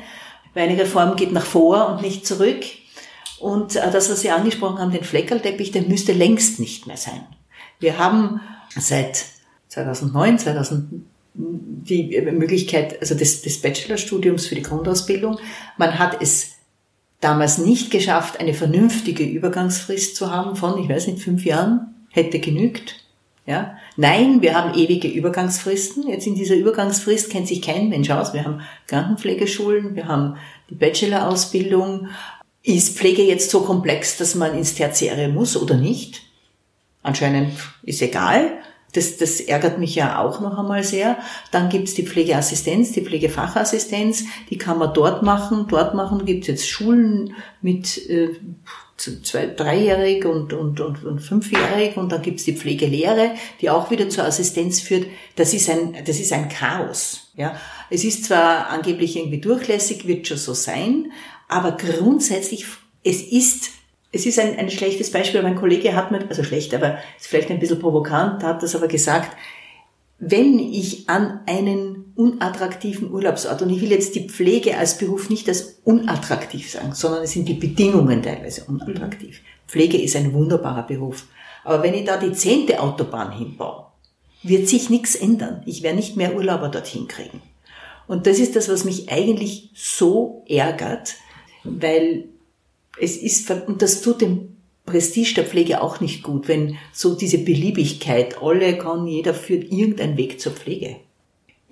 weil 0.54 0.70
eine 0.70 0.80
Reform 0.80 1.16
geht 1.16 1.32
nach 1.32 1.46
vor 1.46 1.90
und 1.90 2.02
nicht 2.02 2.26
zurück. 2.26 2.64
Und 3.40 3.76
äh, 3.76 3.92
das, 3.92 4.10
was 4.10 4.22
Sie 4.22 4.30
angesprochen 4.30 4.80
haben, 4.80 4.92
den 4.92 5.04
Fleckerlteppich, 5.04 5.72
der 5.72 5.84
müsste 5.84 6.14
längst 6.14 6.60
nicht 6.60 6.88
mehr 6.88 6.98
sein. 6.98 7.26
Wir 7.80 7.98
haben 7.98 8.42
seit 8.76 9.26
2009, 9.70 10.40
2000 10.40 11.06
die 11.34 12.20
Möglichkeit 12.32 13.00
also 13.00 13.16
des, 13.16 13.42
des 13.42 13.62
Bachelorstudiums 13.62 14.46
für 14.46 14.56
die 14.56 14.64
Grundausbildung. 14.64 15.40
Man 15.78 15.97
hat 15.97 16.22
es 16.22 16.56
damals 17.22 17.58
nicht 17.58 17.91
geschafft, 17.91 18.39
eine 18.39 18.54
vernünftige 18.54 19.24
Übergangsfrist 19.24 20.16
zu 20.16 20.32
haben 20.32 20.56
von, 20.56 20.78
ich 20.78 20.89
weiß 20.89 21.08
nicht, 21.08 21.24
fünf 21.24 21.45
Jahren, 21.45 21.95
hätte 22.10 22.39
genügt. 22.39 22.95
Ja? 23.45 23.78
Nein, 23.98 24.42
wir 24.42 24.56
haben 24.56 24.74
ewige 24.74 25.08
Übergangsfristen. 25.08 26.08
Jetzt 26.08 26.26
in 26.26 26.36
dieser 26.36 26.56
Übergangsfrist 26.56 27.30
kennt 27.30 27.48
sich 27.48 27.62
kein 27.62 27.89
Mensch 27.89 28.10
aus. 28.10 28.34
Wir 28.34 28.46
haben 28.46 28.62
Krankenpflegeschulen, 28.88 29.96
wir 29.96 30.08
haben 30.08 30.38
die 30.70 30.76
Bachelor-Ausbildung. 30.76 32.08
Ist 32.64 32.98
Pflege 32.98 33.24
jetzt 33.24 33.50
so 33.50 33.62
komplex, 33.62 34.18
dass 34.18 34.36
man 34.36 34.58
ins 34.58 34.76
Tertiäre 34.76 35.28
muss 35.28 35.58
oder 35.58 35.76
nicht? 35.76 36.22
Anscheinend 37.04 37.52
ist 37.84 38.02
egal. 38.02 38.52
Das, 38.94 39.18
das 39.18 39.39
ärgert 39.39 39.80
mich 39.80 39.96
ja 39.96 40.20
auch 40.20 40.42
noch 40.42 40.58
einmal 40.58 40.84
sehr. 40.84 41.18
Dann 41.52 41.70
gibt's 41.70 41.94
die 41.94 42.06
Pflegeassistenz, 42.06 42.92
die 42.92 43.02
Pflegefachassistenz, 43.02 44.26
die 44.50 44.58
kann 44.58 44.78
man 44.78 44.94
dort 44.94 45.24
machen. 45.24 45.66
Dort 45.70 45.96
machen 45.96 46.26
gibt's 46.26 46.48
jetzt 46.48 46.70
Schulen 46.70 47.34
mit 47.62 47.98
äh, 48.10 48.36
zwei, 49.02 49.47
dreijährig 49.47 50.26
und, 50.26 50.54
und, 50.54 50.80
und, 50.80 51.04
und 51.04 51.20
fünfjährig 51.20 51.97
und 51.97 52.12
dann 52.12 52.22
gibt's 52.22 52.43
die 52.43 52.56
Pflegelehre, 52.56 53.32
die 53.60 53.70
auch 53.70 53.91
wieder 53.91 54.10
zur 54.10 54.26
Assistenz 54.26 54.80
führt. 54.80 55.08
Das 55.36 55.54
ist 55.54 55.70
ein, 55.70 55.95
das 56.06 56.20
ist 56.20 56.34
ein 56.34 56.49
Chaos. 56.49 57.32
Ja. 57.36 57.56
Es 57.89 58.04
ist 58.04 58.26
zwar 58.26 58.70
angeblich 58.70 59.18
irgendwie 59.18 59.39
durchlässig, 59.39 60.08
wird 60.08 60.28
schon 60.28 60.38
so 60.38 60.54
sein, 60.54 61.12
aber 61.47 61.74
grundsätzlich, 61.74 62.66
es 63.04 63.22
ist, 63.22 63.72
es 64.12 64.26
ist 64.26 64.39
ein, 64.39 64.58
ein 64.58 64.70
schlechtes 64.70 65.12
Beispiel. 65.12 65.41
Mein 65.41 65.56
Kollege 65.56 65.95
hat 65.95 66.12
mir, 66.12 66.28
also 66.30 66.43
schlecht, 66.43 66.74
aber 66.74 66.97
ist 67.20 67.28
vielleicht 67.28 67.52
ein 67.52 67.60
bisschen 67.60 67.80
provokant, 67.80 68.43
hat 68.43 68.64
das 68.64 68.76
aber 68.76 68.88
gesagt, 68.88 69.36
wenn 70.20 70.60
ich 70.60 71.10
an 71.10 71.41
einen 71.47 72.01
unattraktiven 72.16 73.12
Urlaubsort, 73.12 73.62
und 73.62 73.70
ich 73.70 73.82
will 73.82 73.91
jetzt 73.91 74.16
die 74.16 74.28
Pflege 74.28 74.78
als 74.78 74.97
Beruf 74.97 75.30
nicht 75.30 75.47
als 75.47 75.80
unattraktiv 75.84 76.70
sagen, 76.70 76.93
sondern 76.93 77.24
es 77.24 77.32
sind 77.32 77.47
die 77.47 77.53
Bedingungen 77.53 78.22
teilweise 78.22 78.66
unattraktiv. 78.66 79.41
Mhm. 79.41 79.70
Pflege 79.70 80.01
ist 80.01 80.16
ein 80.16 80.34
wunderbarer 80.34 80.84
Beruf. 80.84 81.28
Aber 81.64 81.84
wenn 81.84 81.93
ich 81.93 82.05
da 82.05 82.18
die 82.18 82.34
zehnte 82.34 82.80
Autobahn 82.80 83.32
hinbaue, 83.38 83.86
wird 84.43 84.68
sich 84.68 84.89
nichts 84.89 85.16
ändern. 85.16 85.64
Ich 85.66 85.84
werde 85.84 85.97
nicht 85.97 86.18
mehr 86.18 86.36
Urlauber 86.36 86.70
dorthin 86.70 87.07
kriegen. 87.07 87.41
Und 88.07 88.28
das 88.28 88.39
ist 88.39 88.55
das, 88.55 88.68
was 88.68 88.84
mich 88.84 89.09
eigentlich 89.09 89.70
so 89.76 90.43
ärgert, 90.47 91.16
weil 91.64 92.26
es 92.99 93.16
ist, 93.16 93.49
und 93.49 93.82
das 93.82 94.01
tut 94.01 94.22
dem 94.22 94.57
Prestige 94.86 95.36
der 95.36 95.45
Pflege 95.45 95.82
auch 95.82 96.01
nicht 96.01 96.24
gut, 96.24 96.47
wenn 96.47 96.78
so 96.91 97.16
diese 97.16 97.38
Beliebigkeit, 97.38 98.41
alle 98.41 98.78
kann, 98.78 99.07
jeder 99.07 99.34
führt 99.34 99.72
irgendeinen 99.72 100.18
Weg 100.18 100.41
zur 100.41 100.51
Pflege. 100.51 100.97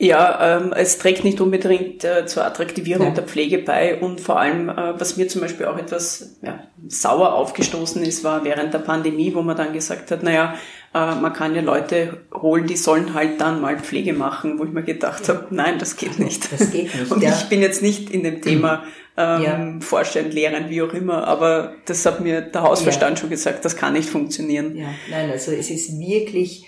Ja, 0.02 0.58
ähm, 0.58 0.72
es 0.72 0.98
trägt 0.98 1.26
nicht 1.26 1.42
unbedingt 1.42 2.06
äh, 2.06 2.26
zur 2.26 2.46
Attraktivierung 2.46 3.08
ja. 3.08 3.14
der 3.14 3.26
Pflege 3.26 3.58
bei 3.58 4.00
und 4.00 4.22
vor 4.22 4.40
allem, 4.40 4.70
äh, 4.70 4.98
was 4.98 5.18
mir 5.18 5.28
zum 5.28 5.42
Beispiel 5.42 5.66
auch 5.66 5.78
etwas 5.78 6.38
ja, 6.42 6.64
sauer 6.88 7.34
aufgestoßen 7.34 8.02
ist, 8.04 8.24
war 8.24 8.46
während 8.46 8.74
der 8.74 8.80
Pandemie, 8.80 9.36
wo 9.36 9.42
man 9.42 9.58
dann 9.58 9.74
gesagt 9.74 10.10
hat, 10.10 10.24
naja, 10.24 10.56
äh, 10.94 11.16
man 11.16 11.34
kann 11.34 11.54
ja 11.54 11.62
Leute 11.62 12.22
holen, 12.34 12.66
die 12.66 12.78
sollen 12.78 13.14
halt 13.14 13.42
dann 13.42 13.60
mal 13.60 13.78
Pflege 13.78 14.14
machen, 14.14 14.58
wo 14.58 14.64
ich 14.64 14.72
mir 14.72 14.84
gedacht 14.84 15.28
habe, 15.28 15.48
nein, 15.50 15.80
das 15.80 15.98
geht 15.98 16.18
nicht. 16.18 16.50
Das 16.50 16.72
geht 16.72 16.96
nicht. 16.96 17.12
und 17.12 17.22
ja. 17.22 17.32
ich 17.32 17.50
bin 17.50 17.62
jetzt 17.62 17.82
nicht 17.82 18.10
in 18.10 18.24
dem 18.24 18.42
Thema 18.42 18.86
ähm, 19.18 19.42
ja. 19.44 19.76
Vorstand, 19.82 20.34
Lehren, 20.34 20.70
wie 20.70 20.82
auch 20.82 20.94
immer, 20.94 21.28
aber 21.28 21.74
das 21.86 22.06
hat 22.06 22.22
mir 22.22 22.40
der 22.40 22.62
Hausverstand 22.62 23.20
schon 23.20 23.30
gesagt, 23.30 23.66
das 23.66 23.76
kann 23.76 23.92
nicht 23.92 24.10
funktionieren. 24.10 24.78
Ja, 24.78 24.88
nein, 25.12 25.30
also 25.30 25.52
es 25.52 25.70
ist 25.70 26.00
wirklich, 26.00 26.66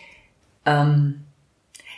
ähm, 0.66 1.22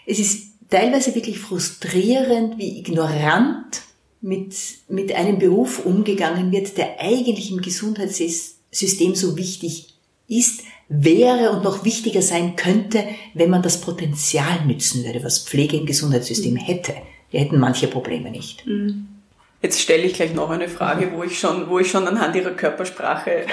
es 0.05 0.19
ist 0.19 0.52
teilweise 0.73 1.13
wirklich 1.13 1.37
frustrierend, 1.37 2.57
wie 2.57 2.79
ignorant 2.79 3.83
mit, 4.21 4.55
mit 4.89 5.13
einem 5.13 5.37
Beruf 5.37 5.85
umgegangen 5.85 6.51
wird, 6.51 6.77
der 6.77 6.99
eigentlich 6.99 7.51
im 7.51 7.61
Gesundheitssystem 7.61 9.13
so 9.13 9.37
wichtig 9.37 9.93
ist, 10.27 10.63
wäre 10.89 11.51
und 11.51 11.63
noch 11.63 11.85
wichtiger 11.85 12.23
sein 12.23 12.55
könnte, 12.55 13.05
wenn 13.35 13.51
man 13.51 13.61
das 13.61 13.81
Potenzial 13.81 14.65
nützen 14.65 15.03
würde, 15.05 15.23
was 15.23 15.39
Pflege 15.39 15.77
im 15.77 15.85
Gesundheitssystem 15.85 16.55
hätte. 16.55 16.93
Wir 17.29 17.41
hätten 17.41 17.59
manche 17.59 17.87
Probleme 17.87 18.31
nicht. 18.31 18.65
Mhm. 18.65 19.12
Jetzt 19.63 19.79
stelle 19.79 20.03
ich 20.03 20.15
gleich 20.15 20.33
noch 20.33 20.49
eine 20.49 20.67
Frage, 20.67 21.13
wo 21.13 21.23
ich 21.23 21.39
schon, 21.39 21.69
wo 21.69 21.79
ich 21.79 21.89
schon 21.89 22.05
anhand 22.05 22.35
ihrer 22.35 22.51
Körpersprache 22.51 23.31
äh, 23.31 23.47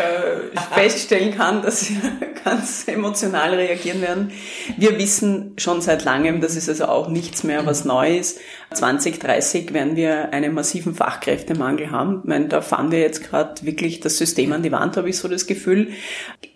feststellen 0.75 1.37
kann, 1.37 1.63
dass 1.63 1.83
sie 1.83 2.01
ganz 2.45 2.89
emotional 2.89 3.55
reagieren 3.55 4.03
werden. 4.03 4.33
Wir 4.77 4.99
wissen 4.99 5.55
schon 5.57 5.81
seit 5.81 6.05
langem, 6.05 6.41
das 6.41 6.57
ist 6.57 6.69
also 6.69 6.87
auch 6.87 7.07
nichts 7.07 7.45
mehr, 7.45 7.65
was 7.65 7.85
neu 7.85 8.19
ist. 8.19 8.41
2030 8.73 9.73
werden 9.73 9.97
wir 9.97 10.33
einen 10.33 10.55
massiven 10.55 10.95
Fachkräftemangel 10.95 11.91
haben. 11.91 12.21
Ich 12.23 12.29
meine, 12.29 12.49
da 12.49 12.61
fahren 12.61 12.93
wir 12.93 13.01
jetzt 13.01 13.25
gerade 13.25 13.65
wirklich 13.65 14.01
das 14.01 14.17
System 14.17 14.53
an 14.53 14.63
die 14.63 14.71
Wand, 14.71 14.97
habe 14.97 15.11
ich 15.11 15.19
so 15.19 15.27
das 15.27 15.47
Gefühl. 15.47 15.89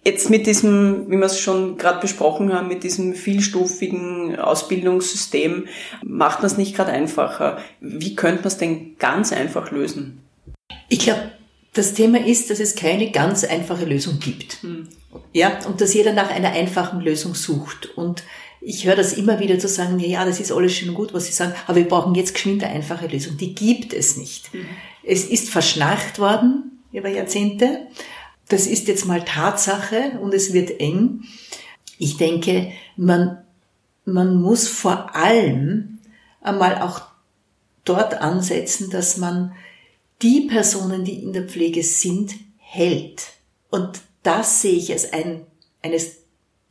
Jetzt 0.05 0.31
mit 0.31 0.47
diesem, 0.47 1.11
wie 1.11 1.17
wir 1.17 1.27
es 1.27 1.41
schon 1.41 1.77
gerade 1.77 2.01
besprochen 2.01 2.53
haben, 2.53 2.69
mit 2.69 2.85
diesem 2.85 3.15
vielstufigen 3.15 4.39
Ausbildungssystem 4.39 5.67
macht 6.05 6.39
man 6.39 6.47
es 6.47 6.57
nicht 6.57 6.77
gerade 6.77 6.93
einfacher. 6.93 7.59
Wie 7.81 8.15
könnte 8.15 8.43
man 8.43 8.49
es 8.49 8.59
denn 8.59 8.97
ganz 8.99 9.33
einfach 9.33 9.73
lösen? 9.73 10.21
Ich 10.89 11.01
glaube, 11.01 11.33
das 11.73 11.95
Thema 11.95 12.25
ist, 12.25 12.51
dass 12.51 12.61
es 12.61 12.77
keine 12.77 13.11
ganz 13.11 13.43
einfache 13.43 13.85
Lösung 13.85 14.21
gibt. 14.21 14.63
Hm. 14.63 14.89
Ja, 15.33 15.59
und 15.67 15.81
dass 15.81 15.95
jeder 15.95 16.13
nach 16.13 16.31
einer 16.31 16.51
einfachen 16.51 17.01
Lösung 17.01 17.35
sucht. 17.35 17.87
Und 17.97 18.23
ich 18.65 18.87
höre 18.87 18.97
das 18.97 19.13
immer 19.13 19.41
wieder 19.41 19.59
zu 19.59 19.69
sagen, 19.69 20.01
ja, 20.01 20.25
das 20.25 20.41
ist 20.41 20.51
alles 20.53 20.75
schön 20.75 20.89
und 20.89 20.95
gut, 20.95 21.13
was 21.13 21.27
Sie 21.27 21.33
sagen, 21.33 21.55
aber 21.67 21.77
wir 21.77 21.89
brauchen 21.89 22.15
jetzt 22.15 22.35
geschwind 22.35 22.65
eine 22.65 22.75
einfache 22.75 23.07
Lösung. 23.07 23.37
Die 23.37 23.55
gibt 23.55 23.93
es 23.93 24.17
nicht. 24.17 24.53
Mhm. 24.55 24.67
Es 25.03 25.25
ist 25.25 25.51
verschnarcht 25.51 26.19
worden 26.19 26.83
über 26.93 27.09
Jahrzehnte 27.09 27.89
das 28.49 28.67
ist 28.67 28.89
jetzt 28.89 29.07
mal 29.07 29.25
Tatsache 29.25 30.19
und 30.21 30.35
es 30.35 30.53
wird 30.53 30.81
eng. 30.81 31.25
Ich 31.99 32.17
denke, 32.17 32.73
man, 32.97 33.43
man 34.05 34.41
muss 34.41 34.69
vor 34.69 35.15
allem 35.15 35.99
einmal 36.41 36.81
auch 36.83 37.03
dort 37.85 38.15
ansetzen, 38.15 38.91
dass 38.91 39.17
man 39.17 39.55
die 40.23 40.43
Personen, 40.43 41.05
die 41.05 41.23
in 41.23 41.33
der 41.33 41.45
Pflege 41.45 41.83
sind, 41.83 42.35
hält. 42.59 43.23
Und 43.71 44.01
das 44.23 44.63
sehe 44.63 44.75
ich 44.75 44.93
als 44.93 45.13
ein, 45.13 45.47
eines 45.83 46.17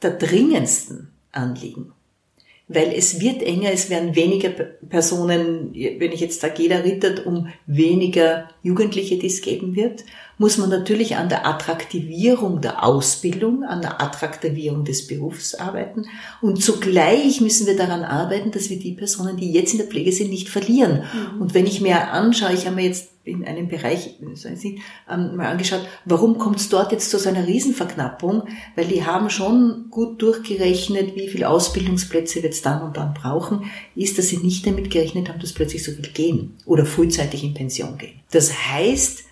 der 0.02 0.12
dringendsten 0.12 1.13
Anliegen. 1.34 1.92
Weil 2.68 2.94
es 2.94 3.20
wird 3.20 3.44
enger, 3.44 3.72
es 3.72 3.90
werden 3.90 4.16
weniger 4.16 4.50
Personen, 4.50 5.74
wenn 5.74 6.12
ich 6.12 6.22
jetzt 6.22 6.40
sage, 6.40 6.64
jeder 6.64 6.84
rittert 6.84 7.26
um 7.26 7.50
weniger 7.66 8.50
Jugendliche, 8.64 9.20
die 9.20 9.28
es 9.28 9.42
geben 9.42 9.76
wird 9.76 10.04
muss 10.38 10.58
man 10.58 10.70
natürlich 10.70 11.16
an 11.16 11.30
der 11.30 11.46
Attraktivierung 11.46 12.62
der 12.62 12.84
Ausbildung, 12.84 13.64
an 13.64 13.82
der 13.82 14.02
Attraktivierung 14.02 14.84
des 14.84 15.08
Berufs 15.08 15.56
arbeiten. 15.56 16.06
Und 16.42 16.64
zugleich 16.64 17.40
müssen 17.40 17.68
wir 17.68 17.76
daran 17.76 18.04
arbeiten, 18.04 18.52
dass 18.52 18.70
wir 18.70 18.80
die 18.80 18.94
Personen, 18.94 19.38
die 19.38 19.52
jetzt 19.52 19.74
in 19.74 19.78
der 19.78 19.88
Pflege 19.88 20.12
sind, 20.12 20.30
nicht 20.30 20.50
verlieren. 20.50 21.04
Mhm. 21.36 21.42
Und 21.42 21.54
wenn 21.54 21.68
ich 21.68 21.82
mir 21.82 22.12
anschaue, 22.12 22.54
ich 22.54 22.66
habe 22.66 22.78
mir 22.78 22.86
jetzt 22.86 23.10
in 23.26 23.46
einem 23.46 23.70
Bereich 23.70 24.20
ähm, 24.20 25.36
mal 25.38 25.48
angeschaut, 25.48 25.88
warum 26.04 26.38
kommt 26.38 26.60
es 26.60 26.68
dort 26.68 26.92
jetzt 26.92 27.10
zu 27.10 27.18
so 27.18 27.30
einer 27.30 27.48
Riesenverknappung? 27.48 28.44
Weil 28.76 28.88
die 28.88 29.06
haben 29.06 29.30
schon 29.30 29.86
gut 29.90 30.22
durchgerechnet, 30.22 31.16
wie 31.16 31.30
viele 31.30 31.48
Ausbildungsplätze 31.48 32.36
wir 32.36 32.44
jetzt 32.44 32.66
dann 32.66 32.82
und 32.82 32.98
dann 32.98 33.14
brauchen, 33.14 33.72
ist, 33.96 34.18
dass 34.18 34.28
sie 34.28 34.40
nicht 34.40 34.68
damit 34.68 34.92
gerechnet 34.92 35.30
haben, 35.30 35.40
dass 35.40 35.54
plötzlich 35.54 35.86
so 35.86 35.94
viel 35.94 36.10
gehen 36.10 36.58
oder 36.66 36.86
frühzeitig 36.86 37.46
in 37.46 37.54
Pension 37.54 37.98
gehen. 37.98 38.20
Das 38.32 38.53
heißt, 38.54 39.24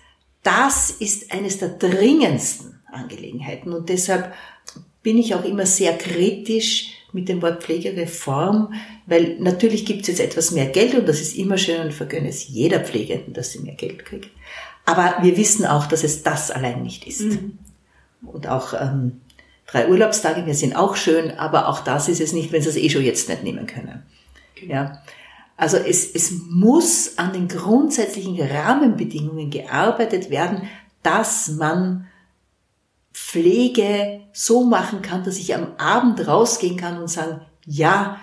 das 0.42 0.90
ist 0.90 1.32
eines 1.32 1.58
der 1.58 1.70
dringendsten 1.70 2.80
Angelegenheiten 2.90 3.72
und 3.72 3.88
deshalb 3.88 4.32
bin 5.02 5.18
ich 5.18 5.34
auch 5.34 5.44
immer 5.44 5.66
sehr 5.66 5.96
kritisch 5.96 6.92
mit 7.12 7.28
dem 7.28 7.42
Wort 7.42 7.62
Pflegereform, 7.62 8.74
weil 9.06 9.36
natürlich 9.38 9.84
gibt 9.84 10.02
es 10.02 10.08
jetzt 10.08 10.20
etwas 10.20 10.50
mehr 10.50 10.66
Geld 10.66 10.94
und 10.94 11.08
das 11.08 11.20
ist 11.20 11.36
immer 11.36 11.58
schön 11.58 11.80
und 11.80 11.92
vergönne 11.92 12.28
es 12.28 12.48
jeder 12.48 12.80
Pflegenden, 12.80 13.34
dass 13.34 13.52
sie 13.52 13.60
mehr 13.60 13.74
Geld 13.74 14.04
kriegt. 14.04 14.30
Aber 14.84 15.16
wir 15.22 15.36
wissen 15.36 15.66
auch, 15.66 15.86
dass 15.86 16.04
es 16.04 16.22
das 16.22 16.50
allein 16.50 16.82
nicht 16.82 17.06
ist. 17.06 17.20
Mhm. 17.20 17.58
Und 18.22 18.48
auch 18.48 18.72
ähm, 18.74 19.20
drei 19.66 19.88
Urlaubstage, 19.88 20.46
wir 20.46 20.54
sind 20.54 20.74
auch 20.76 20.96
schön, 20.96 21.32
aber 21.32 21.68
auch 21.68 21.80
das 21.80 22.08
ist 22.08 22.20
es 22.20 22.32
nicht, 22.32 22.52
wenn 22.52 22.62
sie 22.62 22.68
es 22.68 22.76
eh 22.76 22.88
schon 22.88 23.04
jetzt 23.04 23.28
nicht 23.28 23.42
nehmen 23.42 23.66
können. 23.66 24.02
Okay. 24.56 24.68
Ja. 24.70 25.02
Also 25.62 25.76
es, 25.76 26.12
es 26.12 26.32
muss 26.50 27.18
an 27.18 27.32
den 27.32 27.46
grundsätzlichen 27.46 28.40
Rahmenbedingungen 28.40 29.48
gearbeitet 29.48 30.28
werden, 30.28 30.68
dass 31.04 31.50
man 31.50 32.08
Pflege 33.12 34.22
so 34.32 34.64
machen 34.64 35.02
kann, 35.02 35.22
dass 35.22 35.38
ich 35.38 35.54
am 35.54 35.68
Abend 35.78 36.26
rausgehen 36.26 36.76
kann 36.76 37.00
und 37.00 37.06
sagen, 37.06 37.42
ja, 37.64 38.18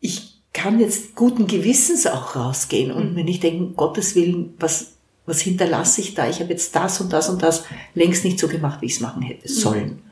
ich 0.00 0.42
kann 0.52 0.80
jetzt 0.80 1.14
guten 1.14 1.46
Gewissens 1.46 2.04
auch 2.08 2.34
rausgehen 2.34 2.90
und 2.90 3.14
mir 3.14 3.22
nicht 3.22 3.44
denken, 3.44 3.76
Gottes 3.76 4.16
Willen, 4.16 4.54
was, 4.58 4.94
was 5.24 5.40
hinterlasse 5.40 6.00
ich 6.00 6.14
da? 6.14 6.28
Ich 6.28 6.40
habe 6.40 6.50
jetzt 6.50 6.74
das 6.74 7.00
und 7.00 7.12
das 7.12 7.28
und 7.28 7.42
das 7.42 7.62
längst 7.94 8.24
nicht 8.24 8.40
so 8.40 8.48
gemacht, 8.48 8.82
wie 8.82 8.86
ich 8.86 8.94
es 8.94 9.00
machen 9.00 9.22
hätte 9.22 9.48
sollen. 9.48 10.02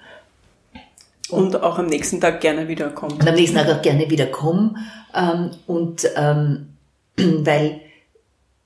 Und 1.34 1.62
auch 1.62 1.78
am 1.78 1.86
nächsten 1.86 2.20
Tag 2.20 2.40
gerne 2.40 2.68
wieder 2.68 2.90
kommen. 2.90 3.20
Und 3.20 3.28
am 3.28 3.34
nächsten 3.34 3.56
Tag 3.56 3.68
auch 3.68 3.82
gerne 3.82 4.10
wieder 4.10 4.26
kommen. 4.26 4.78
Ähm, 5.14 5.50
und 5.66 6.08
ähm, 6.16 6.70
weil 7.16 7.80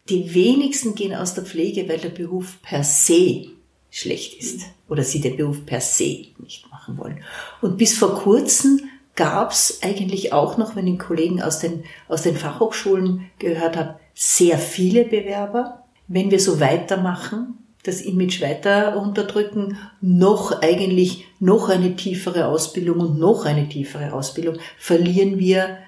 die 0.08 0.34
wenigsten 0.34 0.94
gehen 0.94 1.14
aus 1.14 1.34
der 1.34 1.44
Pflege, 1.44 1.88
weil 1.88 1.98
der 1.98 2.08
Beruf 2.08 2.58
per 2.62 2.82
se 2.82 3.46
schlecht 3.90 4.40
ist 4.40 4.62
oder 4.88 5.02
sie 5.02 5.20
den 5.20 5.36
Beruf 5.36 5.64
per 5.66 5.80
se 5.80 6.26
nicht 6.38 6.70
machen 6.70 6.96
wollen. 6.98 7.22
Und 7.60 7.76
bis 7.76 7.96
vor 7.96 8.14
kurzem 8.14 8.80
gab 9.16 9.50
es 9.50 9.80
eigentlich 9.82 10.32
auch 10.32 10.56
noch, 10.56 10.76
wenn 10.76 10.86
ich 10.86 10.98
Kollegen 10.98 11.42
aus 11.42 11.58
den, 11.58 11.84
aus 12.08 12.22
den 12.22 12.36
Fachhochschulen 12.36 13.30
gehört 13.38 13.76
habe, 13.76 13.98
sehr 14.14 14.58
viele 14.58 15.04
Bewerber. 15.04 15.84
Wenn 16.06 16.30
wir 16.30 16.40
so 16.40 16.60
weitermachen, 16.60 17.57
das 17.84 18.00
Image 18.00 18.42
weiter 18.42 19.00
unterdrücken, 19.00 19.78
noch 20.00 20.62
eigentlich 20.62 21.26
noch 21.40 21.68
eine 21.68 21.96
tiefere 21.96 22.46
Ausbildung 22.48 23.00
und 23.00 23.18
noch 23.18 23.44
eine 23.44 23.68
tiefere 23.68 24.12
Ausbildung, 24.12 24.56
verlieren 24.76 25.38
wir 25.38 25.78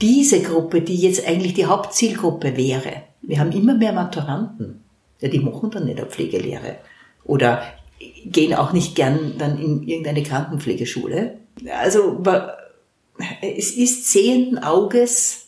diese 0.00 0.42
Gruppe, 0.42 0.82
die 0.82 0.96
jetzt 0.96 1.26
eigentlich 1.26 1.54
die 1.54 1.66
Hauptzielgruppe 1.66 2.56
wäre. 2.56 3.02
Wir 3.22 3.40
haben 3.40 3.52
immer 3.52 3.74
mehr 3.74 3.92
Maturanten. 3.92 4.82
Ja, 5.20 5.28
die 5.28 5.40
machen 5.40 5.70
dann 5.70 5.86
nicht 5.86 5.98
eine 5.98 6.08
Pflegelehre. 6.08 6.76
Oder 7.24 7.62
gehen 8.24 8.54
auch 8.54 8.72
nicht 8.72 8.94
gern 8.94 9.34
dann 9.38 9.58
in 9.58 9.82
irgendeine 9.82 10.22
Krankenpflegeschule. 10.22 11.38
Also 11.80 12.22
es 13.40 13.70
ist 13.72 14.12
sehenden 14.12 14.58
Auges, 14.58 15.45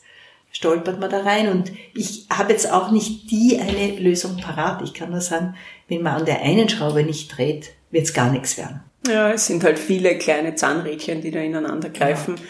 stolpert 0.51 1.01
man 1.01 1.11
da 1.11 1.21
rein. 1.21 1.49
Und 1.49 1.73
ich 1.95 2.27
habe 2.31 2.53
jetzt 2.53 2.71
auch 2.71 2.91
nicht 2.91 3.31
die 3.31 3.59
eine 3.59 3.99
Lösung 3.99 4.37
parat. 4.37 4.83
Ich 4.83 4.95
kann 4.95 5.11
nur 5.11 5.21
sagen, 5.21 5.55
wenn 5.89 6.03
man 6.03 6.15
an 6.15 6.25
der 6.25 6.43
einen 6.43 6.69
Schraube 6.69 7.03
nicht 7.03 7.37
dreht, 7.37 7.71
wird 7.91 8.05
es 8.05 8.15
gar 8.15 8.31
nichts 8.31 8.57
werden. 8.57 8.81
Ja, 9.07 9.31
es 9.31 9.47
sind 9.47 9.65
halt 9.65 9.79
viele 9.79 10.19
kleine 10.19 10.55
Zahnrädchen, 10.55 11.23
die 11.23 11.31
da 11.31 11.41
ineinander 11.41 11.89
greifen. 11.89 12.37
Ja. 12.37 12.43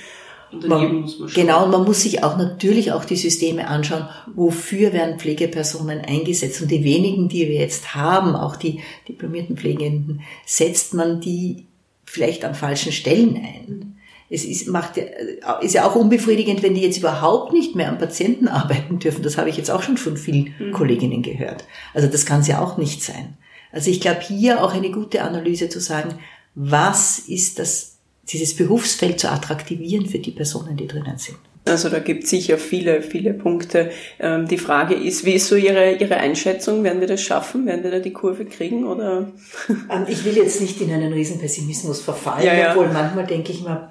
Und 0.51 0.67
man, 0.67 1.01
muss 1.03 1.19
man 1.19 1.29
genau, 1.29 1.65
und 1.65 1.71
man 1.71 1.85
muss 1.85 2.03
sich 2.03 2.25
auch 2.25 2.39
natürlich 2.39 2.93
auch 2.93 3.05
die 3.05 3.17
Systeme 3.17 3.69
anschauen, 3.69 4.09
wofür 4.35 4.95
werden 4.95 5.19
Pflegepersonen 5.19 6.01
eingesetzt. 6.01 6.63
Und 6.63 6.71
die 6.71 6.85
wenigen, 6.85 7.29
die 7.29 7.49
wir 7.49 7.57
jetzt 7.57 7.95
haben, 7.95 8.35
auch 8.35 8.57
die 8.57 8.81
diplomierten 9.07 9.59
Pflegenden, 9.59 10.23
setzt 10.47 10.95
man 10.95 11.21
die 11.21 11.67
vielleicht 12.07 12.47
an 12.47 12.55
falschen 12.55 12.93
Stellen 12.93 13.37
ein. 13.37 13.98
Es 14.31 14.45
ist, 14.45 14.69
macht, 14.69 14.99
ist 15.63 15.75
ja 15.75 15.87
auch 15.87 15.95
unbefriedigend, 15.95 16.63
wenn 16.63 16.75
die 16.75 16.83
jetzt 16.83 16.99
überhaupt 16.99 17.53
nicht 17.53 17.75
mehr 17.75 17.89
am 17.89 17.99
Patienten 17.99 18.49
arbeiten 18.49 18.99
dürfen. 18.99 19.23
Das 19.23 19.39
habe 19.39 19.49
ich 19.49 19.57
jetzt 19.57 19.71
auch 19.71 19.83
schon 19.83 19.97
von 19.97 20.17
vielen 20.17 20.55
mhm. 20.59 20.73
Kolleginnen 20.73 21.23
gehört. 21.23 21.65
Also 21.95 22.09
das 22.09 22.27
kann 22.27 22.41
es 22.41 22.49
ja 22.49 22.61
auch 22.61 22.77
nicht 22.77 23.03
sein. 23.03 23.37
Also 23.73 23.91
ich 23.91 24.01
glaube, 24.01 24.21
hier 24.21 24.63
auch 24.63 24.75
eine 24.75 24.91
gute 24.91 25.23
Analyse 25.23 25.69
zu 25.69 25.81
sagen, 25.81 26.15
was 26.55 27.19
ist 27.19 27.59
das 27.59 27.99
dieses 28.29 28.57
Berufsfeld 28.57 29.21
zu 29.21 29.31
attraktivieren 29.31 30.07
für 30.07 30.19
die 30.19 30.33
Personen, 30.33 30.77
die 30.77 30.87
drinnen 30.87 31.19
sind. 31.19 31.39
Also 31.69 31.89
da 31.89 31.99
gibt 31.99 32.25
es 32.25 32.31
sicher 32.31 32.59
viele, 32.59 33.03
viele 33.03 33.35
Punkte. 33.35 33.91
Ähm, 34.19 34.49
die 34.49 34.59
Frage 34.59 34.95
ist, 34.95 35.25
wie 35.25 35.35
ist 35.35 35.49
so 35.49 35.57
Ihre, 35.57 35.93
Ihre 35.97 36.17
Einschätzung? 36.17 36.85
Werden 36.85 37.01
wir 37.01 37.09
das 37.09 37.23
schaffen? 37.23 37.67
Werden 37.67 37.83
wir 37.85 37.91
da 37.91 37.99
die 37.99 38.13
Kurve 38.13 38.45
kriegen? 38.45 38.87
Oder? 38.87 39.33
Ähm, 39.91 40.05
ich 40.09 40.25
will 40.25 40.37
jetzt 40.37 40.61
nicht 40.61 40.81
in 40.81 40.93
einen 40.93 41.13
Riesenpessimismus 41.13 42.01
verfallen, 42.01 42.45
ja, 42.45 42.55
ja. 42.55 42.71
obwohl 42.71 42.89
manchmal 42.89 43.27
denke 43.27 43.53
ich 43.53 43.63
mir, 43.63 43.91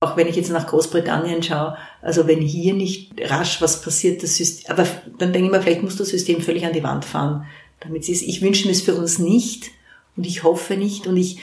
auch 0.00 0.16
wenn 0.16 0.26
ich 0.26 0.36
jetzt 0.36 0.50
nach 0.50 0.66
Großbritannien 0.66 1.42
schaue, 1.42 1.76
also 2.00 2.26
wenn 2.26 2.40
hier 2.40 2.74
nicht 2.74 3.12
rasch 3.20 3.60
was 3.60 3.82
passiert, 3.82 4.22
das 4.22 4.36
System, 4.36 4.70
aber 4.70 4.86
dann 5.18 5.32
denke 5.32 5.46
ich 5.46 5.52
mir, 5.52 5.62
vielleicht 5.62 5.82
muss 5.82 5.96
das 5.96 6.08
System 6.08 6.40
völlig 6.40 6.64
an 6.64 6.72
die 6.72 6.82
Wand 6.82 7.04
fahren, 7.04 7.46
damit 7.80 8.02
es 8.02 8.08
ist. 8.08 8.22
Ich 8.22 8.42
wünsche 8.42 8.66
mir 8.66 8.72
es 8.72 8.82
für 8.82 8.94
uns 8.94 9.18
nicht 9.18 9.70
und 10.16 10.26
ich 10.26 10.42
hoffe 10.42 10.76
nicht 10.76 11.06
und 11.06 11.16
ich, 11.16 11.38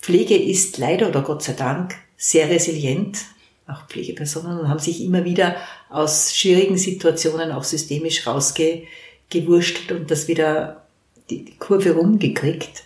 Pflege 0.00 0.36
ist 0.36 0.78
leider 0.78 1.08
oder 1.08 1.22
Gott 1.22 1.42
sei 1.42 1.54
Dank 1.54 1.94
sehr 2.16 2.50
resilient, 2.50 3.18
auch 3.66 3.86
Pflegepersonen, 3.86 4.60
und 4.60 4.68
haben 4.68 4.78
sich 4.78 5.02
immer 5.02 5.24
wieder 5.24 5.56
aus 5.90 6.34
schwierigen 6.34 6.76
Situationen 6.76 7.52
auch 7.52 7.64
systemisch 7.64 8.26
rausgewurschtelt 8.26 9.92
und 9.92 10.10
das 10.10 10.28
wieder 10.28 10.86
die, 11.30 11.44
die 11.44 11.56
Kurve 11.56 11.92
rumgekriegt. 11.92 12.84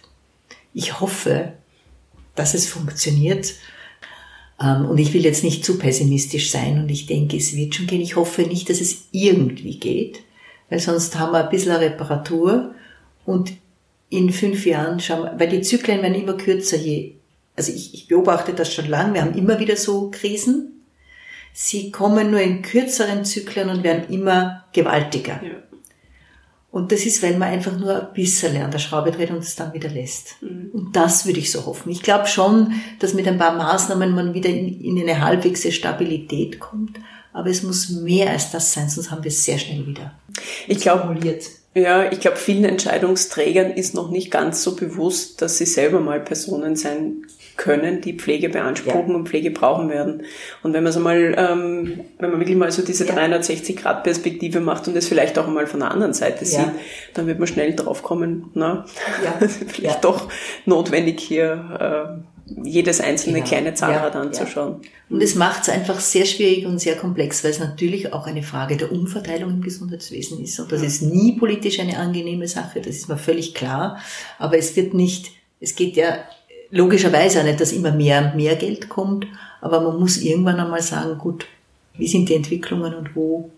Ich 0.74 1.00
hoffe, 1.00 1.54
dass 2.34 2.54
es 2.54 2.68
funktioniert. 2.68 3.54
Ähm, 4.60 4.86
und 4.86 4.98
ich 4.98 5.12
will 5.12 5.24
jetzt 5.24 5.42
nicht 5.42 5.64
zu 5.64 5.78
pessimistisch 5.78 6.50
sein 6.50 6.78
und 6.78 6.88
ich 6.90 7.06
denke, 7.06 7.36
es 7.36 7.56
wird 7.56 7.74
schon 7.74 7.86
gehen. 7.86 8.00
Ich 8.00 8.16
hoffe 8.16 8.42
nicht, 8.42 8.70
dass 8.70 8.80
es 8.80 9.08
irgendwie 9.10 9.78
geht, 9.78 10.20
weil 10.70 10.78
sonst 10.78 11.18
haben 11.18 11.32
wir 11.32 11.44
ein 11.44 11.50
bisschen 11.50 11.76
Reparatur 11.76 12.74
und 13.24 13.52
in 14.08 14.30
fünf 14.30 14.64
Jahren 14.66 15.00
schauen 15.00 15.24
wir, 15.24 15.40
weil 15.40 15.48
die 15.48 15.62
Zyklen 15.62 16.00
werden 16.02 16.14
immer 16.14 16.36
kürzer, 16.36 16.76
je, 16.76 17.15
also 17.56 17.72
ich, 17.72 17.94
ich 17.94 18.08
beobachte 18.08 18.52
das 18.52 18.72
schon 18.72 18.86
lange, 18.86 19.14
wir 19.14 19.22
haben 19.22 19.34
immer 19.34 19.58
wieder 19.58 19.76
so 19.76 20.10
Krisen. 20.10 20.84
Sie 21.52 21.90
kommen 21.90 22.30
nur 22.30 22.40
in 22.40 22.60
kürzeren 22.60 23.24
Zyklen 23.24 23.70
und 23.70 23.82
werden 23.82 24.12
immer 24.12 24.66
gewaltiger. 24.72 25.40
Ja. 25.42 25.54
Und 26.70 26.92
das 26.92 27.06
ist, 27.06 27.22
weil 27.22 27.38
man 27.38 27.48
einfach 27.48 27.78
nur 27.78 28.08
ein 28.08 28.12
bisschen 28.12 28.60
an 28.60 28.70
der 28.70 28.78
Schraube 28.78 29.10
dreht 29.10 29.30
und 29.30 29.38
es 29.38 29.56
dann 29.56 29.72
wieder 29.72 29.88
lässt. 29.88 30.36
Mhm. 30.42 30.70
Und 30.74 30.94
das 30.94 31.24
würde 31.24 31.38
ich 31.38 31.50
so 31.50 31.64
hoffen. 31.64 31.90
Ich 31.90 32.02
glaube 32.02 32.26
schon, 32.26 32.74
dass 32.98 33.14
mit 33.14 33.26
ein 33.26 33.38
paar 33.38 33.56
Maßnahmen 33.56 34.14
man 34.14 34.34
wieder 34.34 34.50
in, 34.50 34.78
in 34.82 35.00
eine 35.00 35.24
halbwegs 35.24 35.66
Stabilität 35.72 36.60
kommt. 36.60 37.00
Aber 37.32 37.48
es 37.48 37.62
muss 37.62 37.88
mehr 37.88 38.30
als 38.30 38.50
das 38.50 38.74
sein, 38.74 38.90
sonst 38.90 39.10
haben 39.10 39.24
wir 39.24 39.30
es 39.30 39.42
sehr 39.42 39.56
schnell 39.58 39.86
wieder. 39.86 40.12
Ich 40.68 40.80
glaube, 40.80 41.18
ja, 41.74 42.10
ich 42.10 42.20
glaube, 42.20 42.36
vielen 42.36 42.64
Entscheidungsträgern 42.64 43.70
ist 43.70 43.94
noch 43.94 44.10
nicht 44.10 44.30
ganz 44.30 44.62
so 44.62 44.76
bewusst, 44.76 45.40
dass 45.40 45.58
sie 45.58 45.66
selber 45.66 46.00
mal 46.00 46.20
Personen 46.20 46.76
sein 46.76 47.26
können, 47.56 48.00
die 48.00 48.14
Pflege 48.14 48.48
beanspruchen 48.48 49.10
ja. 49.10 49.16
und 49.16 49.28
Pflege 49.28 49.50
brauchen 49.50 49.88
werden. 49.88 50.22
Und 50.62 50.72
wenn 50.72 50.82
man 50.82 50.90
es 50.90 50.96
einmal, 50.96 51.34
ähm, 51.36 52.00
wenn 52.18 52.30
man 52.30 52.40
wirklich 52.40 52.56
mal 52.56 52.70
so 52.70 52.82
diese 52.82 53.06
ja. 53.06 53.14
360-Grad-Perspektive 53.14 54.60
macht 54.60 54.88
und 54.88 54.96
es 54.96 55.08
vielleicht 55.08 55.38
auch 55.38 55.46
einmal 55.46 55.66
von 55.66 55.80
der 55.80 55.90
anderen 55.90 56.12
Seite 56.12 56.44
ja. 56.44 56.50
sieht, 56.50 56.70
dann 57.14 57.26
wird 57.26 57.38
man 57.38 57.48
schnell 57.48 57.74
draufkommen, 57.74 58.50
na, 58.54 58.84
ja. 59.24 59.48
vielleicht 59.66 60.04
doch 60.04 60.28
notwendig 60.64 61.20
hier 61.20 62.18
äh, 62.18 62.62
jedes 62.62 63.00
einzelne 63.00 63.38
genau. 63.38 63.48
kleine 63.48 63.74
Zahnrad 63.74 64.14
anzuschauen. 64.14 64.80
Und 65.10 65.22
es 65.22 65.34
macht 65.34 65.62
es 65.62 65.68
einfach 65.68 65.98
sehr 65.98 66.24
schwierig 66.26 66.66
und 66.66 66.78
sehr 66.78 66.96
komplex, 66.96 67.42
weil 67.42 67.50
es 67.50 67.58
natürlich 67.58 68.12
auch 68.12 68.26
eine 68.26 68.42
Frage 68.42 68.76
der 68.76 68.92
Umverteilung 68.92 69.50
im 69.50 69.62
Gesundheitswesen 69.62 70.42
ist. 70.42 70.60
Und 70.60 70.70
das 70.70 70.82
ist 70.82 71.02
nie 71.02 71.32
politisch 71.32 71.80
eine 71.80 71.98
angenehme 71.98 72.46
Sache, 72.46 72.80
das 72.80 72.96
ist 72.96 73.08
mir 73.08 73.18
völlig 73.18 73.54
klar. 73.54 73.98
Aber 74.38 74.56
es 74.58 74.76
wird 74.76 74.94
nicht, 74.94 75.32
es 75.60 75.74
geht 75.74 75.96
ja 75.96 76.18
logischerweise 76.70 77.40
auch 77.40 77.44
nicht, 77.44 77.60
dass 77.60 77.72
immer 77.72 77.92
mehr 77.92 78.24
und 78.24 78.36
mehr 78.36 78.56
Geld 78.56 78.88
kommt, 78.88 79.26
aber 79.60 79.80
man 79.80 79.98
muss 79.98 80.18
irgendwann 80.18 80.60
einmal 80.60 80.82
sagen, 80.82 81.18
gut, 81.18 81.46
wie 81.94 82.08
sind 82.08 82.28
die 82.28 82.34
Entwicklungen 82.34 82.94
und 82.94 83.16
wo, 83.16 83.50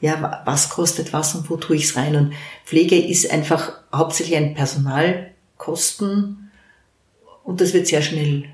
ja, 0.00 0.42
was 0.44 0.68
kostet 0.70 1.12
was 1.12 1.34
und 1.34 1.48
wo 1.48 1.56
tue 1.56 1.76
ich 1.76 1.84
es 1.84 1.96
rein? 1.96 2.16
Und 2.16 2.34
Pflege 2.64 2.98
ist 2.98 3.30
einfach 3.30 3.72
hauptsächlich 3.92 4.36
ein 4.36 4.54
Personalkosten, 4.54 6.46
und 7.46 7.60
das 7.60 7.72
wird 7.72 7.86
sehr 7.86 8.02
schnell 8.02 8.44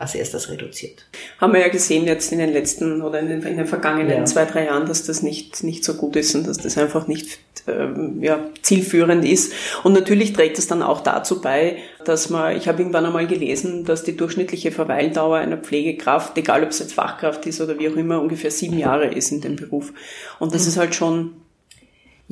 als 0.00 0.14
erstes 0.14 0.48
reduziert. 0.48 1.04
Haben 1.38 1.52
wir 1.52 1.60
ja 1.60 1.68
gesehen 1.68 2.06
jetzt 2.06 2.32
in 2.32 2.38
den 2.38 2.54
letzten 2.54 3.02
oder 3.02 3.20
in 3.20 3.28
den, 3.28 3.42
in 3.42 3.58
den 3.58 3.66
vergangenen 3.66 4.10
ja. 4.10 4.24
zwei, 4.24 4.46
drei 4.46 4.64
Jahren, 4.64 4.86
dass 4.86 5.04
das 5.04 5.22
nicht, 5.22 5.62
nicht 5.62 5.84
so 5.84 5.92
gut 5.92 6.16
ist 6.16 6.34
und 6.34 6.46
dass 6.46 6.56
das 6.56 6.78
einfach 6.78 7.06
nicht 7.06 7.38
ähm, 7.68 8.22
ja, 8.22 8.40
zielführend 8.62 9.26
ist. 9.26 9.52
Und 9.84 9.92
natürlich 9.92 10.32
trägt 10.32 10.58
es 10.58 10.66
dann 10.66 10.82
auch 10.82 11.02
dazu 11.02 11.42
bei, 11.42 11.76
dass 12.06 12.30
man, 12.30 12.56
ich 12.56 12.66
habe 12.66 12.80
irgendwann 12.80 13.04
einmal 13.04 13.26
gelesen, 13.26 13.84
dass 13.84 14.02
die 14.02 14.16
durchschnittliche 14.16 14.72
Verweildauer 14.72 15.36
einer 15.36 15.58
Pflegekraft, 15.58 16.36
egal 16.38 16.64
ob 16.64 16.70
es 16.70 16.78
jetzt 16.78 16.94
Fachkraft 16.94 17.44
ist 17.44 17.60
oder 17.60 17.78
wie 17.78 17.90
auch 17.90 17.96
immer, 17.96 18.22
ungefähr 18.22 18.50
sieben 18.50 18.78
Jahre 18.78 19.12
ist 19.12 19.30
in 19.32 19.42
dem 19.42 19.56
Beruf. 19.56 19.92
Und 20.38 20.54
das 20.54 20.62
mhm. 20.62 20.68
ist 20.68 20.76
halt 20.78 20.94
schon 20.94 21.32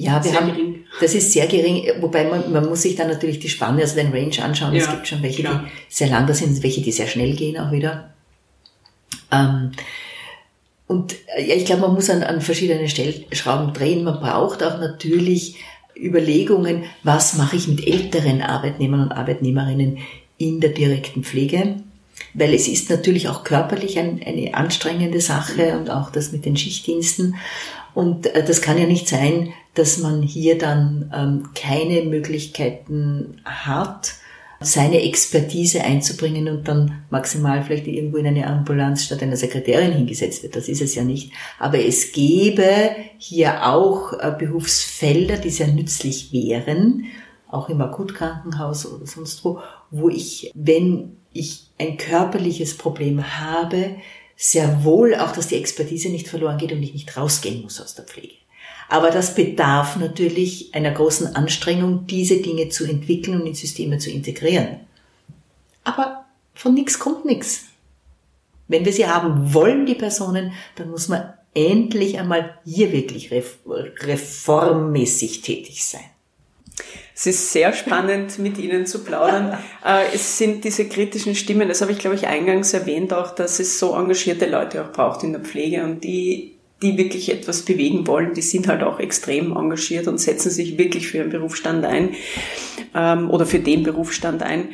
ja, 0.01 0.23
wir 0.25 0.33
haben, 0.33 0.53
gering. 0.53 0.85
das 1.01 1.13
ist 1.17 1.33
sehr 1.33 1.49
gering, 1.49 1.91
wobei 2.01 2.23
man, 2.23 2.53
man 2.53 2.69
muss 2.69 2.83
sich 2.83 2.95
dann 2.95 3.09
natürlich 3.09 3.41
die 3.41 3.49
Spanne, 3.49 3.83
also 3.83 3.97
den 3.97 4.13
Range 4.13 4.41
anschauen. 4.41 4.73
Ja, 4.73 4.83
es 4.83 4.91
gibt 4.91 5.09
schon 5.09 5.25
welche, 5.25 5.43
klar. 5.43 5.65
die 5.67 5.93
sehr 5.93 6.09
lang 6.09 6.25
da 6.29 6.35
sind, 6.35 6.63
welche, 6.63 6.83
die 6.83 6.93
sehr 6.93 7.09
schnell 7.09 7.35
gehen 7.35 7.59
auch 7.59 7.73
wieder. 7.73 8.15
Ähm, 9.33 9.73
und 10.87 11.17
äh, 11.37 11.49
ja, 11.49 11.57
ich 11.57 11.65
glaube, 11.65 11.83
man 11.83 11.95
muss 11.95 12.11
an, 12.11 12.23
an 12.23 12.41
verschiedene 12.41 12.89
Stellschrauben 12.89 13.73
drehen. 13.75 14.05
Man 14.05 14.21
braucht 14.21 14.63
auch 14.63 14.79
natürlich 14.79 15.57
Überlegungen, 15.97 16.85
was 17.03 17.35
mache 17.35 17.57
ich 17.57 17.67
mit 17.67 17.85
älteren 17.85 18.41
Arbeitnehmern 18.41 19.03
und 19.03 19.13
Arbeitnehmerinnen 19.13 19.99
in 20.37 20.61
der 20.61 20.71
direkten 20.71 21.25
Pflege. 21.25 21.83
Weil 22.35 22.55
es 22.55 22.69
ist 22.69 22.89
natürlich 22.89 23.29
auch 23.29 23.43
körperlich 23.43 23.99
ein, 23.99 24.21
eine 24.25 24.55
anstrengende 24.55 25.21
Sache 25.21 25.77
und 25.77 25.91
auch 25.91 26.11
das 26.11 26.31
mit 26.31 26.45
den 26.45 26.57
Schichtdiensten. 26.57 27.35
Und 27.95 28.27
äh, 28.27 28.45
das 28.45 28.63
kann 28.63 28.79
ja 28.79 28.87
nicht 28.87 29.09
sein, 29.09 29.53
dass 29.79 29.99
man 29.99 30.23
hier 30.23 30.59
dann 30.59 31.11
ähm, 31.15 31.51
keine 31.55 32.03
Möglichkeiten 32.03 33.41
hat, 33.45 34.15
seine 34.61 35.03
Expertise 35.03 35.85
einzubringen 35.85 36.49
und 36.49 36.67
dann 36.67 37.03
maximal 37.11 37.63
vielleicht 37.63 37.87
irgendwo 37.87 38.17
in 38.17 38.27
eine 38.27 38.47
Ambulanz 38.47 39.05
statt 39.05 39.23
einer 39.23 39.37
Sekretärin 39.37 39.93
hingesetzt 39.93 40.43
wird. 40.43 40.57
Das 40.57 40.69
ist 40.69 40.83
es 40.83 40.97
ja 40.97 41.05
nicht. 41.05 41.33
Aber 41.61 41.79
es 41.79 42.11
gäbe 42.11 42.91
hier 43.19 43.69
auch 43.69 44.15
äh, 44.15 44.35
Berufsfelder, 44.37 45.37
die 45.37 45.51
sehr 45.51 45.69
nützlich 45.69 46.33
wären, 46.33 47.05
auch 47.49 47.69
im 47.69 47.81
Akutkrankenhaus 47.81 48.85
oder 48.87 49.07
sonst 49.07 49.45
wo, 49.45 49.61
wo 49.91 50.09
ich, 50.09 50.51
wenn 50.55 51.17
ich 51.33 51.71
ein 51.79 51.97
körperliches 51.97 52.77
Problem 52.77 53.39
habe, 53.39 53.97
sehr 54.37 54.85
wohl 54.85 55.15
auch, 55.15 55.33
dass 55.33 55.49
die 55.49 55.57
Expertise 55.57 56.09
nicht 56.09 56.29
verloren 56.29 56.59
geht 56.59 56.73
und 56.73 56.83
ich 56.83 56.93
nicht 56.93 57.17
rausgehen 57.17 57.63
muss 57.63 57.81
aus 57.81 57.95
der 57.95 58.05
Pflege. 58.05 58.35
Aber 58.89 59.11
das 59.11 59.35
bedarf 59.35 59.97
natürlich 59.97 60.75
einer 60.75 60.91
großen 60.91 61.37
Anstrengung, 61.37 62.07
diese 62.07 62.39
Dinge 62.39 62.71
zu 62.71 62.87
entwickeln 62.87 63.41
und 63.41 63.47
in 63.47 63.55
Systeme 63.55 63.99
zu 63.99 64.11
integrieren. 64.11 64.81
Aber 65.85 66.25
von 66.55 66.75
nichts 66.75 66.99
kommt 66.99 67.25
nichts. 67.25 67.67
Wenn 68.67 68.85
wir 68.85 68.93
sie 68.93 69.07
haben 69.07 69.55
wollen, 69.55 69.87
die 69.87 69.95
Personen, 69.95 70.53
dann 70.77 70.91
muss 70.91 71.09
man 71.09 71.33
endlich 71.55 72.19
einmal 72.19 72.59
hier 72.65 72.93
wirklich 72.93 73.31
reformmäßig 73.33 75.43
tätig 75.43 75.85
sein. 75.85 76.05
Es 77.15 77.27
ist 77.27 77.53
sehr 77.53 77.73
spannend, 77.73 78.39
mit 78.39 78.59
Ihnen 78.59 78.87
zu 78.87 79.03
plaudern. 79.03 79.59
Äh, 79.85 80.07
es 80.13 80.39
sind 80.39 80.65
diese 80.65 80.89
kritischen 80.89 81.37
Stimmen, 81.37 81.69
das 81.69 81.81
habe 81.81 81.93
ich, 81.93 81.99
glaube 81.99 82.17
ich, 82.17 82.27
eingangs 82.27 82.75
erwähnt 82.75 83.13
auch, 83.13 83.35
dass 83.35 83.61
es 83.61 83.79
so 83.79 83.95
engagierte 83.95 84.47
Leute 84.47 84.85
auch 84.85 84.93
braucht 84.93 85.23
in 85.23 85.33
der 85.33 85.41
Pflege 85.41 85.85
und 85.85 86.03
die 86.03 86.58
die 86.83 86.97
wirklich 86.97 87.31
etwas 87.33 87.63
bewegen 87.63 88.07
wollen, 88.07 88.35
die 88.35 88.43
sind 88.43 88.69
halt 88.69 88.83
auch 88.83 89.01
extrem 89.01 89.57
engagiert 89.57 90.07
und 90.07 90.19
setzen 90.19 90.51
sich 90.51 90.79
wirklich 90.79 91.09
für 91.09 91.19
ihren 91.19 91.31
Berufsstand 91.31 91.85
ein 91.85 92.11
ähm, 92.95 93.31
oder 93.31 93.47
für 93.47 93.59
den 93.59 93.83
Berufsstand 93.83 94.43
ein 94.43 94.69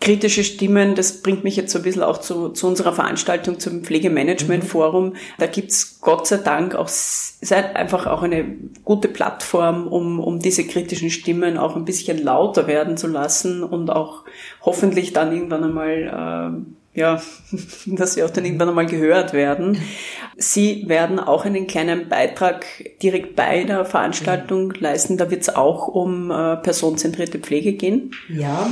kritische 0.00 0.44
Stimmen, 0.44 0.94
das 0.94 1.22
bringt 1.22 1.42
mich 1.42 1.56
jetzt 1.56 1.72
so 1.72 1.78
ein 1.80 1.82
bisschen 1.82 2.04
auch 2.04 2.18
zu, 2.18 2.50
zu 2.50 2.68
unserer 2.68 2.92
Veranstaltung 2.92 3.58
zum 3.58 3.82
Pflegemanagement-Forum. 3.82 5.14
Da 5.38 5.46
gibt's 5.46 6.00
Gott 6.00 6.26
sei 6.26 6.36
Dank 6.36 6.76
auch 6.76 6.88
seid 6.88 7.74
einfach 7.76 8.06
auch 8.06 8.22
eine 8.22 8.44
gute 8.84 9.08
Plattform, 9.08 9.88
um, 9.88 10.20
um 10.20 10.38
diese 10.38 10.64
kritischen 10.66 11.10
Stimmen 11.10 11.58
auch 11.58 11.74
ein 11.74 11.84
bisschen 11.84 12.22
lauter 12.22 12.66
werden 12.66 12.96
zu 12.96 13.08
lassen 13.08 13.64
und 13.64 13.90
auch 13.90 14.24
hoffentlich 14.62 15.12
dann 15.12 15.32
irgendwann 15.32 15.64
einmal 15.64 16.54
äh, 16.56 16.87
ja, 16.98 17.22
dass 17.86 18.14
sie 18.14 18.22
auch 18.22 18.30
dann 18.30 18.44
irgendwann 18.44 18.68
einmal 18.68 18.86
gehört 18.86 19.32
werden. 19.32 19.78
Sie 20.36 20.84
werden 20.88 21.18
auch 21.18 21.44
einen 21.44 21.66
kleinen 21.66 22.08
Beitrag 22.08 22.66
direkt 23.02 23.34
bei 23.34 23.64
der 23.64 23.84
Veranstaltung 23.84 24.72
leisten. 24.78 25.16
Da 25.16 25.30
wird 25.30 25.42
es 25.42 25.48
auch 25.48 25.88
um 25.88 26.30
äh, 26.30 26.56
personenzentrierte 26.56 27.38
Pflege 27.38 27.72
gehen. 27.72 28.12
Ja, 28.28 28.68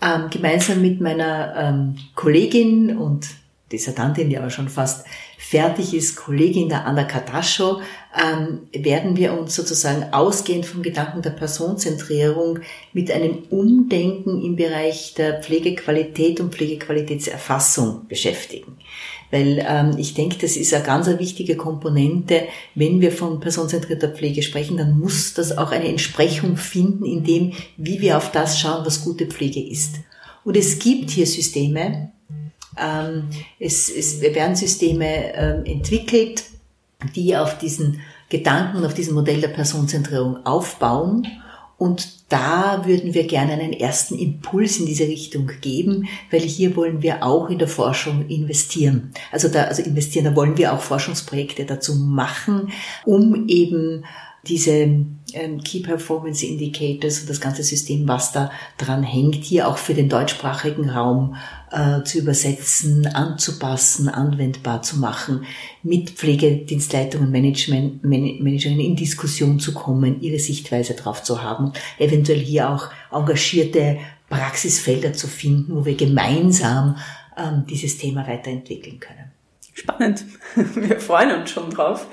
ähm, 0.00 0.30
gemeinsam 0.30 0.80
mit 0.80 1.00
meiner 1.00 1.54
ähm, 1.56 1.96
Kollegin 2.14 2.96
und 2.96 3.26
Dissertantin, 3.72 4.30
die 4.30 4.38
aber 4.38 4.50
schon 4.50 4.68
fast 4.68 5.04
fertig 5.38 5.94
ist, 5.94 6.16
Kollegin 6.16 6.68
der 6.68 6.84
Anna 6.84 7.04
Kardaschow, 7.04 7.80
ähm, 8.20 8.62
werden 8.72 9.16
wir 9.16 9.38
uns 9.38 9.54
sozusagen 9.54 10.12
ausgehend 10.12 10.66
vom 10.66 10.82
Gedanken 10.82 11.22
der 11.22 11.30
Personenzentrierung 11.30 12.58
mit 12.92 13.10
einem 13.12 13.44
Umdenken 13.48 14.42
im 14.42 14.56
Bereich 14.56 15.14
der 15.14 15.40
Pflegequalität 15.40 16.40
und 16.40 16.54
Pflegequalitätserfassung 16.54 18.08
beschäftigen. 18.08 18.78
Weil 19.30 19.64
ähm, 19.66 19.94
ich 19.96 20.14
denke, 20.14 20.38
das 20.40 20.56
ist 20.56 20.74
eine 20.74 20.84
ganz 20.84 21.06
wichtige 21.06 21.56
Komponente. 21.56 22.42
Wenn 22.74 23.00
wir 23.00 23.12
von 23.12 23.38
personenzentrierter 23.38 24.08
Pflege 24.08 24.42
sprechen, 24.42 24.76
dann 24.76 24.98
muss 24.98 25.34
das 25.34 25.56
auch 25.56 25.70
eine 25.70 25.88
Entsprechung 25.88 26.56
finden 26.56 27.04
in 27.04 27.22
dem, 27.22 27.52
wie 27.76 28.00
wir 28.00 28.16
auf 28.16 28.32
das 28.32 28.58
schauen, 28.58 28.84
was 28.84 29.04
gute 29.04 29.26
Pflege 29.26 29.62
ist. 29.62 30.00
Und 30.44 30.56
es 30.56 30.80
gibt 30.80 31.10
hier 31.10 31.26
Systeme, 31.26 32.10
es, 33.58 33.88
es 33.88 34.20
werden 34.20 34.56
Systeme 34.56 35.34
ähm, 35.34 35.64
entwickelt, 35.64 36.44
die 37.14 37.36
auf 37.36 37.58
diesen 37.58 38.00
Gedanken, 38.28 38.84
auf 38.84 38.94
diesem 38.94 39.14
Modell 39.14 39.40
der 39.40 39.48
Personenzentrierung 39.48 40.44
aufbauen 40.44 41.26
und 41.78 42.08
da 42.28 42.82
würden 42.86 43.14
wir 43.14 43.26
gerne 43.28 43.52
einen 43.52 43.72
ersten 43.72 44.18
Impuls 44.18 44.78
in 44.78 44.86
diese 44.86 45.04
Richtung 45.04 45.48
geben, 45.60 46.08
weil 46.30 46.40
hier 46.40 46.74
wollen 46.74 47.02
wir 47.02 47.22
auch 47.22 47.48
in 47.48 47.58
der 47.58 47.68
Forschung 47.68 48.26
investieren. 48.28 49.12
Also 49.30 49.46
da, 49.46 49.64
also 49.64 49.82
investieren, 49.82 50.24
da 50.24 50.34
wollen 50.34 50.58
wir 50.58 50.72
auch 50.72 50.80
Forschungsprojekte 50.80 51.64
dazu 51.64 51.94
machen, 51.94 52.72
um 53.06 53.46
eben 53.46 54.04
diese 54.44 54.72
ähm, 54.72 55.62
Key 55.64 55.80
Performance 55.80 56.44
Indicators 56.44 57.20
und 57.20 57.30
das 57.30 57.40
ganze 57.40 57.62
System, 57.62 58.08
was 58.08 58.32
da 58.32 58.50
dran 58.76 59.04
hängt, 59.04 59.36
hier 59.36 59.68
auch 59.68 59.78
für 59.78 59.94
den 59.94 60.08
deutschsprachigen 60.08 60.90
Raum 60.90 61.36
äh, 61.70 62.02
zu 62.04 62.18
übersetzen, 62.18 63.06
anzupassen, 63.06 64.08
anwendbar 64.08 64.82
zu 64.82 64.98
machen, 64.98 65.44
mit 65.82 66.10
Pflegedienstleitungen, 66.10 67.30
Management, 67.30 68.04
Man 68.04 68.42
Managerinnen 68.42 68.84
in 68.84 68.96
Diskussion 68.96 69.60
zu 69.60 69.74
kommen, 69.74 70.20
ihre 70.20 70.38
Sichtweise 70.38 70.94
drauf 70.94 71.22
zu 71.22 71.42
haben, 71.42 71.72
eventuell 71.98 72.38
hier 72.38 72.70
auch 72.70 72.88
engagierte 73.12 73.98
Praxisfelder 74.28 75.12
zu 75.12 75.26
finden, 75.26 75.74
wo 75.74 75.84
wir 75.84 75.96
gemeinsam 75.96 76.96
ähm, 77.36 77.64
dieses 77.68 77.98
Thema 77.98 78.26
weiterentwickeln 78.26 79.00
können. 79.00 79.32
Spannend. 79.72 80.24
Wir 80.74 80.98
freuen 80.98 81.40
uns 81.40 81.50
schon 81.50 81.70
drauf. 81.70 82.06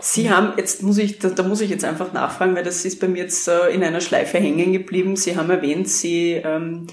Sie 0.00 0.30
haben, 0.30 0.52
jetzt 0.56 0.84
muss 0.84 0.98
ich, 0.98 1.18
da, 1.18 1.30
da, 1.30 1.42
muss 1.42 1.60
ich 1.60 1.68
jetzt 1.68 1.84
einfach 1.84 2.12
nachfragen, 2.12 2.54
weil 2.54 2.62
das 2.62 2.84
ist 2.84 3.00
bei 3.00 3.08
mir 3.08 3.24
jetzt 3.24 3.48
äh, 3.48 3.68
in 3.70 3.82
einer 3.82 4.00
Schleife 4.00 4.38
hängen 4.38 4.72
geblieben. 4.72 5.16
Sie 5.16 5.36
haben 5.36 5.50
erwähnt, 5.50 5.88
Sie 5.88 6.34
ähm, 6.34 6.86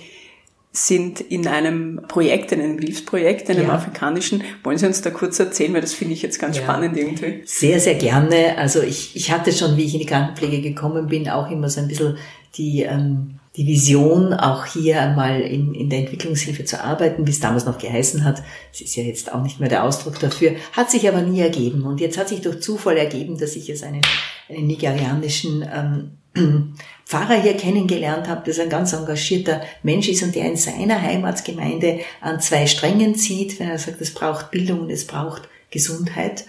sind 0.76 1.22
in 1.22 1.48
einem 1.48 2.02
Projekt, 2.08 2.52
in 2.52 2.60
einem 2.60 2.80
Hilfsprojekt, 2.80 3.48
in 3.48 3.58
einem 3.58 3.68
ja. 3.68 3.76
afrikanischen. 3.76 4.44
Wollen 4.64 4.80
Sie 4.80 4.88
uns 4.88 5.04
da 5.04 5.12
kurz 5.12 5.40
erzählen, 5.40 5.72
weil 5.72 5.82
das 5.82 5.94
finde 5.94 6.16
ich 6.16 6.24
jetzt 6.24 6.40
ganz 6.40 6.58
ja. 6.58 6.64
spannend 6.64 6.98
irgendwie. 6.98 7.44
Sehr, 7.46 7.80
sehr 7.80 7.94
gerne. 7.94 8.58
Also 8.58 8.82
ich, 8.82 9.16
ich 9.16 9.32
hatte 9.32 9.52
schon, 9.52 9.78
wie 9.78 9.84
ich 9.84 9.94
in 9.94 10.00
die 10.00 10.08
Krankenpflege 10.08 10.62
gekommen 10.62 11.08
bin, 11.08 11.30
auch 11.30 11.52
immer 11.52 11.70
so 11.70 11.80
ein 11.80 11.88
bisschen 11.88 12.18
die, 12.56 12.82
ähm, 12.82 13.40
die 13.56 13.68
Vision, 13.68 14.34
auch 14.34 14.66
hier 14.66 15.00
einmal 15.00 15.42
in, 15.42 15.76
in 15.76 15.92
der 15.92 16.00
Entwicklungshilfe 16.00 16.66
zu 16.66 16.84
arbeiten, 16.84 17.28
wie 17.28 17.32
es 17.32 17.40
damals 17.40 17.66
noch 17.66 17.78
geheißen 17.78 18.24
hat. 18.24 18.42
Es 18.74 18.82
ist 18.82 18.96
ja 18.96 19.04
jetzt 19.04 19.32
auch 19.32 19.44
nicht 19.44 19.60
mehr 19.60 19.70
der 19.70 19.84
Ausdruck 19.84 20.20
dafür, 20.20 20.56
hat 20.72 20.90
sich 20.90 21.08
aber 21.08 21.22
nie 21.22 21.42
ergeben. 21.42 21.84
Und 21.84 22.02
jetzt 22.02 22.18
hat 22.18 22.30
sich 22.30 22.42
durch 22.42 22.62
Zufall 22.62 22.98
ergeben, 22.98 23.38
dass 23.38 23.56
ich 23.56 23.68
jetzt 23.68 23.84
einen, 23.84 24.02
einen 24.50 24.66
nigerianischen 24.66 25.64
ähm, 25.72 26.18
Pfarrer 27.06 27.42
hier 27.42 27.56
kennengelernt 27.56 28.28
habe, 28.28 28.52
der 28.52 28.64
ein 28.64 28.70
ganz 28.70 28.94
engagierter 28.94 29.62
Mensch 29.84 30.10
ist 30.10 30.24
und 30.24 30.36
der 30.36 30.46
in 30.46 30.58
seiner 30.58 31.02
Heimatsgemeinde 31.02 32.00
an 32.22 32.40
zwei 32.40 32.66
Strängen 32.66 33.16
zieht, 33.16 33.60
wenn 33.60 33.70
er 33.70 33.78
sagt, 33.78 34.02
es 34.02 34.14
braucht 34.14 34.52
Bildung 34.52 34.82
und 34.82 34.90
es 34.90 35.06
braucht 35.06 35.44
Gesundheit. 35.70 36.46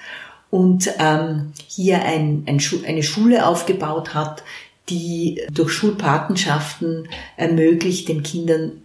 Und 0.50 0.88
ähm, 1.00 1.52
hier 1.66 2.04
ein, 2.04 2.44
ein 2.46 2.60
Schu 2.60 2.78
eine 2.86 3.02
Schule 3.02 3.46
aufgebaut 3.46 4.14
hat, 4.14 4.44
die 4.88 5.42
durch 5.50 5.72
Schulpatenschaften 5.72 7.08
ermöglicht, 7.36 8.08
den 8.08 8.22
Kindern 8.22 8.82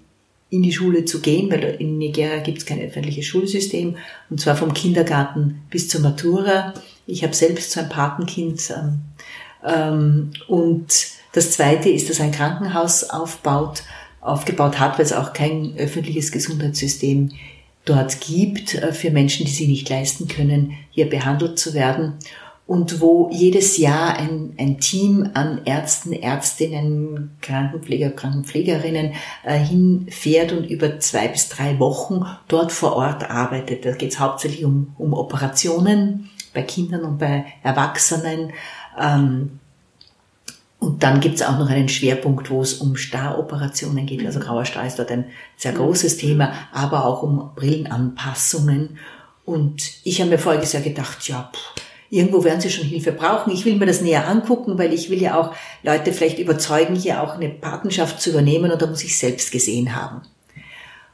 in 0.50 0.64
die 0.64 0.74
Schule 0.74 1.06
zu 1.06 1.22
gehen, 1.22 1.52
weil 1.52 1.64
in 1.80 1.98
Nigeria 1.98 2.40
gibt 2.40 2.58
es 2.58 2.66
kein 2.66 2.82
öffentliches 2.82 3.26
Schulsystem, 3.26 3.98
und 4.30 4.42
zwar 4.42 4.56
vom 4.56 4.74
Kindergarten 4.74 5.62
bis 5.70 5.90
zur 5.90 6.02
Matura. 6.02 6.74
Ich 7.06 7.24
habe 7.24 7.36
selbst 7.36 7.72
so 7.72 7.82
ein 7.82 7.90
Patenkind 7.90 8.74
ähm, 8.76 9.02
und 9.62 10.88
das 11.34 11.52
Zweite 11.52 11.90
ist, 11.90 12.10
dass 12.10 12.22
ein 12.22 12.32
Krankenhaus 12.32 13.10
aufbaut, 13.10 13.84
aufgebaut 14.22 14.80
hat, 14.80 14.98
weil 14.98 15.06
es 15.06 15.14
auch 15.14 15.34
kein 15.34 15.74
öffentliches 15.78 16.32
Gesundheitssystem 16.32 17.32
dort 17.86 18.22
gibt 18.22 18.76
äh, 18.76 18.94
für 18.94 19.12
Menschen, 19.12 19.46
die 19.46 19.52
sie 19.52 19.68
nicht 19.68 19.90
leisten 19.90 20.28
können, 20.28 20.74
hier 20.92 21.10
behandelt 21.10 21.60
zu 21.60 21.74
werden 21.74 22.16
und 22.70 23.02
wo 23.02 23.32
jedes 23.32 23.78
Jahr 23.78 24.16
ein, 24.16 24.54
ein 24.60 24.80
Team 24.80 25.32
an 25.34 25.62
Ärzten, 25.66 26.14
Ärztinnen, 26.14 27.32
Krankenpfleger, 27.42 28.12
Krankenpflegerinnen 28.12 29.14
äh, 29.44 29.58
hinfährt 29.58 30.52
und 30.52 30.66
über 30.66 31.00
zwei 31.00 31.30
bis 31.30 31.50
drei 31.50 31.80
Wochen 31.80 32.26
dort 32.48 32.72
vor 32.72 32.96
Ort 32.96 33.28
arbeitet. 33.28 33.86
Da 33.86 33.94
geht 33.94 34.12
es 34.12 34.20
hauptsächlich 34.20 34.66
um, 34.66 34.94
um 35.00 35.14
Operationen 35.14 36.30
bei 36.54 36.62
Kindern 36.62 37.06
und 37.06 37.18
bei 37.18 37.46
Erwachsenen. 37.64 38.52
Ähm, 38.98 39.60
und 40.80 41.04
dann 41.04 41.20
gibt's 41.20 41.42
auch 41.42 41.60
noch 41.60 41.70
einen 41.70 41.90
Schwerpunkt, 41.90 42.50
wo 42.50 42.62
es 42.62 42.76
um 42.76 42.96
Staroperationen 42.96 44.06
geht. 44.06 44.26
Also 44.26 44.40
grauer 44.40 44.64
Star 44.64 44.88
ist 44.88 44.98
dort 44.98 45.12
ein 45.12 45.26
sehr 45.58 45.74
großes 45.74 46.18
Thema, 46.18 46.54
aber 46.72 47.06
auch 47.06 47.22
um 47.22 47.52
Brillenanpassungen. 47.56 48.98
Und 49.44 49.84
ich 50.06 50.22
habe 50.22 50.30
mir 50.30 50.40
voriges 50.40 50.72
Jahr 50.72 50.84
gedacht, 50.84 51.28
ja, 51.28 51.52
pff, 51.54 51.84
irgendwo 52.10 52.44
werden 52.44 52.62
sie 52.62 52.70
schon 52.70 52.86
Hilfe 52.86 53.12
brauchen. 53.12 53.52
Ich 53.52 53.66
will 53.66 53.76
mir 53.76 53.86
das 53.86 54.02
näher 54.02 54.28
angucken, 54.28 54.78
weil 54.78 54.94
ich 54.94 55.10
will 55.10 55.22
ja 55.22 55.38
auch 55.38 55.54
Leute 55.84 56.14
vielleicht 56.14 56.40
überzeugen, 56.40 56.96
hier 56.96 57.22
auch 57.22 57.36
eine 57.36 57.50
Patenschaft 57.50 58.22
zu 58.22 58.30
übernehmen 58.30 58.72
und 58.72 58.82
da 58.82 58.88
muss 58.88 59.04
ich 59.04 59.18
selbst 59.18 59.52
gesehen 59.52 59.96
haben. 59.96 60.22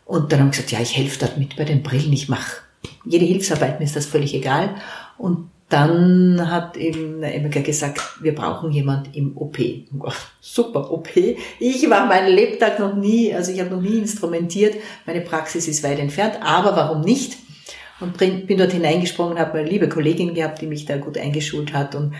Und 0.05 0.31
dann 0.31 0.39
haben 0.39 0.51
gesagt, 0.51 0.71
ja, 0.71 0.79
ich 0.79 0.95
helfe 0.95 1.19
dort 1.19 1.37
mit 1.37 1.55
bei 1.55 1.65
den 1.65 1.81
Brillen, 1.81 2.13
ich 2.13 2.29
mache 2.29 2.57
jede 3.03 3.25
Hilfsarbeit, 3.25 3.79
mir 3.79 3.85
ist 3.85 3.95
das 3.95 4.05
völlig 4.05 4.35
egal. 4.35 4.75
Und 5.17 5.49
dann 5.69 6.51
hat 6.51 6.77
eben 6.77 7.21
der 7.21 7.35
Emeka 7.35 7.61
gesagt, 7.61 7.99
wir 8.21 8.35
brauchen 8.35 8.71
jemand 8.71 9.15
im 9.15 9.35
OP. 9.35 9.57
Super, 10.39 10.91
OP. 10.91 11.09
Ich 11.59 11.89
war 11.89 12.05
meinen 12.05 12.33
Lebtag 12.33 12.79
noch 12.79 12.95
nie, 12.95 13.33
also 13.33 13.51
ich 13.51 13.59
habe 13.59 13.71
noch 13.71 13.81
nie 13.81 13.97
instrumentiert. 13.97 14.75
Meine 15.05 15.21
Praxis 15.21 15.67
ist 15.67 15.83
weit 15.83 15.99
entfernt, 15.99 16.37
aber 16.41 16.75
warum 16.75 17.01
nicht? 17.01 17.37
und 17.99 18.17
bin 18.17 18.57
dort 18.57 18.73
hineingesprungen, 18.73 19.39
habe 19.39 19.59
eine 19.59 19.69
liebe 19.69 19.87
Kollegin 19.87 20.33
gehabt, 20.33 20.61
die 20.61 20.67
mich 20.67 20.85
da 20.85 20.97
gut 20.97 21.17
eingeschult 21.17 21.73
hat 21.73 21.95
und 21.95 22.13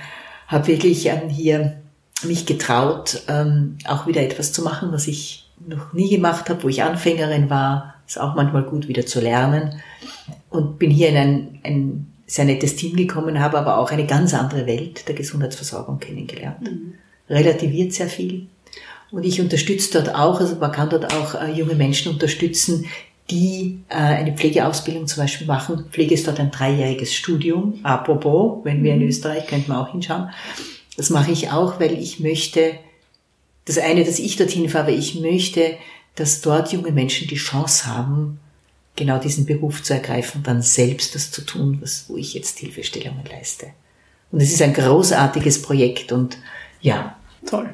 habe 0.47 0.67
wirklich 0.67 1.09
hier 1.29 1.81
mich 2.23 2.45
getraut, 2.45 3.23
ähm, 3.27 3.77
auch 3.85 4.07
wieder 4.07 4.21
etwas 4.21 4.53
zu 4.53 4.63
machen, 4.63 4.91
was 4.91 5.07
ich 5.07 5.49
noch 5.67 5.93
nie 5.93 6.09
gemacht 6.09 6.49
habe, 6.49 6.63
wo 6.63 6.69
ich 6.69 6.83
Anfängerin 6.83 7.49
war. 7.49 7.95
Ist 8.07 8.19
auch 8.19 8.35
manchmal 8.35 8.63
gut, 8.63 8.87
wieder 8.87 9.05
zu 9.05 9.19
lernen. 9.19 9.81
Und 10.49 10.79
bin 10.79 10.91
hier 10.91 11.09
in 11.09 11.17
ein, 11.17 11.59
ein 11.63 12.13
sehr 12.27 12.45
nettes 12.45 12.75
Team 12.75 12.95
gekommen, 12.95 13.39
habe 13.39 13.57
aber 13.57 13.77
auch 13.77 13.91
eine 13.91 14.05
ganz 14.05 14.33
andere 14.33 14.65
Welt 14.65 15.07
der 15.07 15.15
Gesundheitsversorgung 15.15 15.99
kennengelernt. 15.99 16.61
Mhm. 16.61 16.93
Relativiert 17.29 17.93
sehr 17.93 18.07
viel. 18.07 18.47
Und 19.11 19.23
ich 19.23 19.39
unterstütze 19.39 19.93
dort 19.93 20.15
auch, 20.15 20.39
also 20.39 20.55
man 20.55 20.71
kann 20.71 20.89
dort 20.89 21.13
auch 21.13 21.35
äh, 21.35 21.51
junge 21.51 21.75
Menschen 21.75 22.11
unterstützen, 22.11 22.85
die 23.29 23.79
äh, 23.89 23.95
eine 23.95 24.33
Pflegeausbildung 24.33 25.07
zum 25.07 25.23
Beispiel 25.23 25.47
machen. 25.47 25.85
Pflege 25.91 26.13
ist 26.13 26.27
dort 26.27 26.39
ein 26.39 26.51
dreijähriges 26.51 27.13
Studium. 27.13 27.79
Apropos, 27.83 28.63
wenn 28.63 28.83
wir 28.83 28.93
in 28.93 29.01
mhm. 29.01 29.07
Österreich, 29.07 29.47
könnten 29.47 29.71
wir 29.71 29.79
auch 29.79 29.91
hinschauen. 29.91 30.29
Das 30.97 31.09
mache 31.09 31.31
ich 31.31 31.51
auch, 31.51 31.79
weil 31.79 31.93
ich 31.93 32.19
möchte, 32.19 32.73
das 33.65 33.77
eine, 33.77 34.03
dass 34.03 34.19
ich 34.19 34.37
dorthin 34.37 34.69
fahre, 34.69 34.91
ich 34.91 35.19
möchte, 35.19 35.77
dass 36.15 36.41
dort 36.41 36.71
junge 36.71 36.91
Menschen 36.91 37.27
die 37.27 37.35
Chance 37.35 37.87
haben, 37.87 38.39
genau 38.95 39.19
diesen 39.19 39.45
Beruf 39.45 39.83
zu 39.83 39.93
ergreifen, 39.93 40.43
dann 40.43 40.61
selbst 40.61 41.15
das 41.15 41.31
zu 41.31 41.41
tun, 41.41 41.79
was, 41.81 42.05
wo 42.07 42.17
ich 42.17 42.33
jetzt 42.33 42.59
Hilfestellungen 42.59 43.25
leiste. 43.25 43.67
Und 44.31 44.41
es 44.41 44.51
ist 44.51 44.61
ein 44.61 44.73
großartiges 44.73 45.61
Projekt 45.61 46.11
und 46.11 46.37
ja. 46.81 47.17
Toll. 47.45 47.73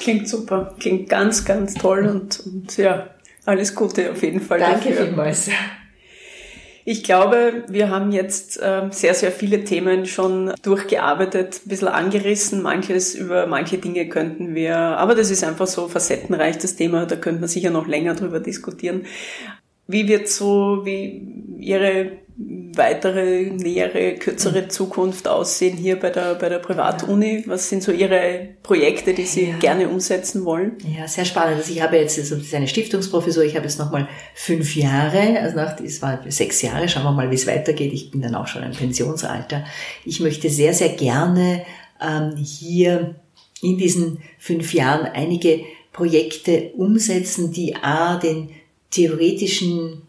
Klingt 0.00 0.28
super. 0.28 0.74
Klingt 0.78 1.08
ganz, 1.08 1.44
ganz 1.44 1.74
toll 1.74 2.06
und, 2.06 2.40
und 2.40 2.76
ja, 2.76 3.10
alles 3.44 3.74
Gute 3.74 4.12
auf 4.12 4.22
jeden 4.22 4.40
Fall. 4.40 4.60
Danke 4.60 4.90
dafür. 4.90 5.06
vielmals. 5.06 5.50
Ich 6.90 7.04
glaube, 7.04 7.64
wir 7.68 7.90
haben 7.90 8.12
jetzt 8.12 8.62
äh, 8.62 8.88
sehr, 8.90 9.12
sehr 9.12 9.30
viele 9.30 9.62
Themen 9.62 10.06
schon 10.06 10.54
durchgearbeitet, 10.62 11.60
ein 11.66 11.68
bisschen 11.68 11.88
angerissen. 11.88 12.62
Manches 12.62 13.14
über 13.14 13.46
manche 13.46 13.76
Dinge 13.76 14.08
könnten 14.08 14.54
wir, 14.54 14.76
aber 14.76 15.14
das 15.14 15.30
ist 15.30 15.44
einfach 15.44 15.66
so 15.66 15.88
facettenreich, 15.88 16.56
das 16.56 16.76
Thema, 16.76 17.04
da 17.04 17.16
könnte 17.16 17.40
man 17.40 17.48
sicher 17.50 17.68
noch 17.68 17.86
länger 17.86 18.14
drüber 18.14 18.40
diskutieren. 18.40 19.04
Wie 19.88 20.06
wird 20.06 20.28
so, 20.28 20.82
wie 20.84 21.22
Ihre 21.58 22.18
weitere, 22.74 23.50
nähere, 23.50 24.14
kürzere 24.14 24.68
Zukunft 24.68 25.26
aussehen 25.26 25.76
hier 25.76 25.98
bei 25.98 26.10
der, 26.10 26.34
bei 26.34 26.50
der 26.50 26.58
Privatuni? 26.58 27.42
Was 27.46 27.70
sind 27.70 27.82
so 27.82 27.90
Ihre 27.90 28.48
Projekte, 28.62 29.14
die 29.14 29.24
Sie 29.24 29.48
ja. 29.48 29.56
gerne 29.56 29.88
umsetzen 29.88 30.44
wollen? 30.44 30.76
Ja, 30.96 31.08
sehr 31.08 31.24
spannend. 31.24 31.56
Also 31.56 31.72
ich 31.72 31.82
habe 31.82 31.96
jetzt, 31.96 32.18
also 32.18 32.36
das 32.36 32.44
ist 32.44 32.54
eine 32.54 32.68
Stiftungsprofessur, 32.68 33.42
ich 33.44 33.56
habe 33.56 33.64
jetzt 33.64 33.78
nochmal 33.78 34.08
fünf 34.34 34.76
Jahre, 34.76 35.40
also 35.40 35.56
nach, 35.56 35.80
es 35.80 36.02
war 36.02 36.20
sechs 36.28 36.60
Jahre, 36.60 36.86
schauen 36.86 37.04
wir 37.04 37.12
mal, 37.12 37.30
wie 37.30 37.36
es 37.36 37.46
weitergeht. 37.46 37.92
Ich 37.94 38.10
bin 38.10 38.20
dann 38.20 38.34
auch 38.34 38.46
schon 38.46 38.62
im 38.62 38.72
Pensionsalter. 38.72 39.64
Ich 40.04 40.20
möchte 40.20 40.50
sehr, 40.50 40.74
sehr 40.74 40.90
gerne 40.90 41.64
ähm, 42.00 42.36
hier 42.36 43.16
in 43.62 43.78
diesen 43.78 44.18
fünf 44.38 44.74
Jahren 44.74 45.06
einige 45.06 45.60
Projekte 45.92 46.72
umsetzen, 46.76 47.52
die 47.52 47.74
A, 47.74 48.18
den 48.18 48.50
theoretischen 48.90 50.02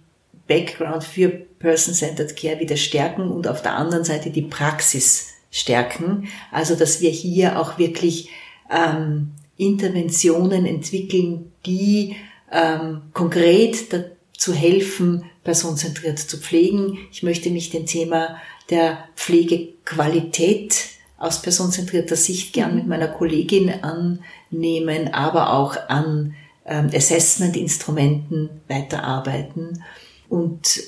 Background 0.47 1.03
für 1.03 1.29
Person-Centered 1.29 2.35
Care 2.35 2.59
wieder 2.59 2.77
stärken 2.77 3.29
und 3.29 3.47
auf 3.47 3.61
der 3.61 3.75
anderen 3.75 4.03
Seite 4.03 4.31
die 4.31 4.41
Praxis 4.41 5.33
stärken. 5.51 6.27
Also 6.51 6.75
dass 6.75 7.01
wir 7.01 7.09
hier 7.09 7.59
auch 7.59 7.77
wirklich 7.77 8.29
ähm, 8.71 9.31
Interventionen 9.57 10.65
entwickeln, 10.65 11.51
die 11.65 12.15
ähm, 12.51 13.01
konkret 13.13 13.93
dazu 13.93 14.53
helfen, 14.53 15.25
personenzentriert 15.43 16.19
zu 16.19 16.37
pflegen. 16.37 16.97
Ich 17.11 17.23
möchte 17.23 17.49
mich 17.49 17.69
dem 17.69 17.85
Thema 17.85 18.37
der 18.69 19.05
Pflegequalität 19.15 20.85
aus 21.17 21.41
personenzentrierter 21.41 22.15
Sicht 22.15 22.53
gern 22.53 22.75
mit 22.75 22.87
meiner 22.87 23.09
Kollegin 23.09 23.71
annehmen, 23.83 25.13
aber 25.13 25.53
auch 25.53 25.75
an 25.89 26.35
Assessment-Instrumenten 26.65 28.49
weiterarbeiten 28.67 29.83
und 30.27 30.81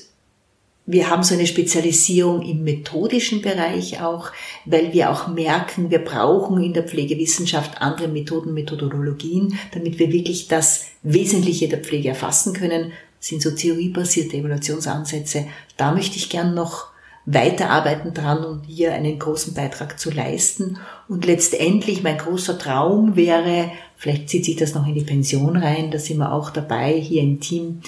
wir 0.84 1.10
haben 1.10 1.22
so 1.22 1.34
eine 1.34 1.46
Spezialisierung 1.46 2.42
im 2.42 2.64
methodischen 2.64 3.40
Bereich 3.40 4.02
auch, 4.02 4.32
weil 4.64 4.92
wir 4.92 5.10
auch 5.10 5.28
merken, 5.28 5.90
wir 5.90 6.04
brauchen 6.04 6.60
in 6.60 6.72
der 6.72 6.82
Pflegewissenschaft 6.82 7.80
andere 7.80 8.08
Methoden, 8.08 8.52
Methodologien, 8.52 9.56
damit 9.72 10.00
wir 10.00 10.10
wirklich 10.10 10.48
das 10.48 10.86
Wesentliche 11.02 11.68
der 11.68 11.78
Pflege 11.78 12.08
erfassen 12.08 12.52
können. 12.52 12.92
Das 13.20 13.28
sind 13.28 13.42
so 13.42 13.52
theoriebasierte 13.52 14.36
Evaluationsansätze. 14.36 15.46
Da 15.76 15.92
möchte 15.92 16.16
ich 16.16 16.28
gern 16.28 16.54
noch 16.54 16.88
weiterarbeiten 17.24 18.12
dran 18.12 18.44
und 18.44 18.64
hier 18.66 18.92
einen 18.92 19.20
großen 19.20 19.54
Beitrag 19.54 20.00
zu 20.00 20.10
leisten. 20.10 20.78
Und 21.08 21.24
letztendlich 21.24 22.02
mein 22.02 22.18
großer 22.18 22.58
Traum 22.58 23.14
wäre, 23.14 23.70
vielleicht 24.02 24.28
zieht 24.28 24.44
sich 24.44 24.56
das 24.56 24.74
noch 24.74 24.84
in 24.84 24.96
die 24.96 25.04
Pension 25.04 25.56
rein, 25.56 25.92
da 25.92 25.98
sind 26.00 26.18
wir 26.18 26.32
auch 26.32 26.50
dabei, 26.50 26.98
hier 26.98 27.22
im 27.22 27.38
Team, 27.38 27.82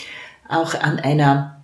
auch 0.48 0.74
an 0.74 1.00
einer 1.00 1.60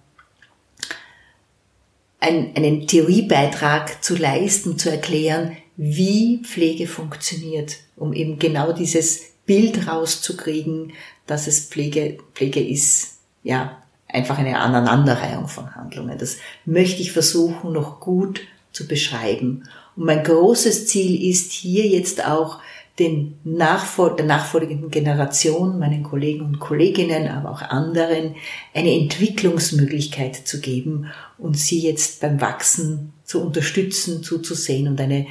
ein, 2.18 2.51
einen 2.57 2.88
Theoriebeitrag 2.88 4.03
zu 4.03 4.16
leisten, 4.16 4.76
zu 4.76 4.90
erklären, 4.90 5.57
wie 5.76 6.42
Pflege 6.42 6.88
funktioniert, 6.88 7.76
um 7.96 8.12
eben 8.12 8.40
genau 8.40 8.72
dieses 8.72 9.20
Bild 9.46 9.86
rauszukriegen, 9.86 10.94
dass 11.28 11.46
es 11.46 11.66
Pflege, 11.66 12.18
Pflege 12.34 12.61
ist, 12.61 13.18
ja, 13.44 13.80
einfach 14.09 14.36
eine 14.36 14.59
Aneinanderreihung 14.59 15.46
von 15.46 15.76
Handlungen. 15.76 16.18
Das 16.18 16.38
möchte 16.64 17.03
ich 17.03 17.12
versuchen, 17.12 17.72
noch 17.72 18.01
gut 18.01 18.40
zu 18.72 18.88
beschreiben. 18.88 19.68
Und 19.94 20.07
mein 20.07 20.24
großes 20.24 20.88
Ziel 20.88 21.30
ist 21.30 21.53
hier 21.53 21.86
jetzt 21.86 22.26
auch 22.26 22.59
den 23.01 23.38
Nachfol 23.42 24.14
der 24.14 24.26
nachfolgenden 24.26 24.90
Generation, 24.90 25.78
meinen 25.78 26.03
Kollegen 26.03 26.44
und 26.44 26.61
Kolleginnen, 26.61 27.28
aber 27.28 27.51
auch 27.51 27.62
anderen, 27.62 28.36
eine 28.74 28.94
Entwicklungsmöglichkeit 28.94 30.36
zu 30.36 30.61
geben 30.61 31.07
und 31.38 31.57
sie 31.57 31.80
jetzt 31.80 32.20
beim 32.20 32.40
Wachsen 32.40 33.14
zu 33.24 33.42
unterstützen, 33.42 34.22
zuzusehen 34.22 34.86
und 34.86 35.01
eine 35.01 35.26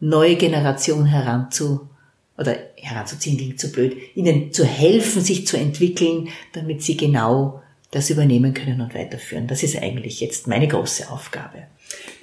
neue 0.00 0.36
Generation 0.36 1.04
heranzu 1.04 1.88
oder 2.38 2.56
heranzuziehen 2.76 3.36
klingt 3.36 3.60
zu 3.60 3.70
blöd, 3.70 3.94
ihnen 4.14 4.52
zu 4.52 4.64
helfen, 4.64 5.22
sich 5.22 5.46
zu 5.46 5.58
entwickeln, 5.58 6.28
damit 6.54 6.82
sie 6.82 6.96
genau 6.96 7.62
das 7.90 8.08
übernehmen 8.08 8.54
können 8.54 8.80
und 8.80 8.94
weiterführen. 8.94 9.46
Das 9.46 9.62
ist 9.62 9.76
eigentlich 9.76 10.20
jetzt 10.20 10.46
meine 10.46 10.66
große 10.66 11.10
Aufgabe. 11.10 11.64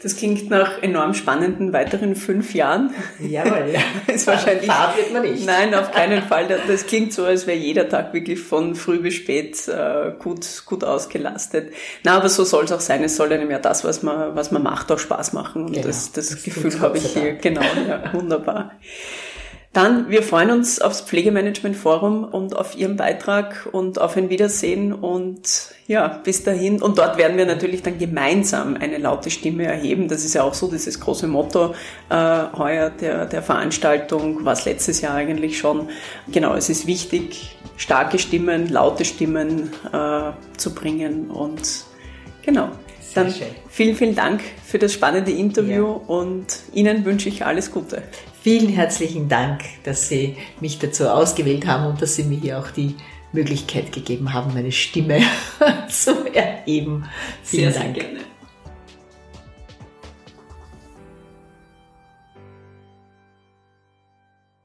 Das 0.02 0.16
klingt 0.16 0.50
nach 0.50 0.82
enorm 0.82 1.14
spannenden 1.14 1.74
weiteren 1.74 2.16
fünf 2.16 2.54
Jahren. 2.54 2.94
Jawohl. 3.20 3.76
ist 4.08 4.28
wahrscheinlich, 4.28 4.66
Fahrt 4.66 4.96
wird 4.96 5.12
man 5.12 5.24
nicht. 5.24 5.46
Nein, 5.46 5.76
auf 5.76 5.92
keinen 5.92 6.24
Fall. 6.24 6.48
Das 6.68 6.86
klingt 6.86 7.12
so, 7.12 7.26
als 7.26 7.48
wäre 7.48 7.58
jeder 7.58 7.90
Tag 7.90 8.14
wirklich 8.14 8.40
von 8.40 8.76
früh 8.76 9.00
bis 9.00 9.16
spät 9.16 9.68
äh, 9.68 10.14
gut, 10.18 10.64
gut 10.66 10.86
ausgelastet. 10.86 11.74
Na, 12.04 12.16
aber 12.16 12.30
so 12.30 12.46
soll 12.46 12.64
es 12.64 12.72
auch 12.72 12.80
sein. 12.80 13.04
Es 13.04 13.18
soll 13.18 13.34
einem 13.34 13.52
ja 13.52 13.60
das, 13.60 13.84
was 13.84 14.02
man, 14.02 14.36
was 14.36 14.52
man 14.52 14.64
macht, 14.64 14.90
auch 14.92 15.00
Spaß 15.00 15.34
machen. 15.34 15.66
Und 15.66 15.74
genau. 15.74 15.88
das, 15.88 16.14
das, 16.14 16.30
das 16.30 16.44
Gefühl 16.44 16.80
habe 16.80 16.98
ich 16.98 17.08
hier. 17.08 17.34
Genau, 17.34 17.62
ja, 17.62 18.14
wunderbar. 18.14 18.72
Dann, 19.80 20.10
wir 20.10 20.24
freuen 20.24 20.52
uns 20.52 20.82
aufs 20.82 21.00
Pflegemanagement 21.00 21.74
Forum 21.74 22.26
und 22.26 22.54
auf 22.54 22.76
Ihren 22.76 22.98
Beitrag 22.98 23.70
und 23.72 23.98
auf 23.98 24.18
ein 24.18 24.30
Wiedersehen 24.30 24.92
und 24.92 25.72
ja, 25.88 26.20
bis 26.22 26.44
dahin. 26.44 26.82
Und 26.82 26.98
dort 26.98 27.18
werden 27.18 27.38
wir 27.38 27.46
natürlich 27.46 27.82
dann 27.82 27.98
gemeinsam 27.98 28.76
eine 28.76 28.98
laute 28.98 29.32
Stimme 29.32 29.64
erheben. 29.64 30.10
Das 30.10 30.26
ist 30.26 30.34
ja 30.34 30.44
auch 30.44 30.54
so 30.54 30.70
dieses 30.70 31.00
große 31.00 31.28
Motto 31.28 31.76
äh, 32.10 32.44
heuer 32.58 32.90
der, 32.90 33.26
der 33.26 33.42
Veranstaltung, 33.42 34.44
was 34.44 34.66
letztes 34.66 35.00
Jahr 35.00 35.16
eigentlich 35.16 35.58
schon. 35.58 35.88
Genau, 36.30 36.56
es 36.56 36.70
ist 36.70 36.86
wichtig, 36.86 37.56
starke 37.78 38.20
Stimmen, 38.20 38.68
laute 38.68 39.06
Stimmen 39.06 39.72
äh, 39.94 40.32
zu 40.58 40.76
bringen 40.76 41.32
und 41.32 41.86
genau. 42.42 42.68
Dann 43.16 43.34
vielen, 43.70 43.96
vielen 43.96 44.16
Dank 44.16 44.42
für 44.66 44.78
das 44.78 44.92
spannende 44.92 45.32
Interview 45.32 45.88
ja. 45.88 46.02
und 46.08 46.48
Ihnen 46.74 47.06
wünsche 47.06 47.30
ich 47.30 47.46
alles 47.46 47.72
Gute. 47.72 48.04
Vielen 48.50 48.70
herzlichen 48.70 49.30
Dank, 49.30 49.62
dass 49.84 50.10
Sie 50.10 50.36
mich 50.60 50.80
dazu 50.80 51.08
ausgewählt 51.08 51.68
haben 51.68 51.86
und 51.86 52.02
dass 52.02 52.16
Sie 52.16 52.24
mir 52.24 52.40
hier 52.40 52.58
auch 52.58 52.72
die 52.72 52.96
Möglichkeit 53.32 53.92
gegeben 53.92 54.34
haben, 54.34 54.56
meine 54.56 54.72
Stimme 54.72 55.20
zu 55.88 56.34
erheben. 56.34 57.06
Vielen 57.44 57.72
sehr, 57.72 57.84
Dank. 57.84 57.96
Sehr 57.96 58.06
gerne. 58.06 58.29